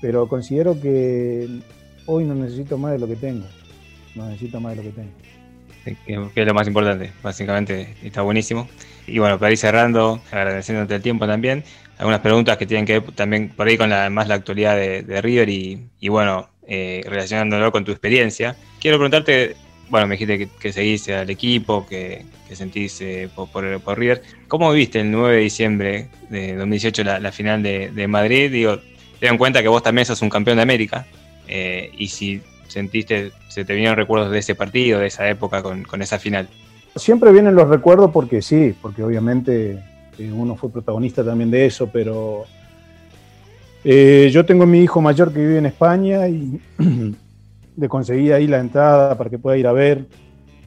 Pero 0.00 0.28
considero 0.28 0.78
que 0.80 1.60
hoy 2.06 2.24
no 2.24 2.34
necesito 2.34 2.76
más 2.76 2.90
de 2.90 2.98
lo 2.98 3.06
que 3.06 3.16
tengo. 3.16 3.46
No 4.16 4.26
necesito 4.26 4.60
más 4.60 4.76
de 4.76 4.82
lo 4.82 4.90
que 4.90 4.96
tengo. 4.96 5.12
Que, 6.34 6.40
es 6.42 6.46
lo 6.46 6.54
más 6.54 6.66
importante, 6.66 7.12
básicamente 7.22 7.94
está 8.02 8.22
buenísimo. 8.22 8.68
Y 9.06 9.20
bueno, 9.20 9.38
para 9.38 9.52
ir 9.52 9.58
cerrando, 9.58 10.20
agradeciéndote 10.32 10.96
el 10.96 11.02
tiempo 11.02 11.26
también, 11.26 11.62
algunas 11.98 12.20
preguntas 12.20 12.56
que 12.56 12.66
tienen 12.66 12.86
que 12.86 13.00
ver 13.00 13.12
también 13.12 13.50
por 13.50 13.66
ahí 13.66 13.76
con 13.76 13.90
la, 13.90 14.10
más 14.10 14.28
la 14.28 14.34
actualidad 14.34 14.76
de, 14.76 15.22
River 15.22 15.48
y, 15.48 16.08
bueno, 16.08 16.48
eh, 16.66 17.02
relacionándolo 17.06 17.70
con 17.70 17.84
tu 17.84 17.92
experiencia. 17.92 18.56
Quiero 18.80 18.96
preguntarte, 18.96 19.56
bueno, 19.88 20.06
me 20.06 20.16
dijiste 20.16 20.48
que, 20.58 20.72
seguiste 20.72 21.14
al 21.14 21.30
equipo, 21.30 21.86
que, 21.86 22.24
sentís 22.52 23.00
eh, 23.00 23.30
por, 23.34 23.98
River. 23.98 24.22
¿Cómo 24.48 24.72
viste 24.72 25.00
el 25.00 25.10
9 25.10 25.36
de 25.36 25.42
diciembre 25.42 26.08
de 26.28 26.56
2018 26.56 27.04
la, 27.04 27.32
final 27.32 27.62
de, 27.62 28.06
Madrid? 28.08 28.50
Digo, 28.50 28.78
ten 29.20 29.32
en 29.32 29.38
cuenta 29.38 29.62
que 29.62 29.68
vos 29.68 29.82
también 29.82 30.04
sos 30.04 30.20
un 30.22 30.28
campeón 30.28 30.56
de 30.56 30.62
América 30.62 31.06
eh, 31.46 31.90
y 31.96 32.08
si 32.08 32.42
sentiste, 32.68 33.32
se 33.48 33.64
te 33.64 33.74
vinieron 33.74 33.96
recuerdos 33.96 34.30
de 34.30 34.38
ese 34.38 34.54
partido, 34.54 34.98
de 34.98 35.06
esa 35.06 35.28
época 35.28 35.62
con, 35.62 35.82
con 35.84 36.02
esa 36.02 36.18
final. 36.18 36.48
Siempre 36.96 37.32
vienen 37.32 37.54
los 37.54 37.68
recuerdos 37.68 38.10
porque 38.10 38.42
sí, 38.42 38.74
porque 38.80 39.02
obviamente 39.02 39.82
uno 40.18 40.56
fue 40.56 40.70
protagonista 40.70 41.24
también 41.24 41.50
de 41.50 41.66
eso, 41.66 41.88
pero 41.92 42.44
eh, 43.84 44.30
yo 44.32 44.44
tengo 44.44 44.64
a 44.64 44.66
mi 44.66 44.80
hijo 44.80 45.00
mayor 45.00 45.32
que 45.32 45.40
vive 45.40 45.58
en 45.58 45.66
España 45.66 46.28
y 46.28 46.60
le 47.76 47.88
conseguí 47.88 48.30
ahí 48.30 48.46
la 48.46 48.60
entrada 48.60 49.16
para 49.16 49.30
que 49.30 49.38
pueda 49.38 49.56
ir 49.56 49.66
a 49.66 49.72
ver. 49.72 50.06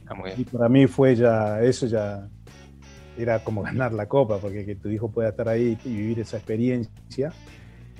Ah, 0.06 0.14
y 0.36 0.44
para 0.44 0.68
mí 0.68 0.86
fue 0.86 1.16
ya, 1.16 1.60
eso 1.62 1.86
ya 1.86 2.28
era 3.18 3.42
como 3.42 3.62
ganar 3.62 3.92
la 3.92 4.06
copa, 4.06 4.38
porque 4.38 4.64
que 4.64 4.76
tu 4.76 4.88
hijo 4.88 5.10
pueda 5.10 5.30
estar 5.30 5.48
ahí 5.48 5.78
y 5.84 5.88
vivir 5.88 6.20
esa 6.20 6.36
experiencia. 6.36 7.32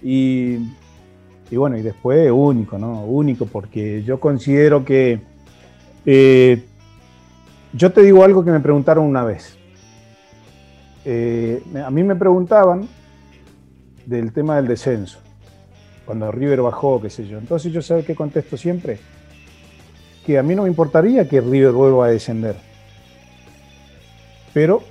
Y, 0.02 0.58
bueno, 1.52 1.78
y 1.78 1.82
después 1.82 2.30
único, 2.30 2.78
¿no? 2.78 3.04
Único, 3.04 3.46
porque 3.46 4.02
yo 4.02 4.20
considero 4.20 4.84
que... 4.84 5.20
Eh, 6.04 6.62
yo 7.72 7.92
te 7.92 8.02
digo 8.02 8.22
algo 8.24 8.44
que 8.44 8.50
me 8.50 8.60
preguntaron 8.60 9.04
una 9.04 9.24
vez. 9.24 9.55
Eh, 11.08 11.62
a 11.84 11.90
mí 11.92 12.02
me 12.02 12.16
preguntaban 12.16 12.88
del 14.06 14.32
tema 14.32 14.56
del 14.56 14.66
descenso, 14.66 15.20
cuando 16.04 16.32
River 16.32 16.62
bajó, 16.62 17.00
qué 17.00 17.10
sé 17.10 17.28
yo. 17.28 17.38
Entonces 17.38 17.72
yo 17.72 17.80
sé 17.80 18.02
qué 18.04 18.16
contesto 18.16 18.56
siempre, 18.56 18.98
que 20.26 20.36
a 20.36 20.42
mí 20.42 20.56
no 20.56 20.64
me 20.64 20.68
importaría 20.68 21.28
que 21.28 21.40
River 21.40 21.70
vuelva 21.70 22.06
a 22.06 22.10
descender, 22.10 22.56
pero 24.52 24.82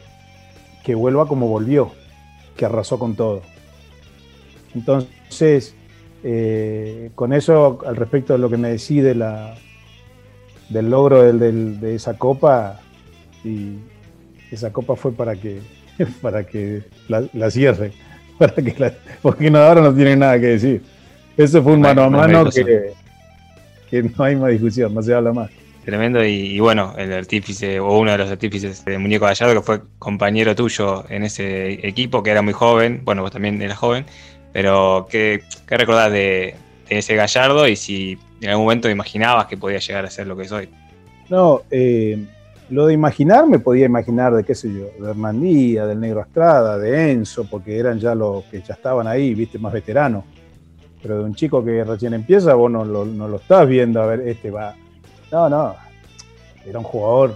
que 0.85 0.95
vuelva 0.95 1.27
como 1.27 1.49
volvió, 1.49 1.91
que 2.55 2.63
arrasó 2.63 2.97
con 2.97 3.17
todo. 3.17 3.41
Entonces, 4.73 5.75
eh, 6.23 7.11
con 7.13 7.33
eso, 7.33 7.79
al 7.85 7.97
respecto 7.97 8.31
de 8.31 8.39
lo 8.39 8.49
que 8.49 8.55
me 8.55 8.69
decide 8.69 9.15
la, 9.15 9.55
del 10.69 10.89
logro 10.89 11.23
de 11.23 11.93
esa 11.93 12.17
copa, 12.17 12.79
y 13.43 13.79
esa 14.49 14.71
copa 14.71 14.95
fue 14.95 15.11
para 15.11 15.35
que 15.35 15.59
para 16.21 16.43
que 16.43 16.83
la, 17.07 17.51
cierre, 17.51 17.91
para 18.37 18.53
que 18.55 18.93
porque 19.21 19.49
no, 19.49 19.59
ahora 19.59 19.81
no 19.81 19.93
tiene 19.93 20.15
nada 20.15 20.39
que 20.39 20.47
decir. 20.47 20.81
Eso 21.37 21.61
fue 21.61 21.73
un 21.73 21.81
mano 21.81 22.03
a 22.03 22.09
mano 22.09 22.49
que, 22.49 22.93
que, 23.89 24.03
no 24.03 24.23
hay 24.23 24.35
más 24.37 24.51
discusión, 24.51 24.93
no 24.93 25.01
se 25.01 25.13
habla 25.13 25.33
más. 25.33 25.51
Tremendo 25.83 26.25
y, 26.25 26.59
bueno, 26.59 26.95
el 26.97 27.13
artífice 27.13 27.79
o 27.79 27.99
uno 27.99 28.11
de 28.11 28.17
los 28.17 28.31
artífices 28.31 28.83
de 28.85 28.97
Muñeco 28.97 29.25
Gallardo 29.25 29.53
que 29.53 29.61
fue 29.61 29.81
compañero 29.99 30.55
tuyo 30.55 31.03
en 31.09 31.23
ese 31.23 31.85
equipo, 31.87 32.23
que 32.23 32.31
era 32.31 32.41
muy 32.41 32.53
joven, 32.53 33.01
bueno, 33.03 33.21
vos 33.21 33.31
también 33.31 33.61
eras 33.61 33.77
joven, 33.77 34.05
pero 34.51 35.07
¿qué, 35.11 35.43
qué 35.67 35.77
recordás 35.77 36.11
de, 36.11 36.55
ese 36.89 37.15
Gallardo 37.15 37.67
y 37.67 37.75
si 37.75 38.17
en 38.41 38.49
algún 38.49 38.65
momento 38.65 38.89
imaginabas 38.89 39.47
que 39.47 39.57
podía 39.57 39.79
llegar 39.79 40.05
a 40.05 40.09
ser 40.09 40.27
lo 40.27 40.35
que 40.35 40.43
es 40.43 40.51
hoy? 40.51 40.69
No, 41.29 41.63
eh, 41.71 42.25
lo 42.69 42.87
de 42.87 42.93
imaginar, 42.93 43.47
me 43.47 43.59
podía 43.59 43.85
imaginar 43.85 44.33
de 44.33 44.43
qué 44.43 44.55
sé 44.55 44.73
yo, 44.73 44.87
de 44.99 45.11
Hernandía, 45.11 45.85
del 45.85 45.99
Negro 45.99 46.21
Estrada, 46.21 46.77
de 46.77 47.11
Enzo, 47.11 47.45
porque 47.49 47.77
eran 47.77 47.99
ya 47.99 48.15
los 48.15 48.43
que 48.45 48.61
ya 48.61 48.73
estaban 48.73 49.07
ahí, 49.07 49.33
viste, 49.33 49.59
más 49.59 49.73
veteranos. 49.73 50.23
Pero 51.01 51.19
de 51.19 51.23
un 51.25 51.35
chico 51.35 51.63
que 51.63 51.83
recién 51.83 52.13
empieza, 52.13 52.55
vos 52.55 52.71
no 52.71 52.83
lo, 52.83 53.05
no 53.05 53.27
lo 53.27 53.37
estás 53.37 53.67
viendo, 53.67 54.01
a 54.01 54.07
ver, 54.07 54.21
este 54.21 54.49
va. 54.49 54.75
No, 55.31 55.47
no. 55.49 55.75
Era 56.65 56.79
un 56.79 56.85
jugador 56.85 57.35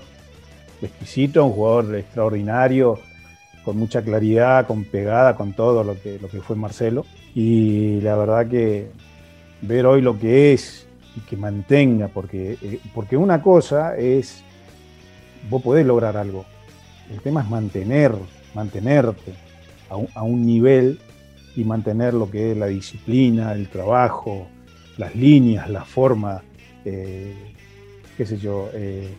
exquisito, 0.82 1.46
un 1.46 1.52
jugador 1.52 1.96
extraordinario, 1.96 3.00
con 3.64 3.78
mucha 3.78 4.02
claridad, 4.02 4.66
con 4.66 4.86
pegada, 4.86 5.36
con 5.36 5.54
todo 5.54 5.84
lo 5.84 6.00
que, 6.02 6.18
lo 6.20 6.28
que 6.30 6.42
fue 6.42 6.56
Marcelo. 6.56 7.06
Y 7.36 8.02
la 8.02 8.16
verdad 8.16 8.48
que 8.48 8.88
ver 9.62 9.86
hoy 9.86 10.02
lo 10.02 10.18
que 10.18 10.54
es 10.54 10.88
y 11.16 11.20
que 11.22 11.38
mantenga, 11.38 12.08
porque, 12.08 12.58
eh, 12.62 12.80
porque 12.96 13.18
una 13.18 13.42
cosa 13.42 13.96
es 13.98 14.44
vos 15.50 15.62
podés 15.62 15.86
lograr 15.86 16.18
algo. 16.18 16.46
El 17.12 17.20
tema 17.22 17.42
es 17.42 17.50
mantener, 17.50 18.14
mantenerte 18.54 19.34
a 19.90 20.24
un, 20.24 20.46
nivel 20.46 21.00
y 21.56 21.64
mantener 21.64 22.14
lo 22.14 22.30
que 22.30 22.52
es 22.52 22.58
la 22.58 22.68
disciplina, 22.68 23.54
el 23.54 23.70
trabajo, 23.70 24.48
las 24.98 25.16
líneas, 25.16 25.70
la 25.70 25.84
forma, 25.84 26.44
eh, 26.86 27.34
qué 28.16 28.26
sé 28.26 28.38
yo. 28.38 28.70
Eh, 28.74 29.10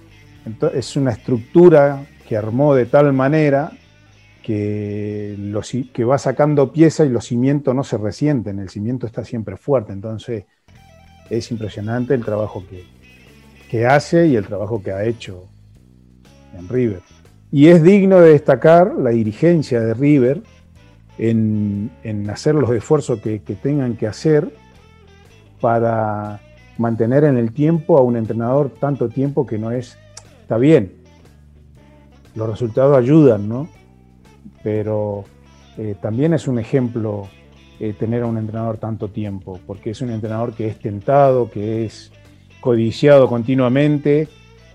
es 0.75 0.97
una 0.97 1.11
estructura 1.11 2.07
que 2.29 2.37
armó 2.37 2.75
de 2.75 2.87
tal 2.87 3.13
manera 3.13 3.73
que, 4.43 5.37
que 5.93 6.05
va 6.05 6.19
sacando 6.19 6.73
pieza 6.73 7.05
y 7.05 7.09
los 7.09 7.27
cimientos 7.27 7.75
no 7.75 7.83
se 7.83 7.99
resienten, 7.99 8.61
el 8.61 8.69
cimiento 8.69 9.07
está 9.07 9.25
siempre 9.25 9.57
fuerte. 9.57 9.93
Entonces 9.93 10.45
es 11.29 11.51
impresionante 11.51 12.15
el 12.15 12.25
trabajo 12.25 12.65
que, 12.71 12.85
que 13.69 13.87
hace 13.87 14.29
y 14.29 14.37
el 14.37 14.47
trabajo 14.47 14.83
que 14.83 14.93
ha 14.93 15.05
hecho 15.05 15.50
en 16.59 16.69
River. 16.69 17.01
Y 17.53 17.69
es 17.69 17.83
digno 17.83 18.21
de 18.21 18.31
destacar 18.31 18.95
la 18.95 19.11
dirigencia 19.11 19.81
de 19.81 19.95
River 19.95 20.43
en, 21.19 21.91
hacer 22.31 22.55
los 22.55 22.71
esfuerzos 22.71 23.21
que, 23.21 23.39
tengan 23.39 23.97
que 23.97 24.07
hacer 24.07 24.51
para 25.61 26.41
mantener 26.79 27.25
en 27.25 27.37
el 27.37 27.53
tiempo 27.53 27.99
a 27.99 28.03
un 28.03 28.17
entrenador 28.17 28.71
tanto 28.71 29.09
tiempo 29.09 29.47
que 29.47 29.59
no 29.59 29.71
es, 29.71 29.99
está 30.41 30.57
bien, 30.57 30.95
los 32.35 32.49
resultados 32.49 32.97
ayudan, 32.97 33.49
¿no? 33.49 33.69
Pero 34.63 35.25
eh, 35.77 35.95
también 36.01 36.33
es 36.33 36.49
un 36.49 36.59
ejemplo 36.59 37.29
eh, 37.81 37.95
tener 37.99 38.23
a 38.23 38.27
un 38.27 38.39
entrenador 38.39 38.79
tanto 38.79 39.09
tiempo, 39.09 39.59
porque 39.67 39.91
es 39.91 40.01
un 40.01 40.11
entrenador 40.11 40.55
que 40.55 40.69
es 40.69 40.79
tentado, 40.79 41.51
que 41.51 41.85
es 41.85 42.13
codiciado 42.61 43.29
continuamente 43.29 44.29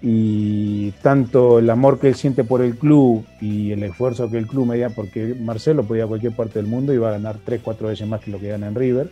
y 0.07 0.91
tanto 1.01 1.57
el 1.57 1.67
amor 1.67 1.99
que 1.99 2.07
él 2.07 2.13
siente 2.13 2.43
por 2.43 2.61
el 2.61 2.77
club 2.77 3.25
y 3.41 3.71
el 3.71 3.81
esfuerzo 3.81 4.29
que 4.29 4.37
el 4.37 4.45
club 4.45 4.67
medía, 4.67 4.91
porque 4.91 5.33
Marcelo 5.33 5.83
podía 5.83 6.03
a 6.03 6.07
cualquier 6.07 6.33
parte 6.33 6.59
del 6.59 6.67
mundo 6.67 6.93
y 6.93 6.99
va 6.99 7.09
a 7.09 7.13
ganar 7.13 7.37
tres, 7.43 7.61
cuatro 7.63 7.87
veces 7.87 8.07
más 8.07 8.21
que 8.21 8.29
lo 8.29 8.39
que 8.39 8.49
gana 8.49 8.67
en 8.67 8.75
River. 8.75 9.09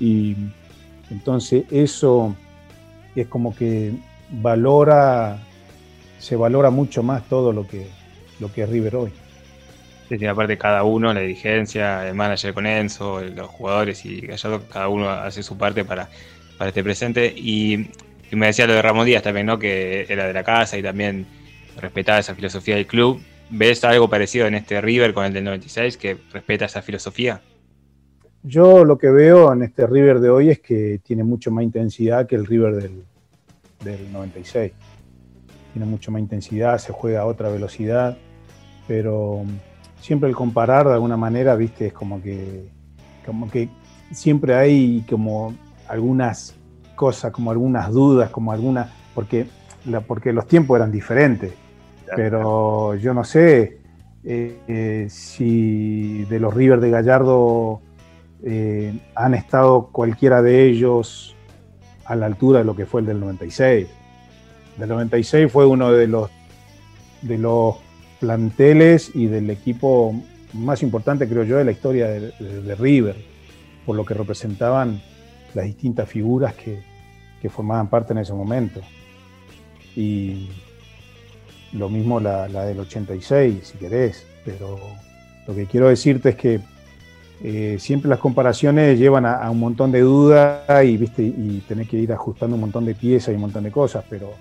Y 0.00 0.34
entonces 1.10 1.66
eso 1.70 2.34
es 3.14 3.26
como 3.26 3.54
que 3.54 3.92
valora, 4.30 5.42
se 6.18 6.36
valora 6.36 6.70
mucho 6.70 7.02
más 7.02 7.28
todo 7.28 7.52
lo 7.52 7.68
que, 7.68 7.86
lo 8.40 8.50
que 8.50 8.62
es 8.62 8.70
River 8.70 8.96
hoy. 8.96 9.12
Sí, 10.08 10.24
aparte 10.24 10.56
cada 10.56 10.84
uno, 10.84 11.12
la 11.12 11.20
dirigencia, 11.20 12.08
el 12.08 12.14
manager 12.14 12.54
con 12.54 12.64
Enzo, 12.66 13.20
los 13.20 13.48
jugadores 13.48 14.06
y 14.06 14.22
Gallardo, 14.22 14.62
cada 14.72 14.88
uno 14.88 15.10
hace 15.10 15.42
su 15.42 15.58
parte 15.58 15.84
para, 15.84 16.08
para 16.56 16.68
este 16.68 16.82
presente. 16.82 17.30
Y, 17.36 17.90
y 18.34 18.36
me 18.36 18.46
decía 18.46 18.66
lo 18.66 18.74
de 18.74 18.82
Ramón 18.82 19.06
Díaz 19.06 19.22
también, 19.22 19.46
¿no? 19.46 19.60
Que 19.60 20.06
era 20.08 20.26
de 20.26 20.32
la 20.32 20.42
casa 20.42 20.76
y 20.76 20.82
también 20.82 21.24
respetaba 21.80 22.18
esa 22.18 22.34
filosofía 22.34 22.74
del 22.74 22.86
club. 22.86 23.20
¿Ves 23.48 23.84
algo 23.84 24.10
parecido 24.10 24.46
en 24.46 24.54
este 24.54 24.80
River 24.80 25.14
con 25.14 25.24
el 25.24 25.32
del 25.32 25.44
96 25.44 25.96
que 25.96 26.16
respeta 26.32 26.64
esa 26.64 26.82
filosofía? 26.82 27.40
Yo 28.42 28.84
lo 28.84 28.98
que 28.98 29.08
veo 29.10 29.52
en 29.52 29.62
este 29.62 29.86
River 29.86 30.18
de 30.18 30.30
hoy 30.30 30.50
es 30.50 30.58
que 30.58 31.00
tiene 31.04 31.22
mucho 31.22 31.52
más 31.52 31.62
intensidad 31.62 32.26
que 32.26 32.34
el 32.34 32.44
River 32.44 32.74
del, 32.74 33.04
del 33.84 34.12
96. 34.12 34.72
Tiene 35.72 35.86
mucho 35.86 36.10
más 36.10 36.20
intensidad, 36.20 36.78
se 36.78 36.92
juega 36.92 37.20
a 37.20 37.26
otra 37.26 37.50
velocidad, 37.50 38.18
pero 38.88 39.44
siempre 40.00 40.28
el 40.28 40.34
comparar 40.34 40.88
de 40.88 40.94
alguna 40.94 41.16
manera, 41.16 41.54
viste, 41.54 41.86
es 41.86 41.92
como 41.92 42.20
que, 42.20 42.68
como 43.24 43.48
que 43.48 43.68
siempre 44.10 44.54
hay 44.54 45.04
como 45.08 45.54
algunas 45.86 46.56
cosas, 46.94 47.32
como 47.32 47.50
algunas 47.50 47.90
dudas, 47.92 48.30
como 48.30 48.52
algunas, 48.52 48.90
porque, 49.14 49.46
la, 49.86 50.00
porque 50.00 50.32
los 50.32 50.46
tiempos 50.46 50.76
eran 50.76 50.90
diferentes 50.90 51.52
pero 52.14 52.94
yo 52.96 53.14
no 53.14 53.24
sé 53.24 53.78
eh, 54.24 54.58
eh, 54.68 55.06
si 55.10 56.24
de 56.24 56.38
los 56.38 56.54
River 56.54 56.80
de 56.80 56.90
Gallardo 56.90 57.80
eh, 58.42 58.98
han 59.14 59.34
estado 59.34 59.88
cualquiera 59.92 60.42
de 60.42 60.66
ellos 60.66 61.34
a 62.04 62.14
la 62.16 62.26
altura 62.26 62.60
de 62.60 62.64
lo 62.64 62.76
que 62.76 62.86
fue 62.86 63.00
el 63.00 63.06
del 63.06 63.20
96. 63.20 63.88
Del 64.76 64.88
96 64.88 65.50
fue 65.50 65.66
uno 65.66 65.92
de 65.92 66.06
los, 66.06 66.30
de 67.22 67.38
los 67.38 67.76
planteles 68.20 69.10
y 69.14 69.26
del 69.26 69.48
equipo 69.50 70.14
más 70.52 70.82
importante, 70.82 71.28
creo 71.28 71.44
yo, 71.44 71.56
de 71.56 71.64
la 71.64 71.72
historia 71.72 72.08
de, 72.08 72.32
de, 72.38 72.62
de 72.62 72.74
River, 72.74 73.16
por 73.86 73.96
lo 73.96 74.04
que 74.04 74.14
representaban 74.14 75.00
las 75.54 75.64
distintas 75.64 76.08
figuras 76.08 76.54
que, 76.54 76.80
que 77.40 77.48
formaban 77.48 77.88
parte 77.88 78.12
en 78.12 78.18
ese 78.18 78.32
momento. 78.32 78.80
Y 79.96 80.48
lo 81.72 81.88
mismo 81.88 82.20
la, 82.20 82.48
la, 82.48 82.64
del 82.64 82.80
86, 82.80 83.58
si 83.62 83.78
querés, 83.78 84.26
pero 84.44 84.78
lo 85.46 85.54
que 85.54 85.66
quiero 85.66 85.88
decirte 85.88 86.30
es 86.30 86.36
que 86.36 86.60
eh, 87.42 87.76
siempre 87.78 88.08
las 88.08 88.18
comparaciones 88.18 88.98
llevan 88.98 89.26
a, 89.26 89.50
un 89.50 89.60
montón 89.60 89.92
de 89.92 90.00
dudas 90.00 90.62
y, 90.84 90.96
¿viste? 90.96 91.22
y 91.22 91.62
tenés 91.68 91.88
que 91.88 91.98
ir 91.98 92.12
ajustando 92.12 92.54
un 92.54 92.60
montón 92.60 92.84
de 92.84 92.94
piezas 92.94 93.32
y 93.32 93.34
un 93.34 93.42
montón 93.42 93.64
de 93.64 93.70
cosas, 93.70 94.04
pero, 94.08 94.32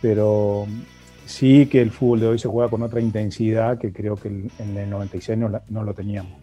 pero 0.00 0.66
sí 1.24 1.66
que 1.66 1.80
el 1.80 1.90
fútbol 1.90 2.20
de 2.20 2.26
hoy 2.26 2.38
se 2.38 2.48
juega 2.48 2.68
con 2.68 2.82
otra 2.82 3.00
intensidad 3.00 3.78
que 3.78 3.92
creo 3.92 4.16
que 4.16 4.28
en 4.28 4.76
el 4.76 4.90
96 4.90 5.38
no, 5.38 5.60
no 5.68 5.82
lo 5.84 5.94
teníamos. 5.94 6.41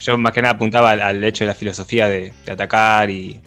Yo 0.00 0.18
más 0.18 0.32
que 0.32 0.42
nada 0.42 0.54
apuntaba 0.54 0.90
al, 0.92 1.00
al 1.00 1.24
hecho 1.24 1.44
de 1.44 1.48
la 1.48 1.54
filosofía 1.54 2.08
de, 2.08 2.32
de 2.44 2.52
atacar 2.52 3.10
y, 3.10 3.40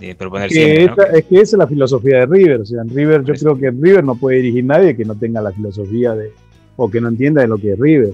de 0.00 0.14
proponer 0.14 0.46
es 0.46 0.54
que, 0.54 0.64
siempre, 0.64 0.84
esta, 0.84 1.12
¿no? 1.12 1.18
es 1.18 1.24
que 1.26 1.34
esa 1.36 1.56
es 1.56 1.58
la 1.58 1.66
filosofía 1.66 2.18
de 2.20 2.26
River. 2.26 2.60
O 2.62 2.64
sea, 2.64 2.82
en 2.82 2.88
River, 2.88 3.24
yo 3.24 3.34
creo 3.34 3.58
que 3.58 3.66
en 3.66 3.82
River 3.82 4.04
no 4.04 4.14
puede 4.14 4.38
dirigir 4.38 4.64
nadie 4.64 4.96
que 4.96 5.04
no 5.04 5.14
tenga 5.14 5.42
la 5.42 5.52
filosofía 5.52 6.14
de, 6.14 6.32
o 6.76 6.90
que 6.90 7.00
no 7.00 7.08
entienda 7.08 7.42
de 7.42 7.48
lo 7.48 7.58
que 7.58 7.72
es 7.72 7.78
River. 7.78 8.12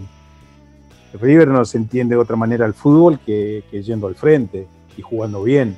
River 1.20 1.48
no 1.48 1.64
se 1.64 1.78
entiende 1.78 2.14
de 2.16 2.20
otra 2.20 2.36
manera 2.36 2.66
el 2.66 2.74
fútbol 2.74 3.18
que, 3.24 3.62
que 3.70 3.82
yendo 3.82 4.06
al 4.08 4.16
frente 4.16 4.66
y 4.96 5.02
jugando 5.02 5.42
bien. 5.42 5.76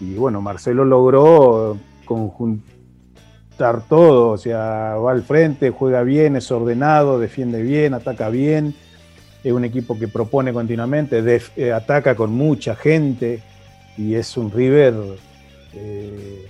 Y 0.00 0.14
bueno, 0.14 0.40
Marcelo 0.40 0.84
logró 0.84 1.78
conjuntar 2.06 2.62
todo, 3.88 4.30
o 4.30 4.38
sea, 4.38 4.96
va 4.96 5.12
al 5.12 5.22
frente, 5.22 5.70
juega 5.70 6.02
bien, 6.02 6.34
es 6.34 6.50
ordenado, 6.50 7.20
defiende 7.20 7.62
bien, 7.62 7.94
ataca 7.94 8.30
bien, 8.30 8.74
es 9.42 9.52
un 9.52 9.64
equipo 9.64 9.98
que 9.98 10.08
propone 10.08 10.52
continuamente, 10.52 11.22
def, 11.22 11.56
eh, 11.58 11.72
ataca 11.72 12.14
con 12.14 12.32
mucha 12.32 12.76
gente, 12.76 13.42
y 13.96 14.14
es 14.14 14.36
un 14.36 14.50
River, 14.50 14.94
eh, 15.74 16.46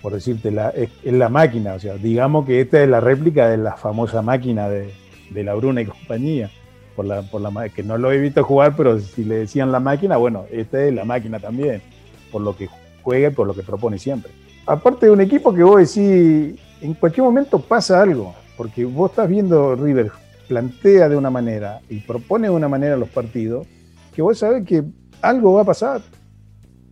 por 0.00 0.12
decirte, 0.12 0.50
la, 0.50 0.70
es, 0.70 0.90
la 1.04 1.28
máquina, 1.28 1.74
o 1.74 1.80
sea, 1.80 1.94
digamos 1.94 2.46
que 2.46 2.60
esta 2.60 2.82
es 2.82 2.88
la 2.88 3.00
réplica 3.00 3.48
de 3.48 3.56
la 3.56 3.76
famosa 3.76 4.22
máquina 4.22 4.68
de, 4.68 4.92
de 5.30 5.44
la 5.44 5.54
Bruna 5.54 5.82
y 5.82 5.86
compañía, 5.86 6.50
por 6.94 7.06
la, 7.06 7.22
por 7.22 7.40
la, 7.40 7.68
que 7.68 7.82
no 7.82 7.98
lo 7.98 8.12
he 8.12 8.18
visto 8.18 8.42
jugar, 8.44 8.74
pero 8.76 8.98
si 8.98 9.24
le 9.24 9.36
decían 9.36 9.72
la 9.72 9.80
máquina, 9.80 10.16
bueno, 10.16 10.46
esta 10.50 10.82
es 10.84 10.94
la 10.94 11.04
máquina 11.04 11.38
también, 11.40 11.82
por 12.30 12.42
lo 12.42 12.56
que 12.56 12.68
juega 13.02 13.28
y 13.28 13.32
por 13.32 13.46
lo 13.46 13.54
que 13.54 13.62
propone 13.62 13.98
siempre. 13.98 14.30
Aparte 14.66 15.06
de 15.06 15.12
un 15.12 15.20
equipo 15.20 15.52
que 15.54 15.62
vos 15.62 15.78
decís, 15.78 16.58
en 16.80 16.94
cualquier 16.94 17.24
momento 17.24 17.58
pasa 17.58 18.02
algo, 18.02 18.34
porque 18.56 18.84
vos 18.84 19.10
estás 19.10 19.28
viendo 19.28 19.74
River 19.74 20.10
plantea 20.48 21.08
de 21.08 21.16
una 21.16 21.30
manera 21.30 21.80
y 21.88 22.00
propone 22.00 22.48
de 22.48 22.54
una 22.54 22.68
manera 22.68 22.96
los 22.96 23.10
partidos, 23.10 23.66
que 24.14 24.22
vos 24.22 24.38
sabés 24.38 24.64
que 24.64 24.82
algo 25.22 25.52
va 25.52 25.62
a 25.62 25.64
pasar, 25.64 26.00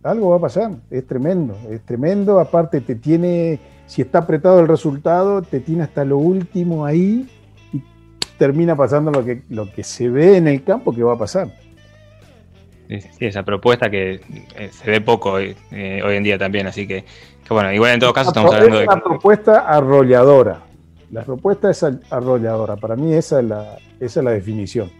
algo 0.03 0.29
va 0.29 0.37
a 0.37 0.41
pasar, 0.41 0.71
es 0.89 1.05
tremendo, 1.05 1.57
es 1.69 1.81
tremendo, 1.81 2.39
aparte 2.39 2.79
te 2.81 2.95
tiene, 2.95 3.59
si 3.87 4.01
está 4.01 4.19
apretado 4.19 4.59
el 4.59 4.67
resultado, 4.67 5.41
te 5.41 5.59
tiene 5.59 5.83
hasta 5.83 6.05
lo 6.05 6.17
último 6.17 6.85
ahí 6.85 7.27
y 7.73 7.81
termina 8.37 8.75
pasando 8.75 9.11
lo 9.11 9.25
que, 9.25 9.41
lo 9.49 9.71
que 9.71 9.83
se 9.83 10.09
ve 10.09 10.37
en 10.37 10.47
el 10.47 10.63
campo 10.63 10.93
que 10.93 11.03
va 11.03 11.13
a 11.13 11.17
pasar. 11.17 11.49
Sí, 12.87 13.25
esa 13.25 13.43
propuesta 13.43 13.89
que 13.89 14.21
eh, 14.55 14.69
se 14.71 14.89
ve 14.89 15.01
poco 15.01 15.39
eh, 15.39 15.55
hoy 16.05 16.15
en 16.15 16.23
día 16.23 16.37
también, 16.37 16.67
así 16.67 16.87
que, 16.87 17.03
que, 17.45 17.53
bueno, 17.53 17.73
igual 17.73 17.95
en 17.95 17.99
todo 17.99 18.13
caso 18.13 18.29
estamos 18.29 18.51
es 18.51 18.57
hablando 18.57 18.81
una 18.81 18.95
de... 18.95 19.01
propuesta 19.01 19.59
arrolladora, 19.67 20.61
la 21.11 21.23
propuesta 21.23 21.69
es 21.69 21.83
arrolladora, 22.09 22.75
para 22.75 22.95
mí 22.95 23.13
esa 23.13 23.39
es 23.39 23.45
la, 23.45 23.77
esa 23.99 24.19
es 24.19 24.23
la 24.23 24.31
definición. 24.31 24.91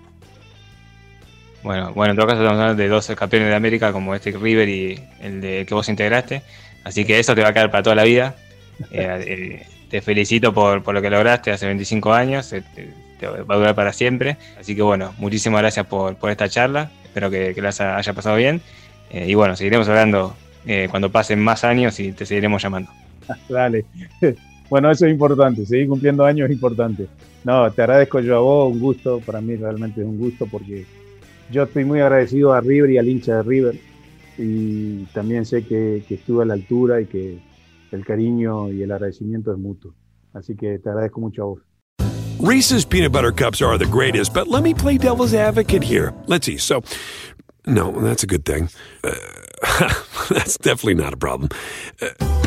Bueno, 1.63 1.91
bueno, 1.93 2.11
en 2.11 2.17
todo 2.17 2.27
caso 2.27 2.41
estamos 2.41 2.61
hablando 2.61 2.81
de 2.81 2.87
dos 2.87 3.07
campeones 3.07 3.49
de 3.49 3.55
América 3.55 3.91
como 3.91 4.15
este 4.15 4.31
River 4.31 4.69
y 4.69 5.03
el 5.21 5.41
de 5.41 5.65
que 5.65 5.73
vos 5.73 5.89
integraste. 5.89 6.43
Así 6.83 7.03
que 7.03 7.19
eso 7.19 7.35
te 7.35 7.41
va 7.41 7.49
a 7.49 7.53
quedar 7.53 7.71
para 7.71 7.83
toda 7.83 7.95
la 7.95 8.03
vida. 8.03 8.35
Eh, 8.91 9.25
eh, 9.25 9.65
te 9.89 10.01
felicito 10.01 10.53
por, 10.53 10.83
por, 10.83 10.93
lo 10.93 11.01
que 11.01 11.09
lograste 11.09 11.49
hace 11.49 11.65
25 11.65 12.13
años. 12.13 12.47
Te, 12.47 12.61
te, 12.61 13.27
va 13.27 13.55
a 13.55 13.57
durar 13.57 13.73
para 13.73 13.91
siempre. 13.91 14.37
Así 14.59 14.75
que 14.75 14.83
bueno, 14.83 15.15
muchísimas 15.17 15.61
gracias 15.61 15.87
por, 15.87 16.15
por 16.15 16.29
esta 16.29 16.47
charla. 16.47 16.91
Espero 17.03 17.31
que, 17.31 17.55
que 17.55 17.61
las 17.63 17.81
haya 17.81 18.13
pasado 18.13 18.35
bien. 18.35 18.61
Eh, 19.09 19.25
y 19.29 19.35
bueno, 19.35 19.55
seguiremos 19.55 19.87
hablando 19.87 20.35
eh, 20.65 20.87
cuando 20.89 21.11
pasen 21.11 21.39
más 21.39 21.63
años 21.63 21.99
y 21.99 22.11
te 22.11 22.25
seguiremos 22.25 22.61
llamando. 22.61 22.91
Dale. 23.49 23.85
Bueno, 24.69 24.91
eso 24.91 25.05
es 25.05 25.11
importante. 25.11 25.65
Seguir 25.65 25.87
cumpliendo 25.87 26.25
años 26.25 26.49
es 26.49 26.55
importante. 26.55 27.07
No, 27.43 27.71
te 27.71 27.81
agradezco 27.81 28.19
yo 28.19 28.35
a 28.37 28.39
vos. 28.39 28.73
Un 28.73 28.79
gusto. 28.79 29.19
Para 29.25 29.41
mí 29.41 29.55
realmente 29.55 30.01
es 30.01 30.07
un 30.07 30.17
gusto 30.17 30.45
porque 30.45 30.85
yo 31.51 31.63
estoy 31.63 31.85
muy 31.85 31.99
agradecido 32.01 32.53
a 32.53 32.61
River 32.61 32.91
y 32.91 32.97
al 32.97 33.07
hincha 33.07 33.37
de 33.37 33.43
River 33.43 33.79
y 34.37 35.05
también 35.05 35.45
sé 35.45 35.63
que, 35.63 36.03
que, 36.07 36.15
estuve 36.15 36.43
a 36.43 36.45
la 36.45 36.53
altura 36.53 37.01
y 37.01 37.05
que 37.05 37.39
el 37.91 38.05
cariño 38.05 38.71
y 38.71 38.83
el 38.83 38.91
agradecimiento 38.91 39.51
es 39.51 39.57
mutuo. 39.57 39.93
Así 40.33 40.55
que 40.55 40.79
te 40.79 40.89
agradezco 40.89 41.19
mucho 41.19 41.43
a 41.43 41.45
vos. 41.45 41.59
Reese's 42.39 42.85
peanut 42.85 43.11
butter 43.11 43.31
cups 43.31 43.61
are 43.61 43.79
the 43.79 43.89
greatest, 43.89 44.33
but 44.33 44.47
let 44.47 44.61
me 44.61 44.73
play 44.73 44.97
devil's 44.97 45.33
advocate 45.33 45.83
here. 45.83 46.13
Let's 46.27 46.45
see. 46.45 46.57
So, 46.57 46.83
no, 47.65 47.91
that's 47.91 48.23
a 48.23 48.27
good 48.27 48.45
thing. 48.45 48.69
Uh, 49.03 49.15
that's 50.29 50.57
definitely 50.59 50.95
not 50.95 51.13
a 51.13 51.17
problem. 51.17 51.49
Uh, 51.99 52.46